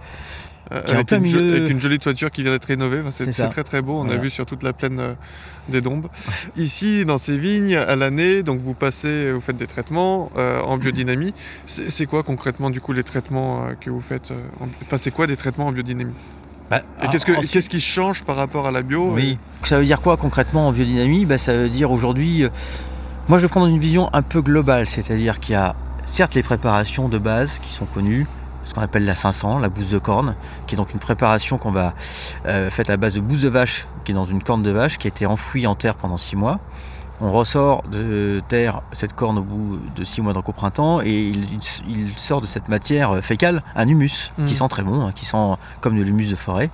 est 0.72 0.91
avec, 0.91 1.12
une 1.12 1.26
jo- 1.26 1.39
milieu- 1.39 1.55
avec 1.57 1.72
une 1.72 1.82
jolie 1.82 1.97
toiture 1.97 2.30
qui 2.30 2.43
vient 2.43 2.51
d'être 2.51 2.66
rénovée. 2.66 2.99
Enfin, 2.99 3.10
c'est 3.10 3.26
C'est 3.26 3.32
c'est 3.41 3.49
très 3.49 3.64
très 3.64 3.82
beau. 3.82 3.93
On 3.99 4.07
a 4.10 4.18
vu 4.18 4.30
sur 4.30 4.45
toute 4.45 4.62
la 4.62 4.72
plaine 4.72 4.99
euh, 4.99 5.14
des 5.68 5.82
Dombes. 5.82 6.05
Ici, 6.57 7.05
dans 7.05 7.18
ces 7.18 7.39
vignes, 7.39 7.76
à 7.76 7.95
l'année, 7.95 8.43
donc 8.43 8.62
vous 8.62 8.76
passez, 8.76 9.32
vous 9.32 9.41
faites 9.41 9.57
des 9.57 9.66
traitements 9.66 10.30
en 10.36 10.78
biodynamie. 10.78 11.34
C'est 11.66 11.89
c'est 11.89 12.05
quoi 12.05 12.22
concrètement 12.22 12.70
du 12.70 12.82
coup 12.82 12.93
les 12.93 13.03
traitements 13.03 13.70
que 13.82 13.89
vous 13.89 13.99
faites 14.01 14.32
en- 14.60 14.68
Enfin, 14.86 14.97
c'est 14.97 15.10
quoi 15.12 15.26
des 15.26 15.38
traitements 15.38 15.66
en 15.68 15.72
biodynamie? 15.72 16.14
Bah, 16.70 16.82
Et 17.03 17.07
qu'est-ce 17.07 17.26
que- 17.26 17.32
ensuite- 17.34 17.51
qu'est-ce 17.51 17.70
qui 17.70 17.82
change 17.82 18.24
par 18.24 18.36
rapport 18.36 18.67
à 18.67 18.72
la 18.72 18.82
bio 18.82 19.09
Oui, 19.11 19.38
ça 19.63 19.80
veut 19.80 19.86
dire 19.86 20.01
quoi 20.01 20.17
concrètement 20.17 20.67
en 20.67 20.72
biodynamie? 20.72 21.26
Bah, 21.26 21.38
Ça 21.38 21.53
veut 21.55 21.70
dire 21.70 21.91
aujourd'hui, 21.91 22.43
euh, 22.43 22.49
moi 23.28 23.38
je 23.39 23.43
vais 23.43 23.49
prendre 23.49 23.67
une 23.67 23.80
vision 23.80 24.09
un 24.13 24.22
peu 24.22 24.41
globale, 24.41 24.88
c'est-à-dire 24.88 25.39
qu'il 25.39 25.53
y 25.53 25.55
a 25.57 25.76
certes 26.05 26.36
les 26.36 26.43
préparations 26.43 27.09
de 27.09 27.17
base 27.17 27.59
qui 27.59 27.74
sont 27.74 27.86
connues, 27.86 28.28
ce 28.65 28.74
qu'on 28.74 28.82
appelle 28.82 29.05
la 29.05 29.15
500, 29.15 29.57
la 29.57 29.70
bouse 29.70 29.89
de 29.89 29.97
corne, 29.99 30.36
qui 30.67 30.76
est 30.76 30.78
donc 30.78 30.93
une 30.93 30.99
préparation 30.99 31.57
qu'on 31.57 31.72
va 31.72 31.93
euh, 32.45 32.70
faite 32.70 32.89
à 32.89 32.97
base 32.97 33.15
de 33.15 33.20
bouse 33.22 33.41
de 33.41 33.49
vache, 33.49 33.88
qui 34.05 34.11
est 34.11 34.15
dans 34.15 34.26
une 34.26 34.43
corne 34.43 34.61
de 34.63 34.70
vache, 34.72 34.97
qui 34.97 35.07
a 35.07 35.09
été 35.09 35.26
enfouie 35.26 35.65
en 35.65 35.76
terre 35.76 35.95
pendant 35.95 36.17
6 36.17 36.36
mois. 36.36 36.59
On 37.22 37.32
ressort 37.32 37.84
de 37.91 38.41
terre 38.47 38.82
cette 38.93 39.13
corne 39.13 39.38
au 39.39 39.41
bout 39.41 39.80
de 39.95 40.03
6 40.05 40.22
mois 40.22 40.32
donc 40.34 40.47
au 40.47 40.53
printemps 40.53 41.01
et 41.01 41.32
il, 41.88 42.13
sort 42.17 42.39
de 42.41 42.45
cette 42.45 42.70
matière 42.70 43.17
fécale 43.24 43.61
un 43.76 43.88
humus 43.88 44.32
qui 44.47 44.55
sent 44.55 44.67
très 44.70 44.84
bon, 44.84 45.05
hein, 45.05 45.11
qui 45.13 45.26
sent 45.26 45.38
comme 45.82 45.97
de 45.97 46.01
l'humus 46.03 46.30
de 46.30 46.36
forêt. 46.38 46.70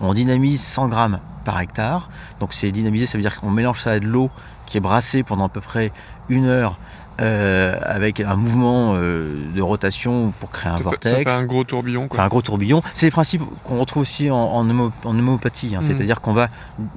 On 0.00 0.12
dynamise 0.14 0.60
100 0.62 0.88
grammes 0.88 1.20
par 1.44 1.60
hectare. 1.60 2.08
Donc 2.40 2.54
c'est 2.54 2.72
dynamisé, 2.72 3.06
ça 3.06 3.16
veut 3.18 3.22
dire 3.22 3.40
qu'on 3.40 3.50
mélange 3.50 3.80
ça 3.80 3.92
à 3.92 4.00
de 4.00 4.06
l'eau 4.06 4.30
qui 4.66 4.78
est 4.78 4.80
brassée 4.80 5.22
pendant 5.22 5.46
à 5.46 5.48
peu 5.48 5.60
près 5.60 5.92
une 6.28 6.46
heure 6.46 6.76
euh, 7.20 7.78
avec 7.84 8.18
un 8.18 8.34
mouvement 8.34 8.94
euh, 8.96 9.44
de 9.54 9.62
rotation 9.62 10.32
pour 10.40 10.50
créer 10.50 10.72
un 10.72 10.78
ça, 10.78 10.82
fait, 10.82 10.84
ça 11.04 11.10
vortex. 11.10 11.30
fait 11.30 11.36
un 11.38 11.44
gros 11.44 11.62
tourbillon. 11.62 12.08
Quoi. 12.08 12.16
Enfin, 12.18 12.24
un 12.24 12.28
gros 12.28 12.42
tourbillon. 12.42 12.82
C'est 12.94 13.06
les 13.06 13.12
principes 13.12 13.42
qu'on 13.62 13.78
retrouve 13.78 14.02
aussi 14.02 14.28
en, 14.32 14.36
en, 14.36 14.68
homo- 14.68 14.90
en 15.04 15.16
homéopathie. 15.16 15.76
hein. 15.76 15.80
Mhm. 15.80 15.86
C'est-à-dire 15.86 16.20
qu'on 16.20 16.32
va 16.32 16.48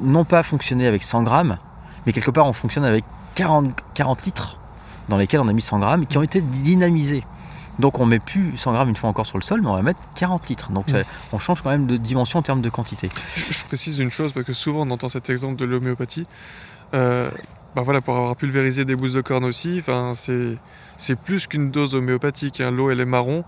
non 0.01 0.23
pas 0.25 0.41
fonctionner 0.41 0.87
avec 0.87 1.03
100 1.03 1.21
grammes, 1.21 1.57
mais 2.07 2.13
quelque 2.13 2.31
part 2.31 2.47
on 2.47 2.53
fonctionne 2.53 2.85
avec 2.85 3.05
40, 3.35 3.69
40 3.93 4.25
litres 4.25 4.57
dans 5.09 5.17
lesquels 5.17 5.39
on 5.41 5.47
a 5.47 5.53
mis 5.53 5.61
100 5.61 5.77
grammes 5.79 6.05
qui 6.07 6.17
ont 6.17 6.23
été 6.23 6.41
dynamisés. 6.41 7.23
Donc 7.79 7.99
on 7.99 8.07
met 8.07 8.17
plus 8.17 8.57
100 8.57 8.71
grammes 8.73 8.89
une 8.89 8.95
fois 8.95 9.07
encore 9.09 9.27
sur 9.27 9.37
le 9.37 9.43
sol, 9.43 9.61
mais 9.61 9.67
on 9.67 9.73
va 9.75 9.83
mettre 9.83 9.99
40 10.15 10.49
litres. 10.49 10.71
Donc 10.71 10.89
ça- 10.89 11.03
on 11.31 11.37
change 11.37 11.61
quand 11.61 11.69
même 11.69 11.85
de 11.85 11.95
dimension 11.97 12.39
en 12.39 12.41
termes 12.41 12.61
de 12.61 12.69
quantité. 12.69 13.09
Je, 13.35 13.53
je 13.53 13.63
précise 13.65 13.99
une 13.99 14.09
chose 14.09 14.33
parce 14.33 14.45
que 14.47 14.53
souvent 14.53 14.81
on 14.87 14.89
entend 14.89 15.09
cet 15.09 15.29
exemple 15.29 15.57
de 15.57 15.65
l'homéopathie. 15.65 16.25
Euh, 16.95 17.29
bah 17.75 17.83
voilà, 17.83 18.01
pour 18.01 18.15
avoir 18.17 18.35
pulvérisé 18.35 18.83
des 18.85 18.95
bousses 18.95 19.13
de 19.13 19.21
corne 19.21 19.45
aussi, 19.45 19.77
enfin 19.79 20.13
c'est 20.15 20.57
c'est 20.97 21.15
plus 21.15 21.47
qu'une 21.47 21.71
dose 21.71 21.95
homéopathique. 21.95 22.59
hein. 22.61 22.71
L'eau 22.71 22.89
elle 22.91 22.99
est 22.99 23.05
marron, 23.05 23.43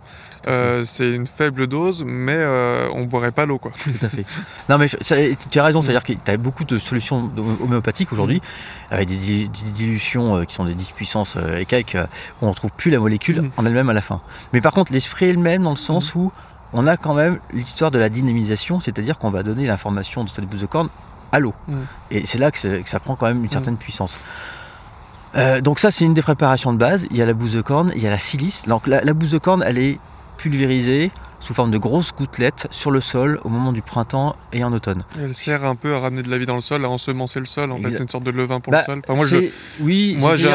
Euh, 0.47 0.85
c'est 0.85 1.11
une 1.11 1.27
faible 1.27 1.67
dose, 1.67 2.05
mais 2.07 2.31
euh, 2.37 2.87
on 2.93 3.03
boirait 3.03 3.33
pas 3.33 3.45
l'eau 3.45 3.57
quoi. 3.57 3.71
Tout 3.83 3.89
à 4.05 4.07
fait. 4.07 4.23
Non, 4.69 4.77
mais 4.77 4.87
je- 4.87 4.95
ça- 5.01 5.17
tu 5.51 5.59
as 5.59 5.63
raison, 5.63 5.81
c'est-à-dire 5.81 6.01
que 6.03 6.13
tu 6.13 6.31
as 6.31 6.37
beaucoup 6.37 6.63
de 6.63 6.79
solutions 6.79 7.29
homéopathiques 7.61 8.13
aujourd'hui, 8.13 8.41
avec 8.89 9.09
des, 9.09 9.17
di- 9.17 9.49
des 9.49 9.71
dilutions 9.71 10.37
euh, 10.37 10.43
qui 10.45 10.55
sont 10.55 10.63
des 10.63 10.75
10 10.75 10.91
puissances 10.91 11.35
et 11.57 11.65
quelques, 11.65 11.95
où 11.95 12.43
on 12.43 12.45
ne 12.45 12.51
retrouve 12.51 12.71
plus 12.71 12.89
la 12.89 12.99
molécule 12.99 13.41
Mhm. 13.41 13.51
en 13.57 13.65
elle-même 13.65 13.89
à 13.89 13.93
la 13.93 14.01
fin. 14.01 14.21
Mais 14.53 14.61
par 14.61 14.71
contre, 14.71 14.93
l'esprit 14.93 15.25
est 15.25 15.33
le 15.33 15.39
même 15.39 15.63
dans 15.63 15.71
le 15.71 15.75
sens 15.75 16.15
où 16.15 16.31
on 16.71 16.87
a 16.87 16.95
quand 16.95 17.13
même 17.15 17.39
l'histoire 17.53 17.91
de 17.91 17.99
la 17.99 18.07
dynamisation, 18.09 18.79
c'est-à-dire 18.79 19.19
qu'on 19.19 19.31
va 19.31 19.43
donner 19.43 19.65
l'information 19.65 20.23
de 20.23 20.29
cette 20.29 20.45
bouse 20.45 20.61
de 20.61 20.67
corne 20.67 20.89
à 21.33 21.39
l'eau. 21.39 21.53
Et 22.11 22.25
c'est 22.25 22.37
là 22.37 22.49
que 22.49 22.57
ça 22.85 22.99
prend 23.01 23.15
quand 23.17 23.27
même 23.27 23.43
une 23.43 23.51
certaine 23.51 23.75
puissance. 23.77 24.17
Euh, 25.35 25.61
donc 25.61 25.79
ça, 25.79 25.91
c'est 25.91 26.05
une 26.05 26.13
des 26.13 26.21
préparations 26.21 26.73
de 26.73 26.77
base. 26.77 27.07
Il 27.11 27.17
y 27.17 27.21
a 27.21 27.25
la 27.25 27.33
bouse 27.33 27.53
de 27.53 27.61
corne, 27.61 27.91
il 27.95 28.01
y 28.01 28.07
a 28.07 28.09
la 28.09 28.17
silice. 28.17 28.63
Donc 28.67 28.87
la, 28.87 29.01
la 29.01 29.13
bouse 29.13 29.31
de 29.31 29.37
corne, 29.37 29.63
elle 29.65 29.77
est 29.77 29.99
pulvérisée 30.37 31.11
sous 31.39 31.53
forme 31.53 31.71
de 31.71 31.77
grosses 31.77 32.11
gouttelettes 32.13 32.67
sur 32.71 32.91
le 32.91 33.01
sol 33.01 33.39
au 33.43 33.49
moment 33.49 33.71
du 33.71 33.81
printemps 33.81 34.35
et 34.53 34.63
en 34.63 34.73
automne. 34.73 35.03
Elle 35.21 35.33
sert 35.33 35.63
un 35.65 35.75
peu 35.75 35.95
à 35.95 35.99
ramener 35.99 36.21
de 36.21 36.29
la 36.29 36.37
vie 36.37 36.45
dans 36.45 36.55
le 36.55 36.61
sol, 36.61 36.83
à 36.85 36.89
ensemencer 36.89 37.39
le 37.39 37.45
sol. 37.45 37.71
En 37.71 37.77
fait, 37.79 37.91
c'est 37.91 38.03
une 38.03 38.09
sorte 38.09 38.23
de 38.25 38.31
levain 38.31 38.59
pour 38.59 38.71
Bah, 38.71 38.79
le 38.79 38.85
sol. 38.85 39.01
Enfin, 39.07 39.15
moi, 39.15 39.25
je, 39.27 39.49
oui, 39.79 40.15
moi 40.19 40.35
j'ai 40.35 40.49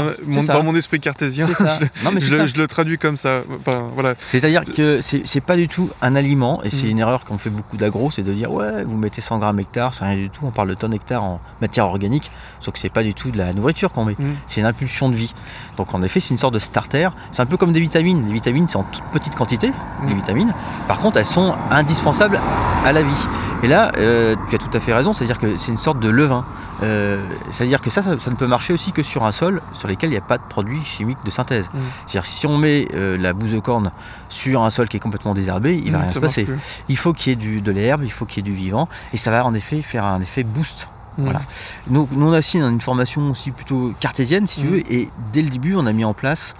dans 0.46 0.62
mon 0.62 0.74
esprit 0.74 1.00
cartésien, 1.00 1.48
je, 1.58 2.04
Non, 2.04 2.10
mais 2.12 2.20
je 2.20 2.30
le, 2.30 2.38
ça. 2.38 2.46
je 2.46 2.56
le 2.56 2.66
traduis 2.66 2.98
comme 2.98 3.16
ça. 3.16 3.42
Enfin, 3.60 3.90
voilà. 3.94 4.14
C'est-à-dire 4.30 4.64
que 4.64 5.00
c'est 5.00 5.40
pas 5.40 5.56
du 5.56 5.68
tout 5.68 5.90
un 6.02 6.14
aliment, 6.16 6.62
et 6.62 6.70
c'est 6.70 6.86
Mm. 6.86 6.90
une 6.90 6.98
erreur 6.98 7.24
qu'ont 7.24 7.38
fait 7.38 7.50
beaucoup 7.50 7.76
d'agro, 7.76 8.10
c'est 8.10 8.22
de 8.22 8.32
dire 8.32 8.52
ouais, 8.52 8.84
vous 8.84 8.96
mettez 8.98 9.20
100 9.20 9.38
grammes 9.38 9.58
hectare, 9.60 9.94
c'est 9.94 10.04
rien 10.04 10.16
du 10.16 10.28
tout, 10.30 10.40
on 10.44 10.50
parle 10.50 10.68
de 10.68 10.74
tonnes 10.74 10.92
hectare 10.94 11.24
en 11.24 11.40
matière 11.60 11.86
organique, 11.86 12.30
sauf 12.60 12.74
que 12.74 12.80
c'est 12.80 12.88
pas 12.92 13.02
du 13.02 13.14
tout 13.14 13.30
de 13.30 13.38
la 13.38 13.52
nourriture 13.54 13.90
qu'on 13.92 14.04
met, 14.04 14.16
Mm. 14.18 14.24
c'est 14.46 14.60
une 14.60 14.66
impulsion 14.66 15.08
de 15.08 15.14
vie. 15.16 15.32
Donc 15.76 15.94
en 15.94 16.02
effet, 16.02 16.20
c'est 16.20 16.30
une 16.30 16.38
sorte 16.38 16.54
de 16.54 16.58
starter, 16.58 17.08
c'est 17.32 17.42
un 17.42 17.46
peu 17.46 17.56
comme 17.56 17.72
des 17.72 17.80
vitamines. 17.80 18.26
Les 18.28 18.32
vitamines, 18.34 18.68
c'est 18.68 18.76
en 18.76 18.84
toute 18.84 19.02
petite 19.12 19.34
quantité, 19.34 19.72
les 20.06 20.12
Mm. 20.14 20.16
vitamines, 20.16 20.54
par 20.88 20.98
contre, 20.98 21.16
elles 21.18 21.24
sont 21.26 21.54
indispensables 21.70 22.40
à 22.84 22.92
la 22.92 23.02
vie. 23.02 23.26
Et 23.62 23.68
là, 23.68 23.92
euh, 23.96 24.36
tu 24.48 24.54
as 24.54 24.58
tout 24.58 24.70
à 24.74 24.80
fait 24.80 24.92
raison, 24.94 25.12
c'est-à-dire 25.12 25.38
que 25.38 25.56
c'est 25.56 25.72
une 25.72 25.78
sorte 25.78 25.98
de 26.00 26.08
levain. 26.08 26.44
Euh, 26.82 27.24
c'est-à-dire 27.50 27.80
que 27.80 27.88
ça, 27.88 28.02
ça, 28.02 28.18
ça 28.18 28.30
ne 28.30 28.36
peut 28.36 28.46
marcher 28.46 28.72
aussi 28.72 28.92
que 28.92 29.02
sur 29.02 29.24
un 29.24 29.32
sol 29.32 29.62
sur 29.72 29.88
lequel 29.88 30.10
il 30.10 30.12
n'y 30.12 30.18
a 30.18 30.22
pas 30.22 30.38
de 30.38 30.42
produits 30.48 30.82
chimiques 30.84 31.18
de 31.24 31.30
synthèse. 31.30 31.66
Mm. 31.72 31.78
C'est-à-dire 32.06 32.26
si 32.30 32.46
on 32.46 32.58
met 32.58 32.88
euh, 32.94 33.16
la 33.16 33.32
bouse 33.32 33.52
de 33.52 33.60
corne 33.60 33.90
sur 34.28 34.62
un 34.62 34.70
sol 34.70 34.88
qui 34.88 34.96
est 34.98 35.00
complètement 35.00 35.34
désherbé, 35.34 35.80
il 35.82 35.92
va 35.92 35.98
Mm, 35.98 36.02
rien 36.02 36.12
se 36.12 36.18
passer. 36.18 36.44
plus. 36.44 36.58
Il 36.88 36.96
faut 36.98 37.12
qu'il 37.12 37.30
y 37.30 37.32
ait 37.32 37.36
du, 37.36 37.60
de 37.62 37.72
l'herbe, 37.72 38.02
il 38.04 38.12
faut 38.12 38.26
qu'il 38.26 38.44
y 38.46 38.48
ait 38.48 38.52
du 38.52 38.56
vivant, 38.56 38.88
et 39.12 39.16
ça 39.16 39.30
va 39.30 39.44
en 39.44 39.54
effet 39.54 39.80
faire 39.82 40.04
un 40.04 40.20
effet 40.20 40.42
boost 40.42 40.88
Voilà. 41.18 41.40
Donc, 41.86 42.08
nous, 42.12 42.26
on 42.28 42.32
a 42.32 42.38
aussi 42.38 42.58
une 42.58 42.80
formation 42.80 43.30
aussi 43.30 43.50
plutôt 43.50 43.92
cartésienne, 44.00 44.46
si 44.46 44.60
tu 44.60 44.66
Mhm. 44.66 44.72
veux, 44.72 44.92
et 44.92 45.08
dès 45.32 45.42
le 45.42 45.48
début, 45.50 45.74
on 45.76 45.86
a 45.86 45.92
mis 45.92 46.04
en 46.04 46.14
place 46.14 46.54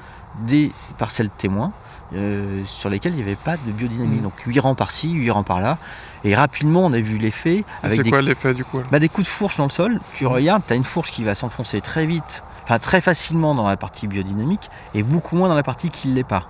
des 0.47 0.73
parcelles 0.99 1.31
témoins 1.31 1.73
euh, 2.15 2.63
sur 2.67 2.91
lesquelles 2.91 3.13
il 3.13 3.17
n'y 3.17 3.23
avait 3.23 3.35
pas 3.37 3.57
de 3.57 3.73
biodynamie. 3.73 4.17
Mhm. 4.17 4.23
Donc 4.23 4.33
8 4.47 4.61
rangs 4.61 4.75
par-ci, 4.75 5.11
8 5.11 5.31
rangs 5.31 5.43
par-là. 5.43 5.79
Et 6.23 6.35
rapidement, 6.35 6.85
on 6.85 6.93
a 6.93 7.01
vu 7.01 7.19
l'effet 7.19 7.65
C'est 7.89 8.03
des 8.03 8.11
quoi 8.11 8.23
l'effet 8.23 8.55
du 8.55 8.65
coup 8.65 8.81
bah, 8.93 8.99
des 9.01 9.09
coups 9.09 9.27
de 9.27 9.31
fourche 9.33 9.57
dans 9.57 9.65
le 9.65 9.71
sol. 9.71 10.01
Tu 10.15 10.27
regardes, 10.27 10.63
tu 10.67 10.73
as 10.73 10.77
une 10.77 10.85
fourche 10.85 11.11
qui 11.11 11.25
va 11.25 11.35
s'enfoncer 11.35 11.81
très 11.81 12.07
vite, 12.07 12.43
enfin 12.65 12.79
très 12.79 13.01
facilement 13.01 13.55
dans 13.55 13.67
la 13.67 13.77
partie 13.77 14.07
biodynamique 14.07 14.71
et 14.95 15.03
beaucoup 15.03 15.35
moins 15.37 15.49
dans 15.49 15.55
la 15.57 15.63
partie 15.65 15.91
qui 15.91 16.09
ne 16.09 16.15
l'est 16.15 16.23
pas. 16.25 16.49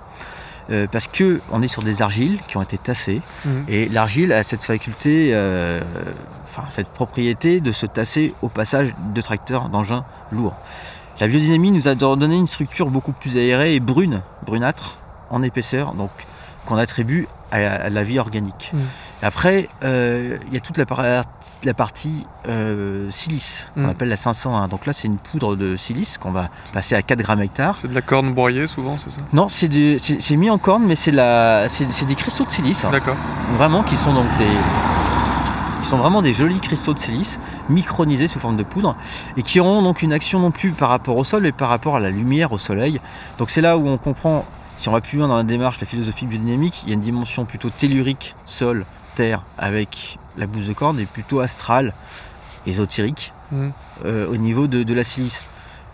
Euh, 0.70 0.86
parce 0.90 1.08
que 1.08 1.40
on 1.52 1.60
est 1.62 1.68
sur 1.68 1.82
des 1.82 2.00
argiles 2.02 2.40
qui 2.48 2.56
ont 2.56 2.62
été 2.62 2.78
tassées 2.78 3.20
et 3.68 3.86
l'argile 3.90 4.32
a 4.32 4.42
cette 4.42 4.64
faculté, 4.64 5.30
euh, 5.34 5.80
enfin 6.56 6.66
cette 6.70 6.88
propriété 6.88 7.60
de 7.60 7.72
se 7.72 7.86
tasser 7.86 8.34
au 8.42 8.48
passage 8.48 8.94
de 9.14 9.20
tracteurs, 9.20 9.68
d'engins 9.68 10.04
lourds. 10.32 10.54
La 11.20 11.28
biodynamie 11.28 11.70
nous 11.70 11.88
a 11.88 11.94
donné 11.94 12.34
une 12.36 12.46
structure 12.46 12.88
beaucoup 12.90 13.12
plus 13.12 13.36
aérée 13.36 13.74
et 13.74 13.80
brune, 13.80 14.22
brunâtre, 14.44 14.96
en 15.30 15.42
épaisseur, 15.42 15.94
donc 15.94 16.10
qu'on 16.66 16.76
attribue 16.76 17.28
à, 17.52 17.56
à 17.56 17.88
la 17.88 18.02
vie 18.02 18.18
organique. 18.18 18.70
Mhm. 18.72 18.80
Après, 19.22 19.68
euh, 19.84 20.38
il 20.48 20.54
y 20.54 20.56
a 20.56 20.60
toute 20.60 20.76
la, 20.76 20.84
par- 20.86 21.02
la 21.02 21.74
partie 21.74 22.26
euh, 22.48 23.08
silice, 23.10 23.68
qu'on 23.74 23.82
Mhm. 23.82 23.88
appelle 23.90 24.08
la 24.08 24.16
501. 24.16 24.68
Donc 24.68 24.86
là, 24.86 24.92
c'est 24.92 25.06
une 25.08 25.16
poudre 25.18 25.56
de 25.56 25.76
silice 25.76 26.18
qu'on 26.18 26.32
va 26.32 26.48
passer 26.72 26.94
à 26.94 27.02
4 27.02 27.20
grammes 27.22 27.40
hectare. 27.42 27.76
C'est 27.80 27.88
de 27.88 27.94
la 27.94 28.02
corne 28.02 28.34
broyée 28.34 28.66
souvent, 28.66 28.96
c'est 28.98 29.10
ça? 29.10 29.20
Non, 29.32 29.48
c'est 29.48 30.36
mis 30.36 30.50
en 30.50 30.58
corne, 30.58 30.84
mais 30.84 30.96
c'est 30.96 31.12
des 31.12 32.14
cristaux 32.16 32.44
de 32.44 32.50
silice, 32.50 32.84
hein, 32.84 32.90
D'accord. 32.90 33.16
vraiment, 33.56 33.82
qui 33.82 33.96
sont 33.96 34.12
donc 34.12 34.26
des, 34.38 34.44
sont 35.94 36.00
vraiment 36.02 36.22
des 36.22 36.32
jolis 36.32 36.58
cristaux 36.60 36.92
de 36.92 36.98
silice 36.98 37.38
micronisés 37.68 38.26
sous 38.26 38.40
forme 38.40 38.56
de 38.56 38.64
poudre 38.64 38.96
et 39.36 39.42
qui 39.42 39.60
auront 39.60 39.80
donc 39.82 40.02
une 40.02 40.12
action 40.12 40.40
non 40.40 40.50
plus 40.50 40.70
par 40.72 40.88
rapport 40.88 41.16
au 41.16 41.22
sol, 41.24 41.42
mais 41.42 41.52
par 41.52 41.68
rapport 41.68 41.94
à 41.96 42.00
la 42.00 42.10
lumière, 42.10 42.50
au 42.52 42.58
soleil. 42.58 43.00
Donc 43.38 43.50
c'est 43.50 43.60
là 43.60 43.78
où 43.78 43.86
on 43.86 43.96
comprend, 43.96 44.44
si 44.76 44.88
on 44.88 44.92
va 44.92 45.00
plus 45.00 45.18
loin 45.18 45.28
dans 45.28 45.36
la 45.36 45.44
démarche, 45.44 45.80
la 45.80 45.86
philosophie 45.86 46.26
biodynamique, 46.26 46.82
il 46.82 46.88
y 46.88 46.92
a 46.92 46.94
une 46.94 47.00
dimension 47.00 47.44
plutôt 47.44 47.70
tellurique, 47.70 48.34
sol, 48.44 48.86
terre, 49.14 49.42
avec 49.56 50.18
la 50.36 50.48
bouse 50.48 50.66
de 50.66 50.72
corne, 50.72 50.98
et 50.98 51.06
plutôt 51.06 51.38
astrale, 51.40 51.92
ésotérique, 52.66 53.32
Mhm. 53.52 53.72
euh, 54.04 54.26
au 54.28 54.36
niveau 54.36 54.66
de, 54.66 54.82
de 54.82 54.94
la 54.94 55.04
silice. 55.04 55.42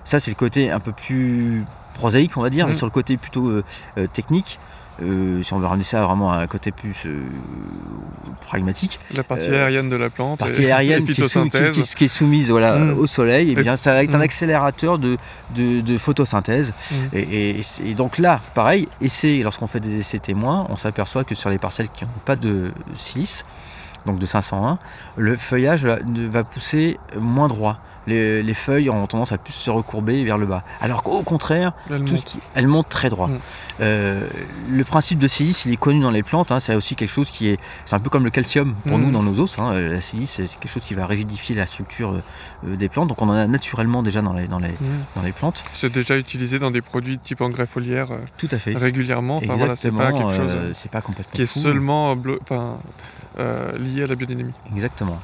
Ça, 0.05 0.18
c'est 0.18 0.30
le 0.30 0.36
côté 0.36 0.70
un 0.70 0.80
peu 0.80 0.92
plus 0.92 1.64
prosaïque, 1.94 2.38
on 2.38 2.40
va 2.40 2.48
dire, 2.48 2.66
mais 2.66 2.74
sur 2.74 2.86
le 2.86 2.90
côté 2.92 3.18
plutôt 3.18 3.48
euh, 3.48 3.64
euh, 3.98 4.07
technique, 4.07 4.59
euh, 5.03 5.42
si 5.42 5.53
on 5.55 5.59
veut 5.59 5.66
ramener 5.66 5.84
ça 5.84 6.05
vraiment 6.05 6.32
à 6.32 6.36
un 6.38 6.46
côté 6.46 6.70
plus 6.72 6.94
euh, 7.07 7.18
pragmatique, 8.46 8.98
La 9.14 9.22
partie 9.24 9.48
Euh, 9.48 9.55
aérienne 9.64 9.88
de 9.88 9.96
la 9.96 10.11
plante. 10.11 10.38
partie 10.40 10.64
aérienne 10.70 11.05
qui 11.05 11.12
est, 11.12 11.14
sou- 11.28 11.44
qui- 11.44 11.51
phytosynthèse. 11.51 11.74
qui- 11.88 11.94
qui 11.94 12.05
est 12.05 12.09
soumise 12.09 12.51
voilà, 12.51 12.78
Mm. 12.78 12.98
au 12.98 13.07
soleil, 13.07 13.53
et 13.53 13.55
bien 13.55 13.76
ça 13.76 13.92
va 13.92 14.03
être 14.03 14.14
un 14.14 14.18
Mm. 14.18 14.22
accélérateur 14.22 14.98
de, 14.98 15.16
de, 15.55 15.80
de 15.80 15.98
photosynthèse. 15.98 16.72
Mm. 16.90 16.94
Et, 17.16 17.61
donc 17.96 18.18
là, 18.18 18.40
pareil, 18.55 18.88
essai, 19.01 19.40
lorsqu'on 19.42 19.66
fait 19.66 19.80
des 19.80 19.98
essais 20.01 20.18
témoins, 20.18 20.66
on 20.68 20.76
s'aperçoit 20.76 21.24
que 21.24 21.34
sur 21.34 21.51
les 21.51 21.59
parcelles 21.59 21.88
qui 21.88 22.05
n'ont 22.05 22.11
pas 22.24 22.36
de 22.36 22.72
silice, 22.96 23.44
donc 24.07 24.18
de 24.18 24.26
501, 24.26 24.78
le 25.16 25.36
feuillage 25.36 25.84
va 25.84 26.44
pousser 26.44 26.98
moins 27.18 27.48
droit. 27.48 27.78
Les, 28.07 28.42
les 28.42 28.55
feuilles 28.55 28.88
ont 28.90 29.07
tendance 29.07 29.30
à 29.32 29.38
plus 29.38 29.53
se 29.53 29.70
recourber 29.70 30.24
vers 30.24 30.38
le 30.38 30.46
bas. 30.46 30.62
Alors 30.80 31.03
qu'au 31.03 31.22
contraire, 31.22 31.72
Elle 31.90 32.05
tout 32.05 32.12
monte. 32.14 32.20
ce 32.20 32.26
qui, 32.26 32.38
elle 32.55 32.66
monte 32.66 32.88
très 32.88 33.11
droit. 33.11 33.28
Mm. 33.28 33.38
Euh, 33.82 34.26
le 34.70 34.84
principe 34.84 35.18
de 35.18 35.28
silice, 35.28 35.64
il 35.66 35.72
est 35.72 35.76
connu 35.76 36.01
dans 36.01 36.11
les 36.11 36.22
plantes. 36.22 36.51
hein, 36.51 36.61
c'est 36.61 36.74
aussi 36.74 36.96
quelque 36.96 37.11
chose 37.11 37.30
qui 37.30 37.48
est, 37.48 37.59
c'est 37.84 37.94
un 37.94 38.01
peu 38.01 38.09
comme 38.11 38.24
le 38.24 38.30
calcium 38.30 38.74
pour 38.86 38.96
Mm. 38.98 39.03
nous 39.03 39.11
dans 39.11 39.22
nos 39.22 39.38
os. 39.40 39.59
hein, 39.59 39.72
euh, 39.72 39.92
la 39.92 40.01
silice, 40.01 40.30
c'est 40.36 40.46
quelque 40.59 40.68
chose 40.72 40.82
qui 40.82 40.94
va 40.94 41.07
rigidifier 41.07 41.55
la 41.55 41.66
structure 41.66 42.20
euh, 42.66 42.76
des 42.76 42.88
plantes. 42.88 43.09
Donc 43.09 43.20
on 43.22 43.28
en 43.28 43.32
a 43.34 43.46
naturellement 43.46 44.03
déjà 44.03 44.22
dans 44.22 44.32
les, 44.32 44.46
dans 44.48 44.59
les, 44.59 44.68
Mhm. 44.68 44.76
dans 45.16 45.22
les 45.22 45.32
plantes. 45.32 45.62
C'est 45.74 45.92
déjà 45.92 46.16
utilisé 46.16 46.59
dans 46.59 46.70
des 46.70 46.82
produits 46.82 47.18
type 47.18 47.40
engrais 47.42 47.66
foliaire 47.66 48.11
euh, 48.12 48.18
Tout 48.38 48.48
à 48.51 48.57
fait. 48.59 48.74
régulièrement. 48.76 49.36
Enfin 49.36 49.57
voilà, 49.57 49.76
c'est 49.76 49.90
pas 49.92 50.12
quelque 50.12 50.32
chose 50.34 50.53
c'est 50.74 50.90
pas 50.90 51.01
complètement 51.03 51.32
qui 51.34 51.42
est 51.42 51.46
fou. 51.53 51.59
seulement 51.59 52.14
lié 53.78 54.03
à 54.03 54.07
la 54.07 54.14
biodynamie. 54.14 54.53
Exactement. 54.74 55.18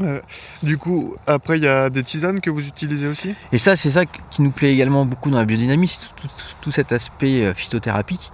Euh, 0.00 0.20
du 0.62 0.76
coup, 0.78 1.14
après, 1.26 1.58
il 1.58 1.64
y 1.64 1.68
a 1.68 1.88
des 1.90 2.02
tisanes 2.02 2.40
que 2.40 2.50
vous 2.50 2.66
utilisez 2.66 3.06
aussi 3.08 3.34
Et 3.52 3.58
ça, 3.58 3.76
c'est 3.76 3.90
ça 3.90 4.04
qui 4.04 4.42
nous 4.42 4.50
plaît 4.50 4.72
également 4.72 5.04
beaucoup 5.06 5.30
dans 5.30 5.38
la 5.38 5.44
biodynamie, 5.46 5.88
c'est 5.88 6.00
tout, 6.00 6.26
tout- 6.28 6.34
tout 6.60 6.70
cet 6.72 6.92
aspect 6.92 7.44
euh, 7.44 7.54
phytothérapie. 7.54 8.30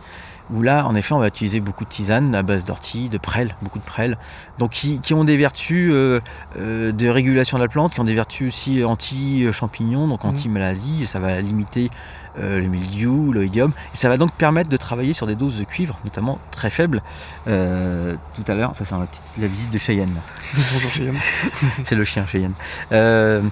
Où 0.53 0.61
là, 0.61 0.85
en 0.87 0.95
effet, 0.97 1.15
on 1.15 1.19
va 1.21 1.29
utiliser 1.29 1.61
beaucoup 1.61 1.85
de 1.85 1.89
tisanes 1.89 2.35
à 2.35 2.43
base 2.43 2.65
d'ortie, 2.65 3.09
de 3.09 3.17
prêle, 3.17 3.55
beaucoup 3.63 3.79
de 3.79 3.85
prêle, 3.85 4.19
donc 4.59 4.73
qui, 4.73 4.99
qui 5.01 5.15
ont 5.15 5.25
des 5.25 5.37
vertus 5.37 5.91
euh, 5.95 6.21
euh, 6.59 6.93
de 6.93 7.09
régulation 7.09 7.57
de 7.59 7.63
la 7.63 7.69
plante, 7.69 7.95
qui 7.95 8.01
ont 8.01 8.05
des 8.05 8.13
vertus 8.15 8.49
aussi 8.49 8.83
anti-champignons, 8.85 10.09
donc 10.09 10.25
Mhm. 10.25 10.31
anti-maladie, 10.31 11.07
ça 11.07 11.21
va 11.21 11.41
limiter 11.41 11.91
euh, 12.39 12.61
le 12.61 12.66
mildiou, 12.66 13.33
l'oïdium, 13.33 13.72
et 13.93 13.97
ça 13.97 14.09
va 14.09 14.16
donc 14.16 14.33
permettre 14.33 14.70
de 14.70 14.76
travailler 14.76 15.12
sur 15.12 15.26
des 15.26 15.35
doses 15.35 15.59
de 15.59 15.64
cuivre, 15.64 15.99
notamment 16.05 16.39
très 16.51 16.70
faibles. 16.70 17.03
Euh, 17.49 18.16
tout 18.35 18.45
à 18.51 18.55
l'heure, 18.55 18.74
ça 18.74 18.85
c'est 18.85 18.95
la, 18.95 19.07
petite- 19.07 19.22
la 19.39 19.47
visite 19.47 19.70
de 19.70 19.78
Cheyenne. 19.78 20.14
Bonjour 20.55 20.91
Cheyenne. 20.93 21.16
C'est 21.85 21.95
le 21.95 22.05
chien 22.05 22.26
Cheyenne. 22.26 22.53
Euh, 22.93 23.43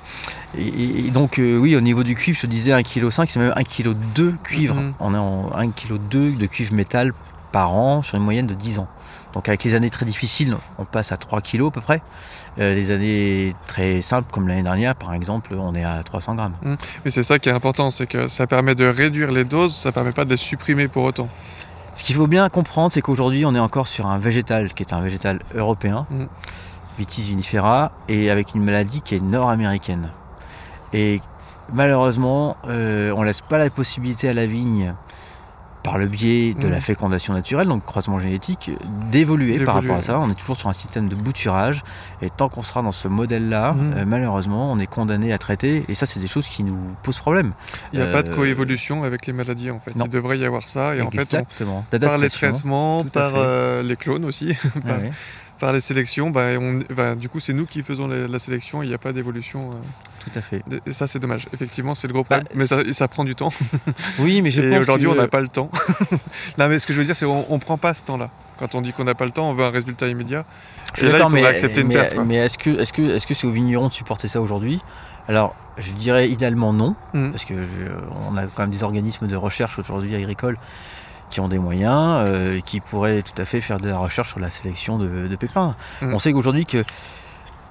et, 0.59 1.07
et 1.07 1.11
donc, 1.11 1.35
oui, 1.39 1.76
au 1.76 1.81
niveau 1.81 2.03
du 2.03 2.14
cuivre, 2.14 2.37
je 2.37 2.43
te 2.43 2.47
disais 2.51 2.72
1,5 2.72 2.83
kg, 3.01 3.11
c'est 3.28 3.37
même 3.41 3.53
1,2 3.53 3.93
kg 4.33 4.37
cuivre. 4.43 4.74
Mhm. 4.76 4.93
On 5.01 5.14
est 5.14 5.18
en 5.18 5.51
1,2 5.51 5.72
kg 5.72 6.37
de 6.39 6.47
cuivre 6.47 6.72
métal 6.74 7.12
par 7.53 7.72
an 7.74 8.03
sur 8.03 8.16
une 8.16 8.24
moyenne 8.24 8.47
de 8.47 8.55
10 8.55 8.78
ans. 8.78 8.89
Donc, 9.35 9.49
avec 9.49 9.62
les 9.64 9.74
années 9.74 9.91
très 9.91 10.05
difficiles, 10.07 10.57
on 10.78 10.85
passe 10.85 11.12
à 11.12 11.16
3 11.16 11.41
kg 11.41 11.66
à 11.66 11.70
peu 11.70 11.81
près. 11.81 12.03
Euh, 12.59 12.74
les 12.74 12.91
années 12.91 13.55
très 13.68 14.03
simples, 14.03 14.28
comme 14.33 14.49
l'année 14.49 14.62
dernière, 14.62 14.97
par 14.97 15.14
exemple, 15.14 15.55
on 15.55 15.74
est 15.74 15.85
à 15.85 16.03
300 16.03 16.35
grammes. 16.35 16.55
Mais 17.05 17.11
c'est 17.11 17.22
ça 17.22 17.39
qui 17.39 17.49
est 17.49 17.53
important, 17.53 17.91
c'est 17.91 18.07
que 18.07 18.26
ça 18.26 18.47
permet 18.47 18.74
de 18.74 18.87
réduire 18.87 19.31
les 19.31 19.45
doses, 19.45 19.74
ça 19.74 19.93
permet 19.93 20.12
pas 20.12 20.24
de 20.24 20.31
les 20.31 20.37
supprimer 20.37 20.89
pour 20.89 21.05
autant. 21.05 21.28
Ce 21.95 22.05
qu'il 22.05 22.16
faut 22.16 22.26
bien 22.26 22.49
comprendre, 22.49 22.93
c'est 22.93 23.03
qu'aujourd'hui, 23.03 23.45
on 23.45 23.55
est 23.55 23.61
encore 23.61 23.87
sur 23.87 24.07
un 24.07 24.18
végétal 24.18 24.72
qui 24.74 24.83
est 24.83 24.93
un 24.93 25.01
végétal 25.01 25.41
européen, 25.55 26.07
Mhm. 26.11 26.28
Vitis 26.99 27.22
vinifera, 27.22 27.93
et 28.09 28.31
avec 28.31 28.55
une 28.55 28.62
maladie 28.64 29.01
qui 29.01 29.14
est 29.14 29.20
nord-américaine. 29.20 30.11
Et 30.93 31.20
malheureusement, 31.72 32.57
euh, 32.68 33.12
on 33.16 33.22
laisse 33.22 33.41
pas 33.41 33.59
la 33.59 33.70
possibilité 33.70 34.28
à 34.28 34.33
la 34.33 34.47
vigne, 34.47 34.95
par 35.83 35.97
le 35.99 36.07
biais 36.07 36.55
de 36.55 36.68
la 36.68 36.81
fécondation 36.81 37.33
naturelle, 37.33 37.66
donc 37.68 37.85
croisement 37.85 38.18
génétique, 38.18 38.70
d'évoluer 39.11 39.57
par 39.64 39.76
rapport 39.76 39.97
à 39.97 40.03
ça. 40.03 40.18
On 40.18 40.28
est 40.31 40.35
toujours 40.35 40.57
sur 40.57 40.68
un 40.68 40.72
système 40.74 41.09
de 41.09 41.14
bouturage, 41.14 41.83
et 42.22 42.28
tant 42.31 42.49
qu'on 42.49 42.62
sera 42.62 42.83
dans 42.83 42.93
ce 42.93 43.09
modèle-là, 43.09 43.72
Mhm. 43.72 43.95
euh, 43.97 44.05
malheureusement, 44.07 44.70
on 44.72 44.78
est 44.78 44.87
condamné 44.87 45.33
à 45.33 45.39
traiter, 45.39 45.85
et 45.89 45.95
ça, 45.95 46.07
c'est 46.07 46.20
des 46.20 46.26
choses 46.26 46.49
qui 46.49 46.62
nous 46.64 46.76
posent 47.03 47.18
problème. 47.18 47.53
Il 47.93 47.99
n'y 48.01 48.05
a 48.05 48.12
pas 48.12 48.22
de 48.22 48.31
Euh, 48.31 48.35
coévolution 48.35 49.05
avec 49.05 49.26
les 49.26 49.33
maladies 49.33 49.70
en 49.70 49.81
fait. 49.81 49.97
non. 49.97 50.05
Il 50.05 50.11
devrait 50.11 50.39
y 50.39 50.45
avoir 50.45 50.68
ça 50.68 50.95
et 50.97 51.01
en 51.01 51.11
fait, 51.11 51.18
on- 51.18 51.20
Exactement. 51.22 51.85
par 52.01 52.18
les 52.18 52.28
traitements, 52.31 53.05
par 53.05 53.33
euh, 53.37 53.83
les 53.83 53.97
clones 53.97 54.24
aussi, 54.24 54.55
par, 54.87 54.99
Ouais, 54.99 55.05
ouais. 55.05 55.11
Par 55.61 55.73
les 55.73 55.81
sélections, 55.81 56.31
bah, 56.31 56.47
on- 56.59 56.81
bah, 56.95 57.15
du 57.15 57.29
coup 57.29 57.39
c'est 57.39 57.53
nous 57.53 57.67
qui 57.67 57.83
faisons 57.83 58.09
la, 58.09 58.27
la 58.27 58.39
sélection, 58.39 58.83
il 58.83 58.89
n'y 58.89 58.95
a 58.95 58.99
pas 58.99 59.13
d'évolution. 59.13 59.71
euh, 59.71 59.75
Tout 60.25 60.31
à 60.39 60.41
fait. 60.41 60.63
et 60.87 60.93
ça 60.93 61.07
c'est 61.07 61.19
dommage. 61.19 61.47
Effectivement 61.53 61.95
c'est 61.95 62.09
le 62.09 62.13
gros 62.15 62.25
problème, 62.25 62.45
Bah, 62.49 62.53
mais 62.57 62.67
ça, 62.67 62.83
c'est- 62.93 63.09
prend 63.09 63.25
du 63.25 63.35
temps. 63.35 63.53
Oui, 64.19 64.43
mais 64.43 64.51
je 64.51 64.63
et 64.63 64.71
pense 64.71 64.81
aujourd'hui 64.81 65.07
que- 65.07 65.13
on 65.13 65.17
n'a 65.17 65.29
pas 65.29 65.41
le 65.41 65.49
temps. 65.49 65.71
non 66.59 66.69
mais 66.69 66.79
ce 66.79 66.87
que 66.87 66.93
je 66.93 66.99
veux 66.99 67.05
dire 67.05 67.15
c'est 67.17 67.27
on 67.27 67.47
ne 67.55 67.59
prend 67.61 67.77
pas 67.79 67.95
ce 67.95 68.05
temps-là. 68.05 68.31
Quand 68.59 68.75
on 68.75 68.81
dit 68.83 68.93
qu'on 68.93 69.05
n'a 69.05 69.15
pas 69.15 69.25
le 69.25 69.31
temps, 69.31 69.49
on 69.51 69.55
veut 69.55 69.65
un 69.65 69.71
résultat 69.71 70.07
immédiat. 70.09 70.45
Je 70.95 71.07
Et 71.07 71.13
là, 71.13 71.21
il 71.27 71.33
mais, 71.33 71.47
accepter 71.47 71.81
une 71.81 71.87
mais, 71.89 71.95
perte, 71.95 72.15
quoi. 72.15 72.25
mais 72.25 72.35
est-ce 72.37 72.59
que 72.59 72.71
est-ce 72.81 72.93
que 72.93 73.03
est-ce 73.17 73.27
que 73.27 73.33
c'est 73.35 73.47
aux 73.47 73.51
vignerons 73.53 73.89
de 73.89 73.93
supporter 73.93 74.29
ça 74.29 74.41
aujourd'hui? 74.43 74.81
Alors, 75.29 75.55
je 75.79 75.93
dirais 75.93 76.29
idéalement 76.29 76.73
non, 76.75 76.95
Mhm. 77.15 77.31
parce 77.31 77.45
que 77.47 77.63
je- 77.63 77.69
on 78.31 78.37
a 78.37 78.43
quand 78.47 78.63
même 78.65 78.71
des 78.71 78.83
organismes 78.83 79.27
de 79.29 79.37
recherche 79.37 79.79
aujourd'hui 79.79 80.15
agricoles 80.15 80.59
qui 81.31 81.41
ont 81.41 81.49
des 81.49 81.59
moyens, 81.59 82.22
euh, 82.26 82.59
et 82.59 82.62
qui 82.62 82.81
pourraient 82.81 83.22
tout 83.22 83.41
à 83.41 83.45
fait 83.45 83.61
faire 83.61 83.78
de 83.78 83.89
la 83.89 83.99
recherche 83.99 84.28
sur 84.28 84.41
la 84.41 84.51
sélection 84.51 84.99
de, 84.99 85.28
de 85.28 85.37
pépins. 85.37 85.74
Mhm. 86.03 86.14
On 86.14 86.18
sait 86.18 86.33
qu'aujourd'hui 86.33 86.66
que 86.66 86.85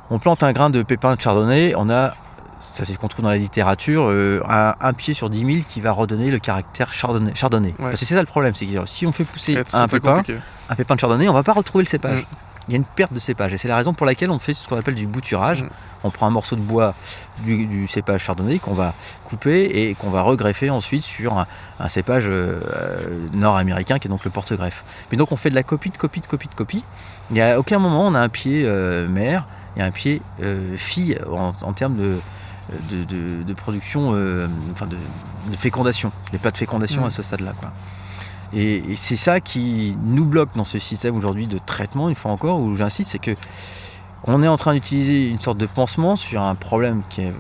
on 0.10 0.18
plante 0.18 0.42
un 0.44 0.52
grain 0.52 0.70
de 0.70 0.82
pépins 0.82 1.16
de 1.16 1.22
chardonnay, 1.22 1.74
on 1.76 1.90
a 1.90 2.14
ça 2.62 2.86
c'est 2.86 2.94
ce 2.94 3.00
qu'on 3.00 3.08
trouve 3.08 3.24
dans 3.24 3.32
la 3.32 3.38
littérature, 3.38 4.06
euh, 4.10 4.42
un, 4.48 4.76
un 4.80 4.94
pied 4.94 5.14
sur 5.14 5.30
10 5.30 5.46
000 5.46 5.66
qui 5.68 5.82
va 5.82 5.92
redonner 5.92 6.30
le 6.30 6.40
caractère 6.40 6.94
chardonnay. 6.94 7.34
chardonnay. 7.36 7.70
Ouais. 7.70 7.76
Parce 7.78 8.00
que 8.00 8.06
c'est 8.06 8.16
ça 8.16 8.22
le 8.22 8.26
problème, 8.26 8.54
c'est 8.54 8.66
que 8.66 8.86
si 8.86 9.06
on 9.06 9.12
fait 9.12 9.24
pousser 9.24 9.56
pépin, 9.88 10.18
compliqué. 10.18 10.40
un 10.70 10.76
pépin 10.76 10.96
de 10.96 11.00
chardonnay, 11.00 11.28
on 11.30 11.34
va 11.34 11.44
pas 11.44 11.54
retrouver 11.54 11.84
le 11.84 11.90
cépage. 11.90 12.22
Mm. 12.22 12.36
Il 12.70 12.74
y 12.74 12.76
a 12.76 12.78
une 12.78 12.86
perte 12.86 13.12
de 13.12 13.20
cépage 13.20 13.52
et 13.54 13.58
c'est 13.58 13.68
la 13.68 13.76
raison 13.76 13.94
pour 13.96 14.06
laquelle 14.06 14.30
on 14.30 14.38
fait 14.40 14.54
ce 14.54 14.68
qu'on 14.68 14.78
appelle 14.78 14.94
du 14.96 15.08
bouturage. 15.08 15.64
Mm. 15.64 15.70
On 16.04 16.12
prend 16.12 16.28
un 16.28 16.30
morceau 16.30 16.56
de 16.56 16.62
bois 16.62 16.94
du, 17.40 17.66
du 17.66 17.88
cépage 17.88 18.24
chardonnay 18.24 18.60
qu'on 18.60 18.74
va 18.74 18.94
couper 19.26 19.66
et 19.66 19.96
qu'on 19.96 20.10
va 20.12 20.22
regreffer 20.22 20.70
ensuite 20.70 21.04
sur 21.04 21.38
un, 21.38 21.48
un 21.80 21.90
cépage 21.90 22.28
euh, 22.30 22.62
euh, 22.74 23.28
nord-américain 23.34 24.00
qui 24.00 24.08
est 24.08 24.10
donc 24.12 24.24
le 24.24 24.30
porte-greffe. 24.32 24.84
Mais 25.12 25.18
donc 25.18 25.32
on 25.32 25.36
fait 25.36 25.50
de 25.50 25.56
la 25.56 25.64
copie, 25.64 25.90
de 25.90 25.98
copie, 25.98 26.22
de 26.22 26.28
copie, 26.28 26.48
de 26.48 26.54
copie. 26.56 26.84
Il 27.32 27.34
n'y 27.34 27.42
a 27.42 27.60
aucun 27.60 27.80
moment 27.80 28.08
on 28.08 28.14
a 28.16 28.20
un 28.22 28.30
pied 28.30 28.64
euh, 28.66 29.08
mère 29.10 29.46
et 29.76 29.82
un 29.82 29.92
pied 29.92 30.22
euh, 30.42 30.78
fille 30.78 31.18
en, 31.30 31.54
en 31.62 31.74
termes 31.74 31.96
de, 31.98 32.20
de, 32.92 33.04
de- 33.04 33.44
de 33.44 33.54
production, 33.54 34.10
enfin 34.72 34.86
de, 34.86 34.96
fécondation. 35.58 36.12
Il 36.28 36.36
n'y 36.36 36.40
a 36.40 36.44
pas 36.44 36.52
de 36.52 36.58
fécondation 36.58 37.02
Mm. 37.02 37.06
à 37.08 37.10
ce 37.10 37.24
stade-là. 37.24 37.54
quoi. 37.60 37.72
Et, 38.54 38.78
et 38.78 38.96
c'est 38.96 39.18
ça 39.18 39.40
qui 39.40 39.96
nous 40.04 40.26
bloque 40.26 40.50
dans 40.56 40.64
ce 40.64 40.80
système 40.80 41.16
aujourd'hui 41.16 41.48
de 41.48 41.60
traitement, 41.64 42.10
une 42.10 42.16
fois 42.16 42.32
encore, 42.32 42.60
où 42.60 42.76
j'insiste, 42.76 43.12
c'est 43.12 43.20
que 43.20 43.36
On 44.26 44.44
est 44.44 44.48
en 44.48 44.58
train 44.58 44.74
d'utiliser 44.74 45.30
une 45.30 45.40
sorte 45.40 45.58
de 45.58 45.66
pansement 45.66 46.16
sur 46.16 46.42
un 46.42 46.56
problème 46.56 47.04
qui 47.10 47.22
est 47.22 47.34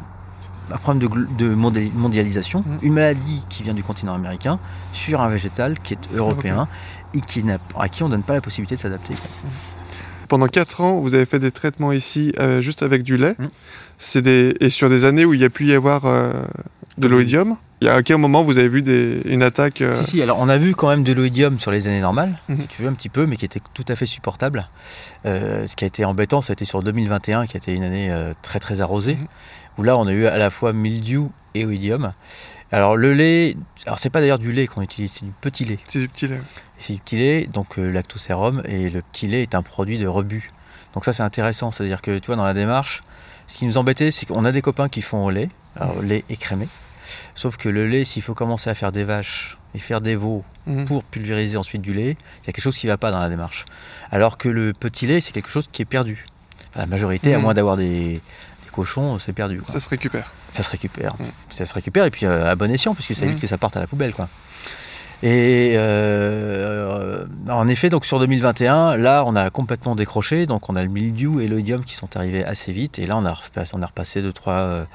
un 0.71 0.77
problème 0.77 1.09
de, 1.37 1.45
de 1.45 1.55
mondialisation, 1.55 2.59
mmh. 2.59 2.77
une 2.83 2.93
maladie 2.93 3.43
qui 3.49 3.63
vient 3.63 3.73
du 3.73 3.83
continent 3.83 4.13
américain, 4.13 4.59
sur 4.93 5.21
un 5.21 5.29
végétal 5.29 5.79
qui 5.79 5.93
est 5.93 6.13
européen 6.13 6.67
et 7.13 7.21
qui 7.21 7.43
à 7.77 7.89
qui 7.89 8.03
on 8.03 8.07
ne 8.07 8.11
donne 8.11 8.23
pas 8.23 8.33
la 8.33 8.41
possibilité 8.41 8.75
de 8.75 8.81
s'adapter. 8.81 9.15
Pendant 10.27 10.47
4 10.47 10.81
ans, 10.81 10.99
vous 10.99 11.15
avez 11.15 11.25
fait 11.25 11.39
des 11.39 11.51
traitements 11.51 11.91
ici 11.91 12.31
euh, 12.39 12.61
juste 12.61 12.83
avec 12.83 13.01
du 13.01 13.17
lait. 13.17 13.35
Mmh. 13.39 14.21
Des... 14.21 14.55
Et 14.59 14.69
sur 14.69 14.89
des 14.89 15.05
années 15.05 15.25
où 15.25 15.33
il 15.33 15.39
y 15.39 15.45
a 15.45 15.49
pu 15.49 15.65
y 15.65 15.73
avoir 15.73 16.05
euh, 16.05 16.31
de 16.99 17.07
l'oïdium 17.07 17.57
il 17.81 17.85
y 17.85 17.87
a 17.89 17.95
à 17.95 18.03
quel 18.03 18.17
moment 18.17 18.43
vous 18.43 18.57
avez 18.57 18.67
vu 18.67 18.81
des, 18.81 19.21
une 19.25 19.41
attaque 19.41 19.81
euh, 19.81 19.95
Si, 19.95 20.11
si, 20.11 20.21
alors 20.21 20.37
on 20.39 20.49
a 20.49 20.57
vu 20.57 20.75
quand 20.75 20.89
même 20.89 21.03
de 21.03 21.13
l'oïdium 21.13 21.59
sur 21.59 21.71
les 21.71 21.87
années 21.87 22.01
normales, 22.01 22.37
mhm. 22.49 22.59
si 22.59 22.67
tu 22.67 22.81
veux, 22.81 22.89
un 22.89 22.93
petit 22.93 23.07
peu, 23.07 23.25
mais 23.25 23.37
qui 23.37 23.45
était 23.45 23.61
tout 23.73 23.85
à 23.87 23.95
fait 23.95 24.05
supportable. 24.05 24.67
Euh, 25.25 25.65
ce 25.65 25.77
qui 25.77 25.85
a 25.85 25.87
été 25.87 26.03
embêtant, 26.03 26.41
ça 26.41 26.51
a 26.51 26.53
été 26.53 26.65
sur 26.65 26.83
2021, 26.83 27.47
qui 27.47 27.55
a 27.55 27.59
été 27.59 27.73
une 27.73 27.83
année 27.83 28.11
euh, 28.11 28.33
très 28.41 28.59
très 28.59 28.81
arrosée, 28.81 29.15
mhm. 29.15 29.27
où 29.77 29.83
là 29.83 29.97
on 29.97 30.07
a 30.07 30.11
eu 30.11 30.25
à 30.25 30.37
la 30.37 30.49
fois 30.49 30.73
mildiou 30.73 31.31
et 31.55 31.65
oïdium. 31.65 32.11
Alors 32.71 32.97
le 32.97 33.13
lait, 33.13 33.55
alors 33.85 33.97
c'est 33.97 34.09
pas 34.09 34.19
d'ailleurs 34.19 34.39
du 34.39 34.51
lait 34.51 34.67
qu'on 34.67 34.81
utilise, 34.81 35.13
c'est 35.13 35.25
du 35.25 35.31
petit 35.31 35.63
lait. 35.63 35.79
C'est 35.87 35.99
du 35.99 36.09
petit 36.09 36.27
lait. 36.27 36.41
C'est 36.77 36.93
du 36.93 36.99
petit 36.99 37.15
lait, 37.15 37.47
donc 37.47 37.77
lactosérum, 37.77 38.61
et 38.65 38.89
le 38.89 39.01
petit 39.01 39.27
lait 39.27 39.41
est 39.41 39.55
un 39.55 39.63
produit 39.63 39.97
de 39.97 40.07
rebut. 40.07 40.51
Donc 40.93 41.05
ça 41.05 41.13
c'est 41.13 41.23
intéressant, 41.23 41.71
c'est-à-dire 41.71 42.01
que 42.01 42.19
tu 42.19 42.27
vois, 42.27 42.35
dans 42.35 42.43
la 42.43 42.53
démarche, 42.53 43.01
ce 43.47 43.57
qui 43.57 43.65
nous 43.65 43.77
embêtait, 43.77 44.11
c'est 44.11 44.25
qu'on 44.25 44.43
a 44.43 44.51
des 44.51 44.61
copains 44.61 44.89
qui 44.89 45.01
font 45.01 45.23
au 45.23 45.29
lait, 45.29 45.49
alors 45.77 45.95
mhm. 45.95 46.05
lait 46.09 46.25
écrémé. 46.29 46.67
Sauf 47.35 47.57
que 47.57 47.69
le 47.69 47.87
lait, 47.87 48.05
s'il 48.05 48.21
faut 48.21 48.33
commencer 48.33 48.69
à 48.69 48.75
faire 48.75 48.91
des 48.91 49.03
vaches 49.03 49.57
et 49.75 49.79
faire 49.79 50.01
des 50.01 50.15
veaux 50.15 50.43
mhm. 50.67 50.85
pour 50.85 51.03
pulvériser 51.03 51.57
ensuite 51.57 51.81
du 51.81 51.93
lait, 51.93 52.17
il 52.43 52.47
y 52.47 52.49
a 52.49 52.53
quelque 52.53 52.61
chose 52.61 52.77
qui 52.77 52.87
ne 52.87 52.91
va 52.91 52.97
pas 52.97 53.11
dans 53.11 53.19
la 53.19 53.29
démarche. 53.29 53.65
Alors 54.11 54.37
que 54.37 54.49
le 54.49 54.73
petit 54.73 55.07
lait, 55.07 55.21
c'est 55.21 55.31
quelque 55.31 55.49
chose 55.49 55.69
qui 55.71 55.81
est 55.81 55.85
perdu. 55.85 56.25
la 56.75 56.85
majorité, 56.85 57.33
à 57.33 57.37
mhm. 57.37 57.43
moins 57.43 57.53
d'avoir 57.53 57.77
des, 57.77 58.21
cochons, 58.71 59.19
c'est 59.19 59.33
perdu. 59.33 59.61
Ça 59.63 59.79
se 59.79 59.89
récupère. 59.89 60.33
Ça 60.51 60.63
se 60.63 60.69
récupère. 60.69 61.15
Mhm. 61.19 61.25
Ça 61.49 61.65
se 61.65 61.73
récupère 61.73 62.05
et 62.05 62.11
puis 62.11 62.25
euh, 62.25 62.49
à 62.49 62.55
bon 62.55 62.71
escient, 62.71 62.93
puisque 62.93 63.15
ça 63.15 63.25
évite 63.25 63.39
que 63.39 63.47
ça 63.47 63.57
parte 63.57 63.75
à 63.77 63.79
la 63.79 63.87
poubelle. 63.87 64.13
Quoi. 64.13 64.29
Et 65.21 65.73
euh, 65.75 67.25
en 67.49 67.67
effet, 67.67 67.89
donc 67.89 68.05
sur 68.05 68.19
2021, 68.19 68.95
là, 68.95 69.23
on 69.25 69.35
a 69.35 69.49
complètement 69.49 69.95
décroché. 69.95 70.45
Donc, 70.45 70.69
on 70.69 70.75
a 70.75 70.83
le 70.83 70.89
mildiou 70.89 71.41
et 71.41 71.47
l'oïdium 71.47 71.83
qui 71.83 71.93
sont 71.93 72.15
arrivés 72.15 72.45
assez 72.45 72.71
vite. 72.71 72.99
Et 72.99 73.05
là, 73.05 73.17
on 73.17 73.25
a, 73.25 73.37
on 73.73 73.81
a 73.81 73.85
repassé 73.85 74.21
deux, 74.21 74.31
trois 74.31 74.53
euh, 74.53 74.85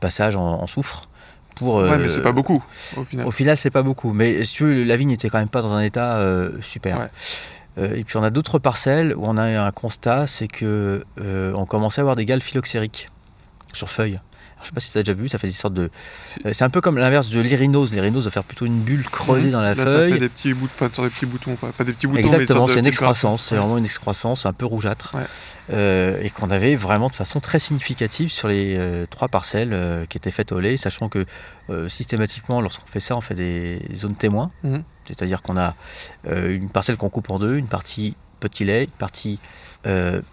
passages 0.00 0.36
en 0.36 0.66
soufre. 0.66 1.08
Pour, 1.54 1.76
ouais, 1.76 1.98
mais 1.98 2.08
c'est 2.08 2.22
pas 2.22 2.32
beaucoup 2.32 2.62
au 2.96 3.04
final. 3.04 3.26
Au 3.26 3.30
final, 3.30 3.56
c'est 3.56 3.70
pas 3.70 3.82
beaucoup. 3.82 4.12
Mais 4.12 4.44
si 4.44 4.54
tu 4.54 4.64
veux, 4.64 4.84
la 4.84 4.96
vigne 4.96 5.08
n'était 5.08 5.28
quand 5.28 5.38
même 5.38 5.48
pas 5.48 5.62
dans 5.62 5.72
un 5.72 5.82
état 5.82 6.16
euh, 6.16 6.52
super. 6.62 7.08
Euh, 7.78 7.94
et 7.96 8.04
puis 8.04 8.16
on 8.16 8.22
a 8.22 8.30
d'autres 8.30 8.58
parcelles 8.58 9.14
où 9.16 9.24
on 9.24 9.36
a 9.36 9.42
un 9.42 9.70
constat, 9.72 10.26
c'est 10.26 10.48
que 10.48 11.04
euh, 11.20 11.52
on 11.54 11.66
commençait 11.66 12.00
à 12.00 12.02
avoir 12.02 12.16
des 12.16 12.24
galles 12.24 12.42
phylloxériques 12.42 13.08
sur 13.72 13.90
feuilles. 13.90 14.20
Je 14.62 14.68
sais 14.68 14.72
pas 14.72 14.80
si 14.80 14.92
tu 14.92 14.96
as 14.96 15.02
déjà 15.02 15.12
vu, 15.12 15.28
ça 15.28 15.36
fait 15.36 15.46
des 15.46 15.52
sortes 15.52 15.74
de. 15.74 15.90
C'est 16.52 16.64
un 16.64 16.70
peu 16.70 16.80
comme 16.80 16.96
l'inverse 16.96 17.28
de 17.28 17.38
l'irinose. 17.38 17.92
L'irinose 17.92 18.24
va 18.24 18.30
faire 18.30 18.44
plutôt 18.44 18.64
une 18.64 18.80
bulle 18.80 19.04
creusée 19.04 19.48
mhm. 19.48 19.52
dans 19.52 19.60
la 19.60 19.74
Là, 19.74 19.84
feuille. 19.84 20.12
Ça 20.12 20.14
fait 20.14 20.20
des 20.20 20.28
petits, 20.30 20.54
bouts 20.54 20.68
de... 20.68 21.02
des 21.02 21.10
petits 21.10 21.26
boutons, 21.26 21.54
pas 21.56 21.84
des 21.84 21.92
petits 21.92 22.06
boutons. 22.06 22.18
Exactement, 22.18 22.66
c'est 22.66 22.78
une 22.78 22.86
excroissance. 22.86 23.44
C'est 23.44 23.56
vraiment 23.56 23.76
une 23.76 23.84
excroissance 23.84 24.46
un 24.46 24.54
peu 24.54 24.64
rougeâtre. 24.64 25.14
Euh, 25.72 26.20
et 26.20 26.28
qu'on 26.28 26.50
avait 26.50 26.76
vraiment 26.76 27.08
de 27.08 27.14
façon 27.14 27.40
très 27.40 27.58
significative 27.58 28.30
sur 28.30 28.48
les 28.48 28.76
euh, 28.76 29.06
trois 29.08 29.28
parcelles 29.28 29.72
euh, 29.72 30.04
qui 30.04 30.18
étaient 30.18 30.30
faites 30.30 30.52
au 30.52 30.60
lait, 30.60 30.76
sachant 30.76 31.08
que 31.08 31.24
systématiquement, 31.88 32.60
lorsqu'on 32.60 32.86
fait 32.86 33.00
ça, 33.00 33.16
on 33.16 33.22
fait 33.22 33.34
des 33.34 33.80
zones 33.94 34.14
témoins. 34.14 34.50
Mhm. 34.62 34.82
C'est-à-dire 35.06 35.40
qu'on 35.42 35.56
a 35.56 35.74
une 36.26 36.68
parcelle 36.68 36.96
qu'on 36.96 37.08
coupe 37.08 37.30
en 37.30 37.38
deux, 37.38 37.56
une 37.56 37.66
partie 37.66 38.16
petit 38.40 38.64
lait, 38.64 38.84
une 38.84 38.90
partie 38.90 39.38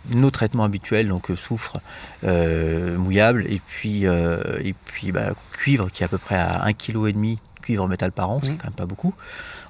nos 0.10 0.32
traitements 0.32 0.64
habituels, 0.64 1.08
donc 1.08 1.30
soufre, 1.36 1.80
mouillable, 2.24 3.46
et 3.50 3.62
puis, 3.66 4.04
et 4.04 4.76
puis 4.86 5.12
bah, 5.12 5.34
cuivre 5.54 5.90
qui 5.90 6.04
est 6.04 6.06
à 6.06 6.10
peu 6.10 6.18
près 6.18 6.36
à 6.36 6.66
1,5 6.68 6.76
kg 6.76 7.40
cuivre 7.62 7.88
métal 7.88 8.12
par 8.12 8.30
an, 8.30 8.40
c'est 8.42 8.54
quand 8.54 8.66
même 8.66 8.74
pas 8.74 8.86
beaucoup, 8.86 9.14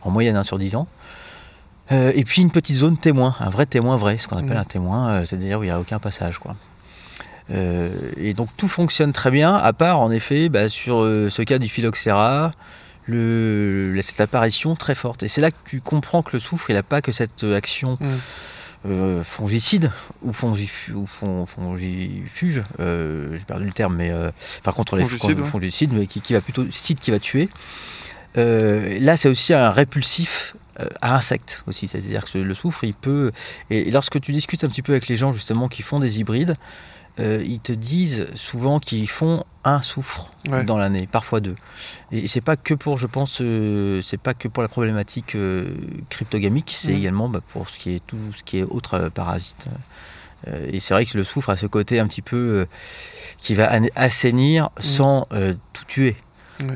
en 0.02 0.10
moyenne 0.10 0.36
1 0.36 0.44
sur 0.44 0.58
10 0.58 0.76
ans. 0.76 0.88
Euh, 1.92 2.12
et 2.16 2.24
puis 2.24 2.42
une 2.42 2.52
petite 2.52 2.78
zone 2.78 2.98
témoin, 2.98 3.36
un 3.40 3.50
vrai 3.50 3.66
témoin 3.66 3.98
vrai, 3.98 4.18
ce 4.18 4.28
qu'on 4.28 4.38
appelle 4.38 4.58
mmh. 4.58 4.62
un 4.62 4.66
témoin, 4.66 5.10
euh, 5.10 5.26
c'est-à-dire 5.26 5.60
où 5.60 5.64
il 5.64 5.68
n'y 5.68 5.72
a 5.72 5.80
aucun 5.80 6.00
passage. 6.00 6.40
Quoi. 6.40 6.56
Euh, 7.52 7.90
et 8.18 8.34
donc 8.34 8.50
tout 8.56 8.68
fonctionne 8.68 9.12
très 9.12 9.32
bien, 9.32 9.56
à 9.56 9.74
part 9.74 10.00
en 10.00 10.12
effet 10.12 10.48
bah, 10.48 10.70
sur 10.70 11.02
ce 11.02 11.42
cas 11.42 11.60
du 11.60 11.68
phylloxéra, 11.68 12.52
le, 13.08 14.00
cette 14.02 14.22
apparition 14.22 14.76
très 14.76 14.96
forte. 14.96 15.24
Et 15.24 15.28
c'est 15.28 15.42
là 15.42 15.52
que 15.52 15.58
tu 15.66 15.82
comprends 15.82 16.24
que 16.24 16.32
le 16.34 16.40
soufre, 16.40 16.70
il 16.70 16.76
n'a 16.76 16.84
pas 16.84 17.02
que 17.02 17.12
cette 17.12 17.44
action 17.44 17.98
mmh. 18.00 19.24
fongicide 19.24 19.92
ou, 20.22 20.32
fongifuge, 20.32 20.94
j'ai 22.80 23.46
perdu 23.46 23.66
le 23.66 23.74
terme, 23.74 23.96
mais 23.96 24.14
par 24.64 24.76
contre 24.76 24.96
les 24.96 25.04
fongicides, 25.04 25.92
mais 25.92 26.08
qui, 26.08 26.22
qui, 26.22 26.34
va 26.34 26.42
plutôt 26.42 26.66
cide 26.70 27.02
qui 27.02 27.12
va 27.12 27.20
tuer. 27.20 27.50
là, 28.36 29.18
c'est 29.18 29.28
aussi 29.28 29.54
un 29.54 29.72
répulsif 29.72 30.56
euh, 30.71 30.71
à 31.02 31.16
insectes 31.16 31.64
aussi. 31.68 31.88
C'est-à-dire 31.88 32.26
que 32.26 32.38
le 32.38 32.54
soufre, 32.54 32.84
il 32.84 32.94
peut. 32.94 33.32
Et 33.70 33.92
lorsque 33.92 34.20
tu 34.22 34.32
discutes 34.32 34.64
un 34.64 34.70
petit 34.70 34.82
peu 34.82 34.94
avec 34.94 35.08
les 35.08 35.16
gens 35.16 35.32
justement 35.32 35.68
qui 35.68 35.82
font 35.82 36.00
des 36.00 36.20
hybrides, 36.20 36.56
euh, 37.20 37.44
ils 37.46 37.60
te 37.60 37.74
disent 37.74 38.28
souvent 38.36 38.80
qu'ils 38.80 39.10
font 39.10 39.44
un 39.64 39.82
soufre 39.82 40.34
dans 40.66 40.78
l'année, 40.78 41.08
parfois 41.12 41.40
deux. 41.40 41.56
Et 42.12 42.28
c'est 42.28 42.42
pas 42.42 42.56
que 42.56 42.74
pour, 42.74 42.98
je 42.98 43.06
pense, 43.06 43.40
euh, 43.42 44.02
c'est 44.02 44.18
pas 44.18 44.34
que 44.34 44.48
pour 44.48 44.64
la 44.64 44.70
problématique 44.70 45.36
cryptogamique, 46.10 46.72
c'est 46.76 46.94
également 46.94 47.30
bah, 47.30 47.42
pour 47.46 47.70
ce 47.70 47.78
qui 47.78 47.96
est 47.96 48.06
tout 48.06 48.18
ce 48.34 48.44
qui 48.44 48.60
est 48.60 48.64
autre 48.64 49.10
parasite. 49.10 49.68
et 50.48 50.80
c'est 50.80 50.94
vrai 50.94 51.06
que 51.06 51.18
le 51.18 51.24
soufre 51.24 51.50
a 51.50 51.58
ce 51.58 51.68
côté 51.68 52.00
un 52.00 52.08
petit 52.08 52.24
peu 52.24 52.66
qui 53.38 53.54
va 53.54 53.70
assainir 53.96 54.70
sans 54.80 55.28
tout 55.74 55.86
tuer. 55.86 56.16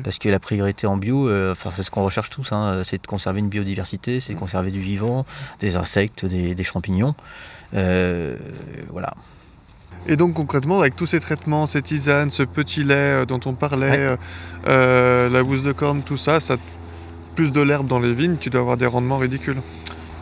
Parce 0.02 0.18
que 0.18 0.28
la 0.28 0.38
priorité 0.38 0.86
en 0.86 0.96
bio, 0.96 1.28
euh, 1.28 1.52
enfin, 1.52 1.70
c'est 1.74 1.82
ce 1.82 1.90
qu'on 1.90 2.02
recherche 2.02 2.30
tous, 2.30 2.52
hein, 2.52 2.82
c'est 2.84 3.00
de 3.00 3.06
conserver 3.06 3.40
une 3.40 3.48
biodiversité, 3.48 4.20
c'est 4.20 4.34
de 4.34 4.38
conserver 4.38 4.70
du 4.70 4.80
vivant, 4.80 5.24
des 5.60 5.76
insectes, 5.76 6.24
des, 6.24 6.64
champignons. 6.64 7.14
Euh, 7.74 8.36
voilà. 8.90 9.14
Et 10.06 10.16
donc 10.16 10.34
concrètement, 10.34 10.80
avec 10.80 10.94
tous 10.94 11.06
ces 11.06 11.20
traitements, 11.20 11.66
ces 11.66 11.82
tisanes, 11.82 12.30
ce 12.30 12.44
petit 12.44 12.84
lait 12.84 12.94
euh, 12.94 13.26
dont 13.26 13.40
on 13.44 13.54
parlait, 13.54 14.16
la 14.66 15.42
bouse 15.42 15.62
de 15.62 15.72
corne, 15.72 16.02
tout 16.02 16.16
ça, 16.16 16.40
ça 16.40 16.56
plus 17.34 17.52
de 17.52 17.60
l'herbe 17.60 17.86
dans 17.86 17.98
les 17.98 18.14
vignes, 18.14 18.36
tu 18.40 18.50
dois 18.50 18.62
avoir 18.62 18.76
des 18.76 18.86
rendements 18.86 19.18
ridicules 19.18 19.60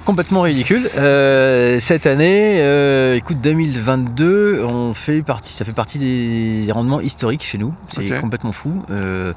complètement 0.05 0.43
ridicule. 0.43 0.89
Euh, 0.97 1.81
cette 1.81 2.07
année, 2.07 2.61
euh, 2.61 3.17
écoute, 3.17 3.41
2022, 3.41 4.63
on 4.63 4.95
fait 4.95 5.23
partie, 5.23 5.53
ça 5.53 5.65
fait 5.65 5.73
partie 5.73 5.99
des 5.99 6.71
rendements 6.73 7.01
historiques 7.01 7.43
chez 7.43 7.59
nous. 7.59 7.75
C'est 7.89 8.21
complètement 8.21 8.53
fou. 8.53 8.83
Euh, 8.91 9.33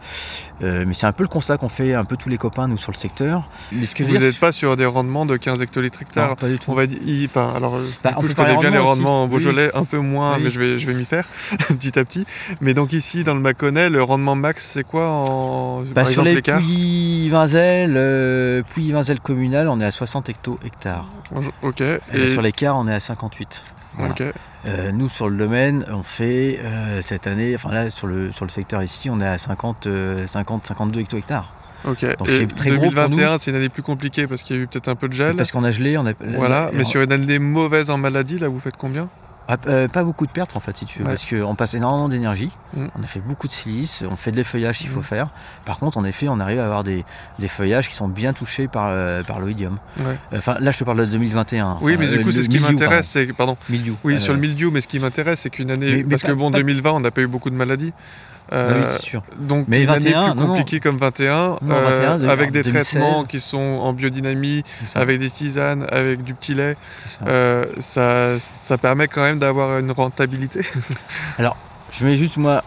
mais 0.62 0.94
c'est 0.94 1.06
un 1.06 1.12
peu 1.12 1.24
le 1.24 1.30
constat 1.30 1.58
qu'on 1.58 1.70
fait 1.70 1.94
un 1.94 2.06
peu 2.06 2.18
tous 2.18 2.30
les 2.30 2.38
copains, 2.38 2.68
nous, 2.68 2.78
sur 2.78 2.92
le 2.92 2.98
secteur. 2.98 3.50
Mais 3.72 3.86
ce 3.86 3.96
que 3.96 4.04
Vous 4.04 4.18
n'êtes 4.18 4.40
pas 4.40 4.52
sur 4.52 4.76
des 4.76 4.86
rendements 4.86 5.26
de 5.26 5.38
15 5.38 5.62
hectolitres 5.62 6.02
hectares 6.02 6.36
Pas 6.36 6.48
du 6.48 6.60
tout. 6.60 6.72
On 6.72 6.76
va 6.76 6.88
dire, 6.88 7.00
enfin, 7.26 7.54
alors, 7.56 7.80
bah, 8.04 8.16
je 8.22 8.34
connais 8.34 8.58
bien 8.58 8.72
les 8.72 8.78
rendements 8.78 9.24
en 9.24 9.28
Beaujolais, 9.28 9.76
un 9.76 9.84
peu 9.84 10.00
moins, 10.00 10.38
mais 10.38 10.50
je 10.50 10.60
vais, 10.60 10.78
je 10.78 10.88
vais 10.88 10.94
m'y 10.94 11.06
faire 11.06 11.28
petit 11.68 11.98
à 11.98 12.06
petit. 12.06 12.26
Mais 12.62 12.74
donc 12.74 12.94
ici, 12.94 13.24
dans 13.24 13.34
le 13.34 13.40
Mâconnais, 13.40 13.90
le 13.90 14.04
rendement 14.04 14.36
max, 14.36 14.66
c'est 14.66 14.84
quoi 14.84 15.10
en 15.10 15.82
bah, 15.82 15.88
par 15.96 16.08
sur 16.08 16.26
exemple, 16.26 16.58
les 16.58 16.64
Puy-Vinzel, 16.64 18.64
Puy-Vinzel 18.74 19.20
communal, 19.20 19.68
on 19.68 19.80
est 19.80 19.86
à 19.86 19.92
60 19.92 20.30
hectos 20.30 20.60
hectares. 20.66 21.08
Ok. 21.62 21.82
Et, 21.82 22.28
sur 22.30 22.42
l'écart, 22.42 22.78
on 22.78 22.88
est 22.88 22.94
à 22.94 23.00
58. 23.00 23.64
Euh, 24.66 24.92
nous, 24.92 25.10
sur 25.10 25.30
le 25.30 25.38
domaine, 25.38 25.86
on 25.92 26.04
fait 26.04 26.60
euh, 26.62 27.02
cette 27.02 27.28
année, 27.28 27.56
enfin 27.56 27.72
là, 27.72 27.90
sur 27.90 28.08
le, 28.08 28.32
sur 28.32 28.46
le 28.46 28.52
secteur 28.52 28.84
ici, 28.84 29.10
on 29.10 29.20
est 29.22 29.28
à 29.28 29.38
50, 29.38 29.88
50 30.26 30.68
52 30.68 31.00
hecto-hectares. 31.02 31.54
Ok. 31.86 32.06
Donc 32.18 32.30
et 32.30 32.46
2021, 32.46 33.38
c'est 33.38 33.52
une 33.52 33.58
année 33.58 33.70
plus 33.70 33.84
compliquée 33.84 34.28
parce 34.28 34.44
qu'il 34.44 34.56
y 34.56 34.60
a 34.60 34.64
eu 34.64 34.68
peut-être 34.68 34.88
un 34.88 34.96
peu 34.96 35.08
de 35.08 35.14
gel. 35.14 35.36
Parce 35.36 35.52
qu'on 35.52 35.64
a 35.64 35.72
gelé, 35.72 35.98
on 35.98 36.06
a. 36.06 36.14
Voilà, 36.36 36.72
mais 36.74 36.84
sur 36.84 37.02
une 37.02 37.12
année 37.12 37.40
mauvaise 37.40 37.90
en 37.90 37.98
maladie, 37.98 38.40
là, 38.40 38.48
vous 38.48 38.60
faites 38.60 38.78
combien? 38.78 39.10
Euh, 39.68 39.88
pas 39.88 40.04
beaucoup 40.04 40.26
de 40.26 40.32
pertes 40.32 40.58
en 40.58 40.60
fait 40.60 40.76
si 40.76 40.86
tu 40.86 41.00
veux, 41.00 41.06
parce 41.06 41.26
qu'on 41.26 41.56
passe 41.56 41.74
énormément 41.74 42.10
d'énergie, 42.10 42.52
mm. 42.76 42.88
on 43.00 43.04
a 43.04 43.08
fait 43.08 43.22
beaucoup 43.22 43.48
de 43.48 43.54
silice, 43.54 44.04
on 44.10 44.16
fait 44.16 44.32
de 44.32 44.36
l'effeuillage 44.36 44.80
s'il 44.80 44.90
faut 44.90 45.00
mm. 45.00 45.04
faire. 45.04 45.30
Par 45.66 45.80
contre 45.80 45.98
en 45.98 46.04
effet 46.04 46.28
on 46.28 46.40
arrive 46.40 46.60
à 46.60 46.66
avoir 46.66 46.84
des, 46.84 47.06
feuillages 47.48 47.88
qui 47.88 47.96
sont 47.96 48.10
bien 48.10 48.34
touchés 48.34 48.68
par, 48.68 48.88
euh, 48.90 49.24
par 49.24 49.40
l'oïdium. 49.40 49.78
Enfin 50.34 50.58
là 50.60 50.72
je 50.72 50.80
te 50.80 50.84
parle 50.84 51.00
de 51.00 51.06
2021. 51.06 51.78
Oui 51.82 51.96
mais 51.98 52.08
du 52.08 52.22
coup 52.24 52.32
c'est 52.32 52.44
ce 52.44 52.50
qui 52.50 52.60
m'intéresse, 52.60 53.08
c'est 53.08 53.32
pardon. 53.34 53.58
Oui 54.04 54.20
sur 54.20 54.34
le 54.34 54.40
mildiou, 54.40 54.72
mais 54.72 54.82
ce 54.82 54.88
qui 54.88 55.00
m'intéresse 55.00 55.42
c'est 55.42 55.50
qu'une 55.50 55.72
année, 55.72 56.04
parce 56.04 56.24
que 56.24 56.32
bon 56.32 56.52
2020 56.52 56.92
on 56.92 57.00
n'a 57.00 57.12
pas 57.12 57.22
eu 57.22 57.28
beaucoup 57.28 57.50
de 57.50 57.56
maladies. 57.56 57.94
Euh, 58.54 58.98
sûr. 59.00 59.24
Donc 59.40 59.66
mais 59.68 59.84
une 59.84 59.90
année 59.90 60.14
plus 60.14 60.46
compliquée 60.46 60.80
comme 60.80 60.98
21, 60.98 61.58
euh, 61.70 62.30
avec 62.30 62.52
des 62.52 62.64
traitements 62.64 63.24
qui 63.24 63.40
sont 63.40 63.58
en 63.58 63.94
biodynamie, 63.94 64.64
avec 64.96 65.20
des 65.20 65.30
tisanes, 65.30 65.86
avec 65.92 66.24
du 66.24 66.34
petit 66.34 66.54
lait, 66.54 66.78
ça. 67.08 67.26
Euh, 67.28 67.66
ça, 67.80 68.40
ça, 68.40 68.78
permet 68.78 69.08
quand 69.08 69.22
même 69.22 69.40
d'avoir 69.40 69.80
une 69.80 69.92
rentabilité. 69.92 70.62
Alors, 71.38 71.58
je 71.92 72.06
mets 72.06 72.16
juste 72.16 72.38
moi 72.38 72.64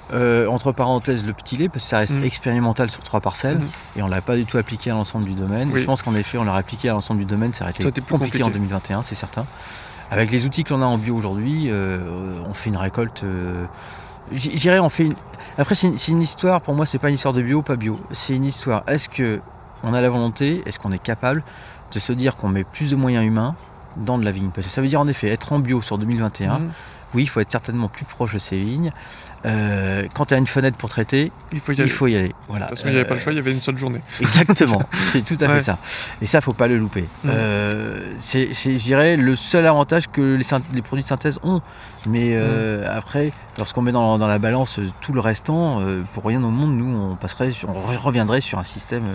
entre 0.48 0.72
parenthèses 0.72 1.24
le 1.24 1.32
petit 1.32 1.56
lait 1.56 1.68
parce 1.68 1.84
que 1.84 1.90
ça 1.90 1.98
reste 1.98 2.20
mm. 2.20 2.24
expérimental 2.24 2.90
sur 2.90 3.02
trois 3.02 3.20
parcelles 3.20 3.58
mm. 3.58 3.98
et 3.98 4.02
on 4.02 4.08
l'a 4.08 4.20
pas 4.20 4.36
du 4.36 4.44
tout 4.44 4.58
appliqué 4.58 4.90
à 4.90 4.94
l'ensemble 4.94 5.24
du 5.24 5.34
domaine. 5.34 5.70
Je 5.74 5.84
pense 5.84 6.02
qu'en 6.02 6.14
effet 6.14 6.38
on 6.38 6.44
l'a 6.44 6.54
appliqué 6.54 6.88
à 6.88 6.92
l'ensemble 6.92 7.20
du 7.20 7.26
domaine, 7.26 7.54
ça 7.54 7.64
aurait 7.64 7.72
été 7.72 7.84
compliqué, 7.84 8.10
compliqué, 8.10 8.42
en 8.42 8.50
2021, 8.50 9.02
c'est 9.02 9.14
certain. 9.14 9.46
avec 10.10 10.30
les 10.30 10.44
outils 10.44 10.64
que 10.64 10.74
l'on 10.74 10.82
a 10.82 10.86
en 10.86 10.98
bio 10.98 11.14
aujourd'hui, 11.14 11.68
euh, 11.68 11.98
on 12.48 12.54
fait 12.54 12.70
une 12.70 12.76
récolte. 12.76 13.22
euh, 13.24 13.64
J'irais, 14.32 14.78
on 14.78 14.88
fait. 14.88 15.04
Une... 15.04 15.14
Après, 15.58 15.74
c'est 15.74 16.08
une, 16.08 16.22
histoire. 16.22 16.60
Pour 16.60 16.74
moi, 16.74 16.86
c'est 16.86 16.98
pas 16.98 17.08
une 17.08 17.14
histoire 17.14 17.34
de 17.34 17.42
bio, 17.42 17.62
pas 17.62 17.76
bio. 17.76 17.98
C'est 18.10 18.34
une 18.34 18.44
histoire. 18.44 18.82
Est-ce 18.86 19.08
que 19.08 19.40
on 19.82 19.94
a 19.94 20.00
la 20.00 20.10
volonté 20.10 20.62
Est-ce 20.66 20.78
qu'on 20.78 20.92
est 20.92 21.02
capable 21.02 21.42
de 21.92 21.98
se 21.98 22.12
dire 22.12 22.36
qu'on 22.36 22.48
met 22.48 22.64
plus 22.64 22.90
de 22.90 22.96
moyens 22.96 23.24
humains 23.24 23.54
dans 23.96 24.18
de 24.18 24.24
la 24.24 24.32
vigne? 24.32 24.50
Parce 24.54 24.66
que 24.66 24.72
ça 24.72 24.80
veut 24.80 24.88
dire 24.88 25.00
en 25.00 25.08
effet 25.08 25.28
être 25.28 25.52
en 25.52 25.58
bio 25.58 25.82
sur 25.82 25.98
2021. 25.98 26.58
Mhm. 26.58 26.70
Oui, 27.14 27.22
il 27.24 27.26
faut 27.26 27.40
être 27.40 27.50
certainement 27.50 27.88
plus 27.88 28.04
proche 28.04 28.34
de 28.34 28.38
ces 28.38 28.62
vignes. 28.62 28.92
Euh, 29.46 30.04
quand 30.14 30.26
tu 30.26 30.34
as 30.34 30.36
une 30.36 30.46
fenêtre 30.46 30.76
pour 30.76 30.90
traiter, 30.90 31.32
Il 31.52 31.60
faut 31.60 31.72
y 31.72 31.80
aller. 31.80 31.88
faut 31.88 32.06
y 32.06 32.14
aller. 32.16 32.34
Voilà. 32.48 32.66
De 32.66 32.70
toute 32.70 32.78
façon, 32.78 32.88
il 32.88 32.92
n'y 32.92 32.98
avait 32.98 33.08
pas 33.08 33.14
le 33.14 33.20
Euh, 33.20 33.22
choix, 33.22 33.32
il 33.32 33.36
y 33.36 33.38
avait 33.38 33.52
une 33.52 33.62
seule 33.62 33.78
journée. 33.78 34.02
Exactement, 34.20 34.82
c'est 34.92 35.22
tout 35.22 35.36
à 35.40 35.46
Ouais. 35.48 35.54
fait 35.56 35.62
ça. 35.62 35.78
Et 36.20 36.26
ça, 36.26 36.40
faut 36.42 36.52
pas 36.52 36.66
le 36.68 36.76
louper. 36.76 37.06
Euh, 37.26 38.12
c'est, 38.18 38.52
je 38.52 38.76
dirais, 38.76 39.16
le 39.16 39.36
seul 39.36 39.66
avantage 39.66 40.08
que 40.10 40.36
les, 40.74 40.82
produits 40.82 41.02
de 41.04 41.08
synthèse 41.08 41.38
ont. 41.42 41.62
Mais 42.06 42.30
euh, 42.34 42.86
après, 42.94 43.32
lorsqu'on 43.58 43.82
met 43.82 43.92
dans, 43.92 44.18
dans 44.18 44.26
la 44.26 44.38
balance 44.38 44.78
euh, 44.78 44.88
tout 45.00 45.12
le 45.14 45.20
restant, 45.20 45.80
euh, 45.80 46.02
pour 46.12 46.24
rien 46.24 46.42
au 46.42 46.50
monde, 46.50 46.76
nous, 46.76 46.94
on 47.12 47.16
passerait, 47.16 47.50
on 47.66 47.72
re- 47.72 47.96
reviendrait 47.96 48.40
sur 48.42 48.58
un 48.58 48.62
système 48.64 49.04
euh, 49.06 49.14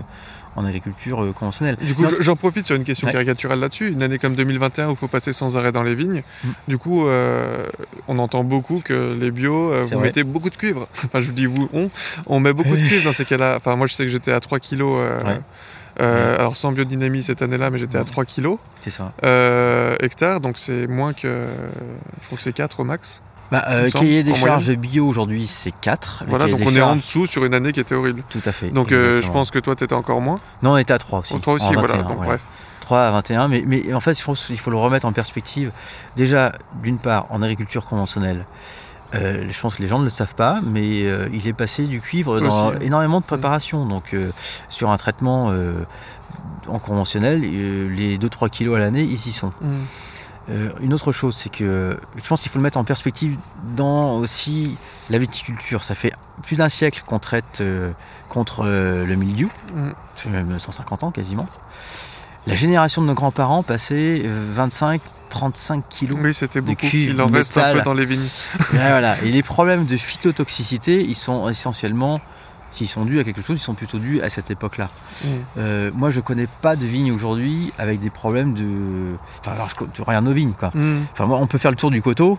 en 0.55 0.65
agriculture 0.65 1.23
euh, 1.23 1.31
conventionnelle. 1.33 1.75
Du 1.77 1.93
coup, 1.95 2.05
j'en 2.19 2.35
profite 2.35 2.65
sur 2.65 2.75
une 2.75 2.83
question 2.83 3.07
Ouais. 3.07 3.11
caricaturale 3.13 3.59
là-dessus. 3.59 3.89
Une 3.91 4.01
année 4.03 4.17
comme 4.19 4.35
2021 4.35 4.87
où 4.87 4.91
il 4.91 4.95
faut 4.97 5.07
passer 5.07 5.33
sans 5.33 5.57
arrêt 5.57 5.71
dans 5.71 5.83
les 5.83 5.95
vignes. 5.95 6.23
Mm. 6.43 6.49
Du 6.67 6.77
coup, 6.77 7.07
euh, 7.07 7.67
on 8.07 8.17
entend 8.19 8.43
beaucoup 8.43 8.81
que 8.83 9.17
les 9.19 9.31
bio, 9.31 9.71
euh, 9.71 9.83
vous 9.83 9.89
vrai. 9.97 10.03
mettez 10.07 10.23
beaucoup 10.23 10.49
de 10.49 10.55
cuivre. 10.57 10.87
Enfin, 11.05 11.19
je 11.19 11.27
vous 11.27 11.33
dis 11.33 11.45
vous, 11.45 11.69
on. 11.73 11.89
On 12.27 12.39
met 12.39 12.53
beaucoup 12.53 12.75
de 12.77 12.81
cuivre 12.87 13.03
dans 13.03 13.11
ces 13.13 13.25
cas-là. 13.25 13.55
Enfin, 13.57 13.75
moi, 13.75 13.87
je 13.87 13.93
sais 13.93 14.03
que 14.05 14.09
j'étais 14.11 14.31
à 14.31 14.39
3 14.39 14.59
kilos. 14.59 14.97
euh, 14.99 15.21
Ouais. 15.23 15.41
Alors, 16.37 16.57
sans 16.57 16.71
biodynamie 16.73 17.23
cette 17.23 17.41
année-là, 17.41 17.69
mais 17.69 17.77
j'étais 17.77 17.97
à 17.97 18.01
Mm. 18.01 18.05
3 18.05 18.25
kilos 18.25 18.57
c'est 18.81 18.89
ça. 18.89 19.13
euh, 19.23 19.95
hectares. 20.01 20.41
Donc, 20.41 20.57
c'est 20.57 20.87
moins 20.87 21.13
que. 21.13 21.45
Je 22.21 22.25
crois 22.25 22.37
que 22.37 22.43
c'est 22.43 22.51
4 22.53 22.81
au 22.81 22.83
max. 22.83 23.21
Bah, 23.51 23.63
euh, 23.69 23.89
cahier 23.89 24.23
des 24.23 24.31
en 24.31 24.35
charges 24.35 24.71
bio 24.71 25.07
aujourd'hui, 25.07 25.47
c'est 25.47 25.71
4. 25.71 26.23
Voilà, 26.27 26.47
donc 26.47 26.61
on 26.65 26.75
est 26.75 26.81
en 26.81 26.95
dessous 26.95 27.27
sur 27.27 27.45
une 27.45 27.53
année 27.53 27.71
qui 27.71 27.79
était 27.79 27.95
horrible. 27.95 28.23
Tout 28.29 28.41
à 28.45 28.51
fait. 28.51 28.69
Donc, 28.69 28.91
euh, 28.91 29.21
je 29.21 29.31
pense 29.31 29.51
que 29.51 29.59
toi, 29.59 29.75
tu 29.75 29.83
étais 29.83 29.93
encore 29.93 30.21
moins. 30.21 30.39
Non, 30.63 30.73
on 30.73 30.77
était 30.77 30.93
à 30.93 30.97
3 30.97 31.19
aussi. 31.19 31.39
Toi 31.39 31.53
aussi, 31.53 31.67
en 31.67 31.73
voilà. 31.73 31.97
21, 31.97 32.09
Donc, 32.09 32.19
ouais. 32.21 32.25
bref. 32.25 32.41
3 32.81 33.01
à 33.01 33.11
21, 33.11 33.47
mais, 33.47 33.63
mais 33.65 33.93
en 33.93 33.99
fait, 33.99 34.13
il 34.13 34.21
faut, 34.21 34.35
il 34.49 34.59
faut 34.59 34.71
le 34.71 34.77
remettre 34.77 35.05
en 35.05 35.11
perspective. 35.11 35.71
Déjà, 36.15 36.53
d'une 36.83 36.97
part, 36.97 37.27
en 37.29 37.41
agriculture 37.41 37.85
conventionnelle, 37.85 38.45
euh, 39.13 39.45
je 39.49 39.61
pense 39.61 39.75
que 39.75 39.81
les 39.81 39.87
gens 39.87 39.99
ne 39.99 40.03
le 40.03 40.09
savent 40.09 40.35
pas, 40.35 40.59
mais 40.63 41.03
euh, 41.03 41.29
il 41.31 41.47
est 41.47 41.53
passé 41.53 41.83
du 41.83 42.01
cuivre 42.01 42.39
dans 42.41 42.69
Aussi. 42.71 42.83
énormément 42.85 43.19
de 43.19 43.25
préparation. 43.25 43.85
Donc, 43.85 44.13
euh, 44.13 44.31
sur 44.69 44.89
un 44.89 44.97
traitement 44.97 45.53
en 46.67 46.79
conventionnel, 46.79 47.41
les 47.41 48.17
2-3 48.17 48.49
kilos 48.49 48.75
à 48.75 48.79
l'année, 48.79 49.03
ils 49.03 49.27
y 49.27 49.31
sont. 49.31 49.51
Mm. 49.61 49.83
Euh, 50.49 50.69
une 50.81 50.93
autre 50.93 51.11
chose, 51.11 51.35
c'est 51.35 51.49
que 51.49 51.97
je 52.15 52.27
pense 52.27 52.41
qu'il 52.41 52.51
faut 52.51 52.59
le 52.59 52.63
mettre 52.63 52.77
en 52.77 52.83
perspective 52.83 53.35
dans 53.75 54.17
aussi 54.17 54.77
la 55.09 55.17
viticulture. 55.17 55.83
Ça 55.83 55.95
fait 55.95 56.13
plus 56.43 56.55
d'un 56.57 56.69
siècle 56.69 57.01
qu'on 57.07 57.17
traite 57.19 57.61
euh, 57.61 57.91
contre 58.29 58.63
euh, 58.65 59.05
le 59.05 59.15
mildiou, 59.15 59.49
Mm. 59.73 59.89
ça 60.17 60.23
fait 60.23 60.29
même 60.29 60.59
150 60.59 61.03
ans 61.03 61.11
quasiment. 61.11 61.47
La 62.47 62.53
génération 62.53 63.01
de 63.01 63.07
nos 63.07 63.15
grands-parents 63.15 63.63
passait 63.63 64.21
euh, 64.23 64.53
25-35 65.31 65.81
kilos. 65.89 66.19
Oui, 66.21 66.31
c'était 66.33 66.61
de 66.61 66.65
beaucoup. 66.67 66.85
cuivre, 66.85 67.13
Il 67.15 67.21
en 67.21 67.27
reste 67.27 67.57
un 67.57 67.61
métal. 67.61 67.77
peu 67.77 67.81
dans 67.83 67.93
les 67.95 68.05
vignes. 68.05 68.27
Et 68.73 68.77
voilà. 68.77 69.19
Et 69.23 69.31
les 69.31 69.41
problèmes 69.41 69.85
de 69.87 69.97
phytotoxicité, 69.97 71.03
ils 71.03 71.15
sont 71.15 71.49
essentiellement, 71.49 72.21
s'ils 72.75 72.87
sont 72.87 73.05
dus 73.05 73.19
à 73.19 73.23
quelque 73.23 73.41
chose, 73.41 73.57
ils 73.59 73.63
sont 73.63 73.73
plutôt 73.73 73.97
dus 73.99 74.21
à 74.21 74.29
cette 74.29 74.51
époque-là. 74.51 74.89
Mm. 75.23 75.27
Euh, 75.57 75.91
moi, 75.95 76.11
je 76.11 76.19
connais 76.19 76.47
pas 76.61 76.75
de 76.75 76.85
vignes 76.85 77.11
aujourd'hui 77.11 77.71
avec 77.79 77.99
des 78.01 78.09
problèmes 78.09 78.53
de. 78.53 78.65
Enfin, 79.39 79.53
alors, 79.53 79.69
je, 79.69 79.75
tu 79.93 80.01
regardes 80.01 80.25
nos 80.25 80.33
vignes, 80.33 80.53
quoi. 80.57 80.71
Mm. 80.73 81.05
Enfin, 81.13 81.25
moi, 81.25 81.37
on 81.39 81.47
peut 81.47 81.57
faire 81.57 81.71
le 81.71 81.77
tour 81.77 81.91
du 81.91 82.01
coteau. 82.01 82.37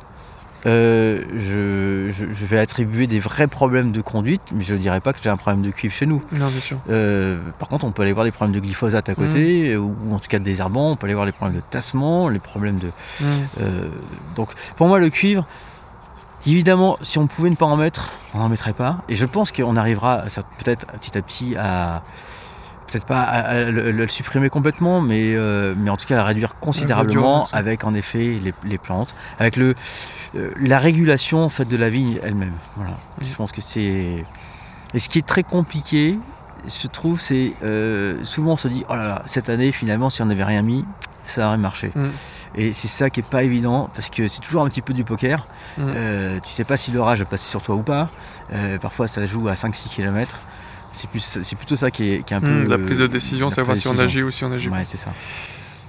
Euh, 0.64 1.22
je, 1.36 2.10
je- 2.12 2.32
je 2.32 2.46
vais 2.46 2.58
attribuer 2.58 3.06
des 3.06 3.20
vrais 3.20 3.46
problèmes 3.46 3.92
de 3.92 4.00
conduite, 4.00 4.40
mais 4.52 4.64
je 4.64 4.74
ne 4.74 4.78
dirais 4.78 5.00
pas 5.00 5.12
que 5.12 5.20
j'ai 5.22 5.28
un 5.28 5.36
problème 5.36 5.62
de 5.62 5.70
cuivre 5.70 5.94
chez 5.94 6.06
nous. 6.06 6.22
Non, 6.32 6.48
bien 6.48 6.60
sûr. 6.60 6.78
Euh, 6.90 7.38
par 7.58 7.68
contre, 7.68 7.84
on 7.84 7.92
peut 7.92 8.02
aller 8.02 8.12
voir 8.12 8.24
des 8.24 8.32
problèmes 8.32 8.54
de 8.54 8.58
glyphosate 8.60 9.08
à 9.08 9.14
côté, 9.14 9.74
euh, 9.74 9.78
ou 9.78 9.94
en 10.12 10.18
tout 10.18 10.28
cas 10.28 10.38
de 10.40 10.44
désherbant, 10.44 10.90
on 10.92 10.96
peut 10.96 11.06
aller 11.06 11.14
voir 11.14 11.26
les 11.26 11.32
problèmes 11.32 11.56
de 11.56 11.62
tassement, 11.70 12.28
les 12.28 12.40
problèmes 12.40 12.78
de. 12.78 12.88
Mm. 13.20 13.24
euh, 13.60 13.84
donc, 14.34 14.48
pour 14.76 14.88
moi, 14.88 14.98
le 14.98 15.08
cuivre, 15.10 15.46
évidemment, 16.44 16.98
si 17.02 17.18
on 17.18 17.26
pouvait 17.26 17.50
ne 17.50 17.56
pas 17.56 17.66
en 17.66 17.76
mettre, 17.76 18.10
on 18.34 18.38
n'en 18.38 18.48
mettrait 18.48 18.72
pas. 18.72 18.98
Et 19.08 19.14
je 19.14 19.26
pense 19.26 19.52
qu'on 19.52 19.76
arrivera 19.76 20.24
peut-être 20.58 20.86
petit 20.86 21.16
à 21.16 21.22
petit 21.22 21.56
à. 21.56 22.02
Peut-être 22.88 23.06
pas 23.06 23.22
à, 23.22 23.38
à 23.40 23.64
le, 23.64 23.90
le 23.90 24.08
supprimer 24.08 24.48
complètement, 24.48 25.00
mais, 25.00 25.34
euh, 25.34 25.74
mais 25.76 25.90
en 25.90 25.96
tout 25.96 26.06
cas 26.06 26.20
à 26.20 26.24
réduire 26.24 26.56
considérablement 26.60 27.44
avec 27.52 27.82
en 27.82 27.94
effet 27.94 28.38
les, 28.40 28.54
les 28.62 28.78
plantes, 28.78 29.12
avec 29.40 29.56
le, 29.56 29.74
euh, 30.36 30.52
la 30.60 30.78
régulation 30.78 31.42
en 31.44 31.48
fait, 31.48 31.64
de 31.64 31.76
la 31.76 31.88
vigne 31.88 32.20
elle-même. 32.22 32.54
Voilà. 32.76 32.92
Je 33.20 33.34
pense 33.34 33.50
que 33.50 33.60
c'est. 33.60 34.24
Et 34.94 34.98
ce 35.00 35.08
qui 35.08 35.18
est 35.18 35.26
très 35.26 35.42
compliqué, 35.42 36.16
je 36.64 36.86
trouve, 36.86 37.20
c'est 37.20 37.54
euh, 37.64 38.22
souvent 38.22 38.52
on 38.52 38.56
se 38.56 38.68
dit 38.68 38.84
oh 38.88 38.94
là 38.94 39.08
là, 39.08 39.22
cette 39.26 39.48
année 39.48 39.72
finalement, 39.72 40.08
si 40.08 40.22
on 40.22 40.26
n'avait 40.26 40.44
rien 40.44 40.62
mis, 40.62 40.84
ça 41.26 41.48
aurait 41.48 41.58
marché. 41.58 41.90
Mm. 41.92 42.06
Et 42.56 42.72
c'est 42.72 42.88
ça 42.88 43.10
qui 43.10 43.20
est 43.20 43.22
pas 43.22 43.42
évident 43.42 43.90
parce 43.94 44.08
que 44.10 44.28
c'est 44.28 44.40
toujours 44.40 44.62
un 44.64 44.68
petit 44.68 44.80
peu 44.82 44.94
du 44.94 45.04
poker. 45.04 45.46
Mm. 45.78 45.82
Euh, 45.94 46.40
tu 46.40 46.50
sais 46.52 46.64
pas 46.64 46.76
si 46.76 46.90
l'orage 46.90 47.18
va 47.20 47.24
passer 47.26 47.48
sur 47.48 47.62
toi 47.62 47.74
ou 47.74 47.82
pas. 47.82 48.08
Euh, 48.52 48.78
parfois 48.78 49.08
ça 49.08 49.24
joue 49.26 49.48
à 49.48 49.54
5-6 49.54 49.88
km. 49.88 50.36
C'est 50.92 51.10
plus, 51.10 51.20
c'est 51.42 51.56
plutôt 51.56 51.76
ça 51.76 51.90
qui 51.90 52.10
est, 52.14 52.22
qui 52.26 52.32
est 52.32 52.36
un 52.36 52.40
peu. 52.40 52.64
Mm, 52.64 52.68
la 52.70 52.78
prise 52.78 52.98
de 52.98 53.04
euh, 53.04 53.08
décision, 53.08 53.50
savoir 53.50 53.76
si 53.76 53.86
on 53.88 53.98
agit 53.98 54.22
ou 54.22 54.30
si 54.30 54.44
on 54.44 54.52
agit 54.52 54.70
pas. 54.70 54.76
Ouais, 54.76 54.84
c'est 54.86 54.96
ça. 54.96 55.10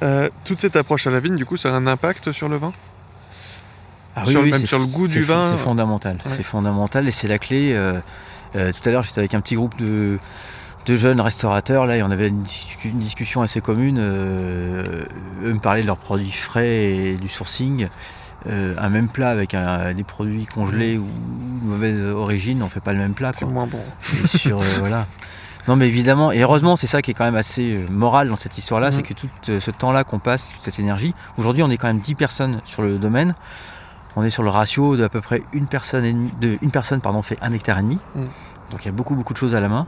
Euh, 0.03 0.29
toute 0.43 0.59
cette 0.59 0.75
approche 0.75 1.07
à 1.07 1.11
la 1.11 1.19
vigne, 1.21 1.37
du 1.37 1.45
coup, 1.45 1.55
ça 1.57 1.69
a 1.69 1.77
un 1.77 1.87
impact 1.87 2.31
sur 2.31 2.49
le 2.49 2.57
vin? 2.57 2.73
Ah 4.15 4.25
Sur- 4.25 4.43
même 4.43 4.53
c'est- 4.59 4.65
sur 4.65 4.79
le 4.79 4.85
goût 4.85 5.07
du 5.07 5.21
vin. 5.21 5.53
C'est 5.55 5.63
fondamental. 5.63 6.17
Ouais. 6.25 6.31
C'est 6.35 6.43
fondamental 6.43 7.07
et 7.07 7.11
c'est 7.11 7.27
la 7.27 7.39
clé. 7.39 7.71
euh, 7.73 7.99
euh, 8.55 8.71
tout 8.71 8.87
à 8.89 8.91
l'heure, 8.91 9.03
j'étais 9.03 9.19
avec 9.19 9.33
un 9.33 9.41
petit 9.41 9.55
groupe 9.55 9.77
de, 9.77 10.17
de 10.87 10.95
jeunes 10.95 11.21
restaurateurs. 11.21 11.85
Là, 11.85 11.97
et 11.97 12.03
on 12.03 12.09
avait 12.11 12.29
une, 12.29 12.43
discu- 12.43 12.85
une 12.89 12.99
discussion 12.99 13.41
assez 13.41 13.61
commune. 13.61 13.97
euh, 13.99 15.03
eux 15.43 15.53
me 15.53 15.59
parlaient 15.59 15.81
de 15.83 15.87
leurs 15.87 15.97
produits 15.97 16.31
frais 16.31 16.69
et 16.95 17.15
du 17.15 17.27
sourcing. 17.29 17.87
Euh, 18.47 18.75
un 18.77 18.89
même 18.89 19.09
plat 19.09 19.29
avec 19.29 19.53
un- 19.53 19.93
des 19.93 20.03
produits 20.03 20.45
congelés 20.45 20.97
ou 20.97 21.05
de 21.05 21.67
mauvaise 21.69 22.01
origine, 22.01 22.63
on 22.63 22.69
fait 22.69 22.79
pas 22.79 22.93
le 22.93 22.99
même 22.99 23.13
plat. 23.13 23.31
C'est 23.37 23.45
moins 23.45 23.67
bon. 23.67 23.79
Et 24.23 24.27
sur, 24.27 24.59
euh, 24.59 24.63
voilà. 24.79 25.05
Non 25.67 25.75
mais 25.75 25.87
évidemment, 25.89 26.31
et 26.31 26.39
heureusement 26.39 26.77
c'est 26.77 26.87
ça 26.87 27.01
qui 27.01 27.11
est 27.11 27.13
quand 27.13 27.25
même 27.25 27.35
assez 27.35 27.85
moral 27.89 28.29
dans 28.29 28.37
cette 28.37 28.57
histoire-là, 28.57 28.93
c'est 28.93 29.03
que 29.03 29.13
tout 29.13 29.27
ce 29.43 29.69
temps-là 29.71 30.05
qu'on 30.05 30.19
passe, 30.19 30.53
toute 30.53 30.61
cette 30.61 30.79
énergie, 30.79 31.13
aujourd'hui 31.37 31.61
on 31.61 31.69
est 31.69 31.75
quand 31.75 31.87
même 31.87 31.99
10 31.99 32.15
personnes 32.15 32.61
sur 32.63 32.83
le 32.83 32.97
domaine, 32.97 33.35
on 34.15 34.23
est 34.23 34.29
sur 34.29 34.43
le 34.43 34.49
ratio 34.49 34.95
d'à 34.95 35.09
peu 35.09 35.19
près 35.19 35.43
une 35.51 35.65
personne, 35.67 36.05
et 36.05 36.13
demie- 36.13 36.31
de, 36.39 36.57
une 36.61 36.71
personne 36.71 37.01
pardon, 37.01 37.21
fait 37.21 37.37
un 37.41 37.51
hectare 37.51 37.79
et 37.79 37.81
demi, 37.81 37.97
Mhm. 38.15 38.27
donc 38.71 38.83
il 38.83 38.85
y 38.85 38.87
a 38.87 38.93
beaucoup 38.93 39.13
beaucoup 39.15 39.33
de 39.33 39.37
choses 39.37 39.55
à 39.55 39.59
la 39.59 39.67
main. 39.67 39.87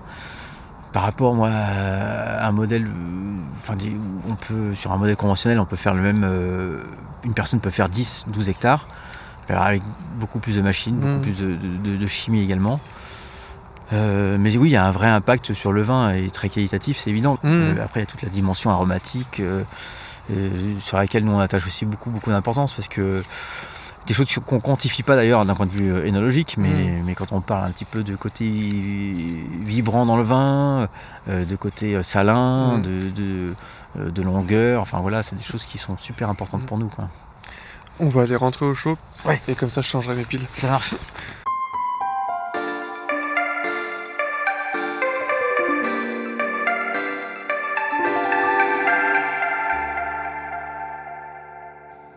Par 0.92 1.04
rapport 1.04 1.36
moi, 1.36 1.50
à 1.50 2.48
un 2.48 2.52
modèle, 2.52 2.88
enfin 3.58 3.76
on 4.28 4.36
peut, 4.36 4.74
sur 4.76 4.92
un 4.92 4.98
modèle 4.98 5.16
conventionnel, 5.16 5.60
on 5.60 5.66
peut 5.66 5.76
faire 5.76 5.94
le 5.94 6.02
même, 6.02 6.24
euh, 6.24 6.82
une 7.26 7.34
personne 7.34 7.60
peut 7.60 7.70
faire 7.70 7.90
10, 7.90 8.26
12 8.28 8.50
hectares, 8.50 8.88
avec 9.50 9.82
beaucoup 10.20 10.40
plus 10.40 10.56
de 10.56 10.62
machines, 10.62 10.96
beaucoup 10.96 11.14
Mhm. 11.16 11.22
plus 11.22 11.38
de, 11.40 11.56
de- 11.56 11.98
de 11.98 12.08
chimie 12.08 12.42
également. 12.44 12.80
Euh, 13.94 14.38
mais 14.40 14.56
oui, 14.58 14.70
il 14.70 14.74
y 14.74 14.78
a 14.78 14.86
un 14.86 14.92
vrai 14.92 15.08
impact 15.08 15.54
sur 15.54 15.72
le 15.72 15.82
vin 15.82 16.14
et 16.14 16.30
très 16.30 16.50
qualitatif, 16.50 16.98
c'est 16.98 17.10
évident. 17.10 17.38
Mhm. 17.44 17.52
Euh, 17.52 17.84
après, 17.84 18.00
il 18.00 18.04
y 18.04 18.08
a 18.08 18.08
toute 18.08 18.22
la 18.22 18.30
dimension 18.30 18.70
aromatique 18.72 19.42
sur 20.82 20.98
laquelle 20.98 21.24
nous 21.26 21.32
on 21.32 21.40
attache 21.40 21.66
aussi 21.66 21.86
beaucoup, 21.88 22.12
beaucoup 22.12 22.30
d'importance 22.30 22.74
parce 22.76 22.88
que 22.88 23.24
des 24.10 24.16
choses 24.16 24.34
qu'on 24.44 24.60
quantifie 24.60 25.04
pas 25.04 25.16
d'ailleurs 25.16 25.46
d'un 25.46 25.54
point 25.54 25.68
de 25.68 25.72
vue 25.72 25.94
euh, 25.94 26.04
énologique, 26.08 26.56
mais, 26.58 26.70
Mhm. 26.70 27.04
mais 27.06 27.14
quand 27.14 27.32
on 27.32 27.42
parle 27.42 27.66
un 27.66 27.70
petit 27.72 27.86
peu 27.86 28.04
de 28.04 28.16
côté 28.16 28.44
vibrant 29.62 30.06
dans 30.08 30.18
le 30.18 30.24
vin, 30.24 30.90
euh, 31.30 31.46
de 31.46 31.56
côté 31.56 31.94
euh, 31.96 32.02
salin, 32.02 32.78
Mhm. 32.78 32.82
de, 32.82 33.10
de, 34.02 34.10
de 34.10 34.22
longueur, 34.24 34.82
enfin 34.82 34.98
voilà, 35.00 35.22
c'est 35.22 35.36
des 35.36 35.44
choses 35.44 35.66
qui 35.68 35.78
sont 35.78 35.96
super 35.98 36.28
importantes 36.28 36.62
Mhm. 36.62 36.68
pour 36.68 36.78
nous. 36.80 36.88
Quoi. 36.88 37.08
On 38.00 38.10
va 38.10 38.24
aller 38.24 38.36
rentrer 38.36 38.66
au 38.66 38.74
chaud. 38.74 38.98
Ouais. 39.26 39.40
Et 39.48 39.54
comme 39.54 39.70
ça, 39.70 39.82
je 39.82 39.88
changerai 39.88 40.16
mes 40.16 40.24
piles. 40.26 40.48
Ça 40.54 40.70
marche. 40.70 40.96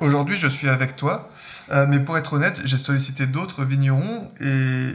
Aujourd'hui, 0.00 0.36
je 0.36 0.48
suis 0.48 0.68
avec 0.68 0.96
toi, 0.96 1.28
euh, 1.72 1.86
mais 1.88 2.00
pour 2.00 2.16
être 2.16 2.32
honnête, 2.34 2.62
j'ai 2.64 2.78
sollicité 2.78 3.26
d'autres 3.26 3.64
vignerons 3.64 4.30
et, 4.40 4.92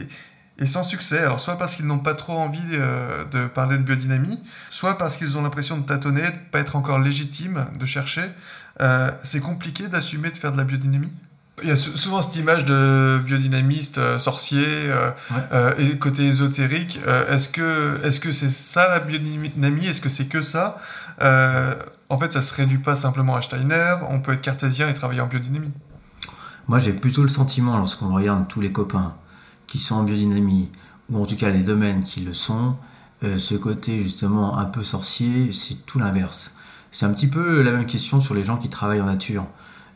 et 0.58 0.66
sans 0.66 0.84
succès. 0.84 1.18
Alors, 1.18 1.40
soit 1.40 1.56
parce 1.56 1.76
qu'ils 1.76 1.86
n'ont 1.86 1.98
pas 1.98 2.14
trop 2.14 2.38
envie 2.38 2.60
euh, 2.72 3.24
de 3.24 3.46
parler 3.46 3.78
de 3.78 3.82
biodynamie, 3.82 4.42
soit 4.70 4.98
parce 4.98 5.16
qu'ils 5.16 5.36
ont 5.38 5.42
l'impression 5.42 5.78
de 5.78 5.84
tâtonner, 5.84 6.22
de 6.22 6.26
ne 6.26 6.50
pas 6.50 6.60
être 6.60 6.76
encore 6.76 6.98
légitimes, 6.98 7.66
de 7.78 7.86
chercher. 7.86 8.24
Euh, 8.80 9.10
c'est 9.22 9.40
compliqué 9.40 9.88
d'assumer 9.88 10.30
de 10.30 10.36
faire 10.36 10.52
de 10.52 10.56
la 10.56 10.64
biodynamie? 10.64 11.12
Il 11.62 11.68
y 11.68 11.72
a 11.72 11.76
souvent 11.76 12.22
cette 12.22 12.36
image 12.36 12.64
de 12.64 13.20
biodynamiste, 13.24 13.98
euh, 13.98 14.18
sorcier, 14.18 14.64
euh, 14.64 15.10
euh, 15.52 15.74
et 15.78 15.98
côté 15.98 16.26
ésotérique. 16.26 17.00
est-ce 17.28 17.48
que 17.48 17.98
est-ce 18.04 18.20
que 18.20 18.32
c'est 18.32 18.50
ça 18.50 18.88
la 18.88 19.00
biodynamie? 19.00 19.86
Est-ce 19.86 20.00
que 20.00 20.08
c'est 20.08 20.26
que 20.26 20.40
ça? 20.40 20.78
En 22.10 22.18
fait, 22.18 22.32
ça 22.32 22.40
se 22.40 22.54
réduit 22.54 22.78
pas 22.78 22.96
simplement 22.96 23.36
à 23.36 23.42
Steiner. 23.42 23.96
On 24.08 24.20
peut 24.20 24.32
être 24.32 24.40
cartésien 24.40 24.88
et 24.88 24.94
travailler 24.94 25.20
en 25.20 25.26
biodynamie. 25.26 25.72
Moi, 26.68 26.78
j'ai 26.78 26.92
plutôt 26.92 27.22
le 27.22 27.28
sentiment, 27.28 27.76
lorsqu'on 27.78 28.12
regarde 28.14 28.46
tous 28.48 28.60
les 28.60 28.72
copains 28.72 29.14
qui 29.66 29.78
sont 29.78 29.96
en 29.96 30.04
biodynamie, 30.04 30.70
ou 31.10 31.20
en 31.20 31.26
tout 31.26 31.36
cas 31.36 31.50
les 31.50 31.62
domaines 31.62 32.04
qui 32.04 32.20
le 32.20 32.34
sont, 32.34 32.76
ce 33.22 33.54
côté 33.54 33.98
justement 34.00 34.58
un 34.58 34.66
peu 34.66 34.82
sorcier, 34.82 35.52
c'est 35.52 35.86
tout 35.86 35.98
l'inverse. 35.98 36.54
C'est 36.90 37.06
un 37.06 37.12
petit 37.12 37.26
peu 37.26 37.62
la 37.62 37.72
même 37.72 37.86
question 37.86 38.20
sur 38.20 38.34
les 38.34 38.42
gens 38.42 38.56
qui 38.56 38.68
travaillent 38.68 39.00
en 39.00 39.06
nature. 39.06 39.46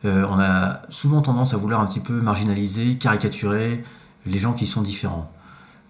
Euh, 0.04 0.26
on 0.28 0.38
a 0.38 0.82
souvent 0.90 1.22
tendance 1.22 1.54
à 1.54 1.56
vouloir 1.56 1.80
un 1.80 1.86
petit 1.86 2.00
peu 2.00 2.20
marginaliser, 2.20 2.96
caricaturer 2.96 3.84
les 4.26 4.38
gens 4.38 4.52
qui 4.52 4.66
sont 4.66 4.82
différents. 4.82 5.30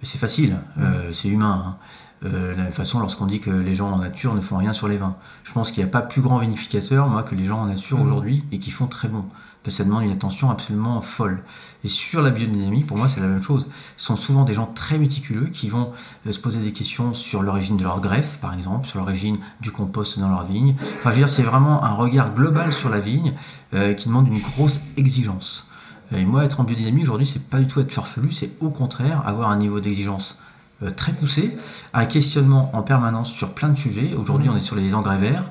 C'est 0.03 0.18
facile, 0.18 0.59
euh, 0.78 1.09
mm. 1.09 1.12
c'est 1.12 1.28
humain. 1.28 1.64
Hein. 1.66 1.76
Euh, 2.24 2.53
de 2.53 2.57
la 2.57 2.64
même 2.64 2.72
façon, 2.72 3.01
lorsqu'on 3.01 3.26
dit 3.26 3.41
que 3.41 3.51
les 3.51 3.74
gens 3.74 3.91
en 3.91 3.99
nature 3.99 4.35
ne 4.35 4.41
font 4.41 4.57
rien 4.57 4.72
sur 4.72 4.87
les 4.87 4.97
vins. 4.97 5.16
Je 5.43 5.53
pense 5.53 5.70
qu'il 5.70 5.83
n'y 5.83 5.89
a 5.89 5.93
pas 5.93 6.03
plus 6.03 6.20
grand 6.20 6.39
vinificateur, 6.39 7.09
moi, 7.09 7.24
que 7.24 7.35
les 7.35 7.45
gens 7.45 7.61
en 7.61 7.66
nature 7.66 7.99
mm. 7.99 8.03
aujourd'hui 8.03 8.45
et 8.53 8.59
qui 8.59 8.70
font 8.70 8.87
très 8.87 9.09
bon 9.09 9.24
ça 9.70 9.84
demande 9.84 10.02
une 10.04 10.10
attention 10.10 10.50
absolument 10.50 11.00
folle. 11.00 11.42
Et 11.84 11.88
sur 11.88 12.22
la 12.22 12.30
biodynamie, 12.30 12.84
pour 12.84 12.96
moi, 12.96 13.08
c'est 13.08 13.20
la 13.20 13.26
même 13.26 13.42
chose. 13.42 13.66
Ce 13.96 14.06
sont 14.06 14.16
souvent 14.16 14.44
des 14.44 14.54
gens 14.54 14.66
très 14.66 14.98
méticuleux 14.98 15.46
qui 15.46 15.68
vont 15.68 15.92
euh, 16.26 16.32
se 16.32 16.38
poser 16.38 16.60
des 16.60 16.72
questions 16.72 17.14
sur 17.14 17.42
l'origine 17.42 17.76
de 17.76 17.84
leur 17.84 18.00
greffe, 18.00 18.38
par 18.38 18.54
exemple, 18.54 18.86
sur 18.86 18.98
l'origine 18.98 19.38
du 19.60 19.70
compost 19.70 20.18
dans 20.18 20.28
leur 20.28 20.44
vigne. 20.46 20.74
Enfin, 20.98 21.10
je 21.10 21.16
veux 21.16 21.20
dire, 21.20 21.28
c'est 21.28 21.42
vraiment 21.42 21.84
un 21.84 21.94
regard 21.94 22.34
global 22.34 22.72
sur 22.72 22.88
la 22.88 23.00
vigne 23.00 23.34
euh, 23.74 23.94
qui 23.94 24.08
demande 24.08 24.28
une 24.28 24.40
grosse 24.40 24.80
exigence. 24.96 25.68
Et 26.14 26.24
moi, 26.24 26.44
être 26.44 26.60
en 26.60 26.64
biodynamie 26.64 27.02
aujourd'hui, 27.02 27.26
c'est 27.26 27.42
pas 27.42 27.58
du 27.58 27.66
tout 27.66 27.80
être 27.80 27.92
farfelu, 27.92 28.32
c'est 28.32 28.50
au 28.60 28.70
contraire 28.70 29.22
avoir 29.26 29.48
un 29.50 29.56
niveau 29.56 29.80
d'exigence 29.80 30.38
euh, 30.82 30.90
très 30.90 31.12
poussé, 31.12 31.56
un 31.94 32.06
questionnement 32.06 32.70
en 32.74 32.82
permanence 32.82 33.30
sur 33.30 33.54
plein 33.54 33.68
de 33.68 33.76
sujets. 33.76 34.14
Aujourd'hui, 34.14 34.48
on 34.48 34.56
est 34.56 34.60
sur 34.60 34.76
les 34.76 34.94
engrais 34.94 35.18
verts. 35.18 35.50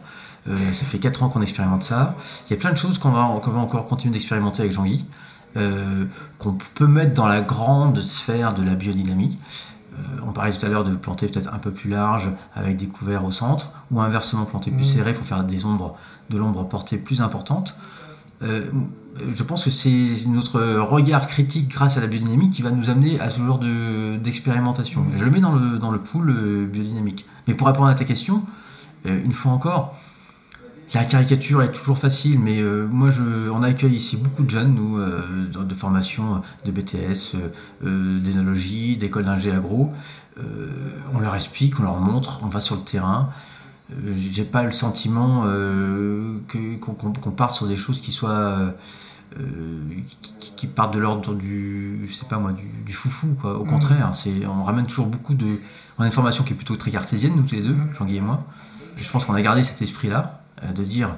Euh, 0.49 0.73
ça 0.73 0.85
fait 0.85 0.99
4 0.99 1.23
ans 1.23 1.29
qu'on 1.29 1.41
expérimente 1.41 1.83
ça. 1.83 2.15
Il 2.47 2.53
y 2.53 2.57
a 2.57 2.59
plein 2.59 2.71
de 2.71 2.77
choses 2.77 2.97
qu'on 2.97 3.11
va, 3.11 3.39
va 3.39 3.59
encore 3.59 3.85
continuer 3.85 4.13
d'expérimenter 4.13 4.61
avec 4.61 4.71
Jean-Guy, 4.71 5.05
euh, 5.57 6.05
qu'on 6.39 6.57
peut 6.73 6.87
mettre 6.87 7.13
dans 7.13 7.27
la 7.27 7.41
grande 7.41 7.99
sphère 8.01 8.53
de 8.53 8.63
la 8.63 8.75
biodynamie. 8.75 9.37
Euh, 9.93 10.01
on 10.25 10.31
parlait 10.31 10.53
tout 10.53 10.65
à 10.65 10.69
l'heure 10.69 10.83
de 10.83 10.95
planter 10.95 11.27
peut-être 11.27 11.53
un 11.53 11.59
peu 11.59 11.71
plus 11.71 11.89
large 11.89 12.31
avec 12.55 12.77
des 12.77 12.87
couverts 12.87 13.25
au 13.25 13.31
centre, 13.31 13.71
ou 13.91 14.01
inversement 14.01 14.45
planter 14.45 14.71
plus 14.71 14.93
mmh. 14.93 14.97
serré 14.97 15.13
pour 15.13 15.25
faire 15.25 15.43
des 15.43 15.65
ombres, 15.65 15.95
de 16.29 16.37
l'ombre 16.37 16.67
portée 16.67 16.97
plus 16.97 17.21
importante. 17.21 17.75
je 18.41 19.43
pense 19.43 19.65
que 19.65 19.69
c'est 19.69 20.25
notre 20.27 20.61
regard 20.79 21.27
critique 21.27 21.67
grâce 21.67 21.97
à 21.97 22.01
la 22.01 22.07
biodynamie 22.07 22.49
qui 22.49 22.63
va 22.63 22.71
nous 22.71 22.89
amener 22.89 23.19
à 23.19 23.29
ce 23.29 23.41
genre 23.41 23.59
d'expérimentation. 23.59 25.05
je 25.13 25.23
le 25.25 25.29
mets 25.29 25.41
dans 25.41 25.51
le, 25.51 25.77
dans 25.77 25.91
le 25.91 25.99
pool 25.99 26.67
biodynamique. 26.67 27.25
Mais 27.47 27.53
pour 27.53 27.67
répondre 27.67 27.89
à 27.89 27.93
ta 27.93 28.05
question, 28.05 28.43
une 29.05 29.33
fois 29.33 29.51
encore, 29.51 29.93
la 30.93 31.05
caricature 31.05 31.61
est 31.61 31.71
toujours 31.71 31.97
facile, 31.97 32.39
mais 32.39 32.59
euh, 32.59 32.85
moi, 32.89 33.09
je, 33.09 33.49
on 33.49 33.63
accueille 33.63 33.95
ici 33.95 34.17
beaucoup 34.17 34.43
de 34.43 34.49
jeunes, 34.49 34.75
nous, 34.75 34.99
euh, 34.99 35.47
de 35.47 35.73
formation 35.73 36.41
de 36.65 36.71
BTS, 36.71 37.35
euh, 37.83 38.19
d'énologie, 38.19 38.97
d'école 38.97 39.23
d'ingé 39.23 39.51
agro. 39.51 39.91
on 41.13 41.19
leur 41.19 41.35
explique, 41.35 41.79
on 41.79 41.83
leur 41.83 41.99
montre, 41.99 42.41
on 42.43 42.47
va 42.47 42.59
sur 42.59 42.75
le 42.75 42.81
terrain. 42.81 43.29
J'ai 44.11 44.45
pas 44.45 44.63
le 44.63 44.71
sentiment 44.71 45.45
qu'on 46.49 47.31
parte 47.31 47.55
sur 47.55 47.67
des 47.67 47.75
choses 47.75 48.01
qui 48.01 48.11
soient 48.11 48.73
qui, 50.55 50.67
partent 50.67 50.93
de 50.93 50.99
l'ordre 50.99 51.35
du, 51.35 52.01
je 52.05 52.13
sais 52.13 52.25
pas 52.25 52.37
moi, 52.37 52.53
du, 52.85 52.93
foufou, 52.93 53.35
quoi. 53.39 53.59
Au 53.59 53.65
mmh. 53.65 53.67
contraire, 53.67 54.09
c'est, 54.13 54.45
on 54.45 54.63
ramène 54.63 54.85
toujours 54.85 55.07
beaucoup 55.07 55.33
de, 55.33 55.59
on 55.97 56.03
a 56.03 56.05
une 56.05 56.11
formation 56.11 56.43
qui 56.43 56.53
est 56.53 56.55
plutôt 56.55 56.75
très 56.75 56.91
cartésienne, 56.91 57.33
nous 57.35 57.43
tous 57.43 57.55
les 57.55 57.61
deux, 57.61 57.73
mmh. 57.73 57.93
Jean-Guy 57.97 58.17
et 58.17 58.21
moi. 58.21 58.45
je 58.95 59.09
pense 59.09 59.25
qu'on 59.25 59.33
a 59.33 59.41
gardé 59.41 59.63
cet 59.63 59.81
esprit-là. 59.81 60.41
Euh, 60.50 60.50
de 60.75 60.83
dire 60.83 61.15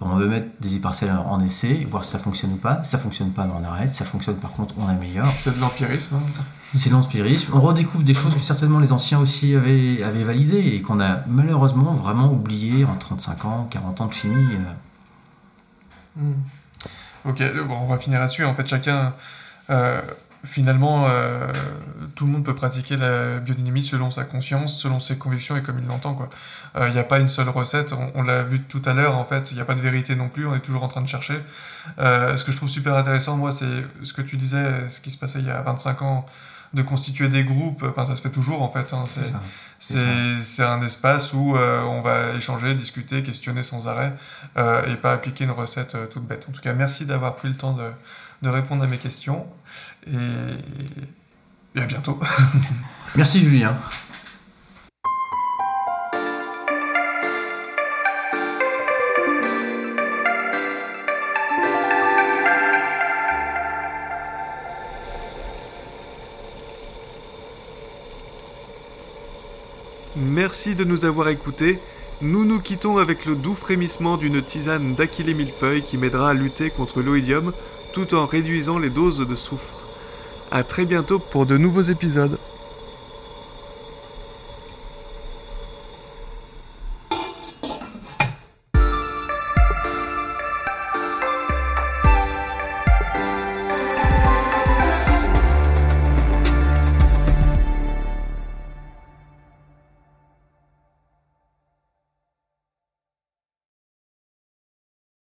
on 0.00 0.16
veut 0.16 0.28
mettre 0.28 0.48
des 0.60 0.78
parcelles 0.78 1.10
en 1.10 1.40
essai, 1.40 1.86
voir 1.90 2.04
si 2.04 2.10
ça 2.10 2.18
fonctionne 2.18 2.52
ou 2.52 2.56
pas. 2.56 2.84
Si 2.84 2.90
ça 2.90 2.98
fonctionne 2.98 3.30
pas, 3.30 3.44
ben, 3.44 3.54
on 3.58 3.64
arrête. 3.64 3.88
Si 3.90 3.96
ça 3.96 4.04
fonctionne, 4.04 4.36
par 4.36 4.52
contre, 4.52 4.74
on 4.78 4.86
améliore. 4.88 5.26
C'est 5.42 5.54
de 5.54 5.60
l'empirisme. 5.60 6.16
Hein. 6.16 6.42
C'est 6.74 6.90
de 6.90 6.94
l'empirisme. 6.94 7.52
On 7.54 7.60
redécouvre 7.60 8.04
des 8.04 8.12
choses 8.12 8.34
que 8.34 8.40
certainement 8.40 8.78
les 8.78 8.92
anciens 8.92 9.18
aussi 9.18 9.54
avaient, 9.54 10.02
avaient 10.02 10.24
validées 10.24 10.74
et 10.74 10.82
qu'on 10.82 11.00
a 11.00 11.20
malheureusement 11.26 11.94
vraiment 11.94 12.30
oublié 12.30 12.84
en 12.84 12.94
35 12.94 13.44
ans, 13.46 13.68
40 13.70 14.00
ans 14.02 14.06
de 14.06 14.12
chimie. 14.12 14.56
Euh. 16.18 16.22
Hmm. 16.22 17.30
Ok, 17.30 17.42
bon, 17.66 17.78
on 17.80 17.86
va 17.86 17.96
finir 17.96 18.20
là-dessus. 18.20 18.44
En 18.44 18.54
fait, 18.54 18.68
chacun 18.68 19.14
euh, 19.70 20.02
finalement, 20.46 21.06
euh, 21.08 21.46
tout 22.14 22.24
le 22.24 22.32
monde 22.32 22.44
peut 22.44 22.54
pratiquer 22.54 22.96
la 22.96 23.38
biodynamie 23.38 23.82
selon 23.82 24.10
sa 24.10 24.24
conscience, 24.24 24.80
selon 24.80 25.00
ses 25.00 25.18
convictions 25.18 25.56
et 25.56 25.62
comme 25.62 25.78
il 25.78 25.86
l'entend. 25.86 26.16
Il 26.76 26.80
n'y 26.90 26.96
euh, 26.96 27.00
a 27.00 27.04
pas 27.04 27.18
une 27.18 27.28
seule 27.28 27.48
recette, 27.48 27.92
on, 28.14 28.22
l'a 28.22 28.42
vu 28.42 28.62
tout 28.62 28.82
à 28.84 28.94
l'heure, 28.94 29.16
en 29.16 29.24
fait, 29.24 29.50
il 29.50 29.54
n'y 29.54 29.60
a 29.60 29.64
pas 29.64 29.74
de 29.74 29.80
vérité 29.80 30.14
non 30.14 30.28
plus, 30.28 30.46
on 30.46 30.54
est 30.54 30.60
toujours 30.60 30.84
en 30.84 30.88
train 30.88 31.02
de 31.02 31.08
chercher. 31.08 31.42
Euh, 31.98 32.36
ce 32.36 32.44
que 32.44 32.52
je 32.52 32.56
trouve 32.56 32.68
super 32.68 32.94
intéressant, 32.94 33.36
moi, 33.36 33.52
c'est 33.52 33.84
ce 34.02 34.12
que 34.12 34.22
tu 34.22 34.36
disais, 34.36 34.88
ce 34.88 35.00
qui 35.00 35.10
se 35.10 35.18
passait 35.18 35.40
il 35.40 35.46
y 35.46 35.50
a 35.50 35.60
25 35.62 36.02
ans, 36.02 36.26
de 36.74 36.82
constituer 36.82 37.28
des 37.28 37.44
groupes, 37.44 37.84
enfin, 37.88 38.04
ça 38.04 38.16
se 38.16 38.20
fait 38.20 38.30
toujours 38.30 38.60
en 38.60 38.68
fait. 38.68 38.92
Hein, 38.92 39.04
c'est 39.78 40.62
un 40.62 40.82
espace 40.82 41.32
où 41.32 41.56
on 41.56 42.00
va 42.02 42.34
échanger, 42.34 42.74
discuter, 42.74 43.22
questionner 43.22 43.62
sans 43.62 43.86
arrêt 43.88 44.12
et 44.58 44.96
pas 44.96 45.12
appliquer 45.12 45.44
une 45.44 45.52
recette 45.52 45.96
toute 46.10 46.26
bête. 46.26 46.46
En 46.50 46.52
tout 46.52 46.60
cas, 46.60 46.74
merci 46.74 47.06
d'avoir 47.06 47.36
pris 47.36 47.48
le 47.48 47.54
temps 47.54 47.72
de, 47.72 47.84
de 48.42 48.48
répondre 48.48 48.82
à 48.82 48.86
mes 48.86 48.98
questions. 48.98 49.46
Et, 50.08 51.80
à 51.80 51.84
bientôt. 51.86 52.18
Merci 53.16 53.42
Julien. 53.42 53.76
Merci 70.16 70.74
de 70.74 70.84
nous 70.84 71.04
avoir 71.04 71.28
écoutés. 71.28 71.78
Nous 72.22 72.46
nous 72.46 72.60
quittons 72.60 72.96
avec 72.96 73.26
le 73.26 73.34
doux 73.34 73.54
frémissement 73.54 74.16
d'une 74.16 74.40
tisane 74.40 74.94
d'aquilée 74.94 75.34
millefeuille 75.34 75.82
qui 75.82 75.98
m'aidera 75.98 76.30
à 76.30 76.34
lutter 76.34 76.70
contre 76.70 77.02
l'oïdium 77.02 77.52
tout 77.92 78.14
en 78.14 78.24
réduisant 78.24 78.78
les 78.78 78.90
doses 78.90 79.26
de 79.26 79.34
soufre. 79.36 79.75
A 80.50 80.62
très 80.62 80.84
bientôt 80.84 81.18
pour 81.18 81.46
de 81.46 81.56
nouveaux 81.56 81.82
épisodes. 81.82 82.38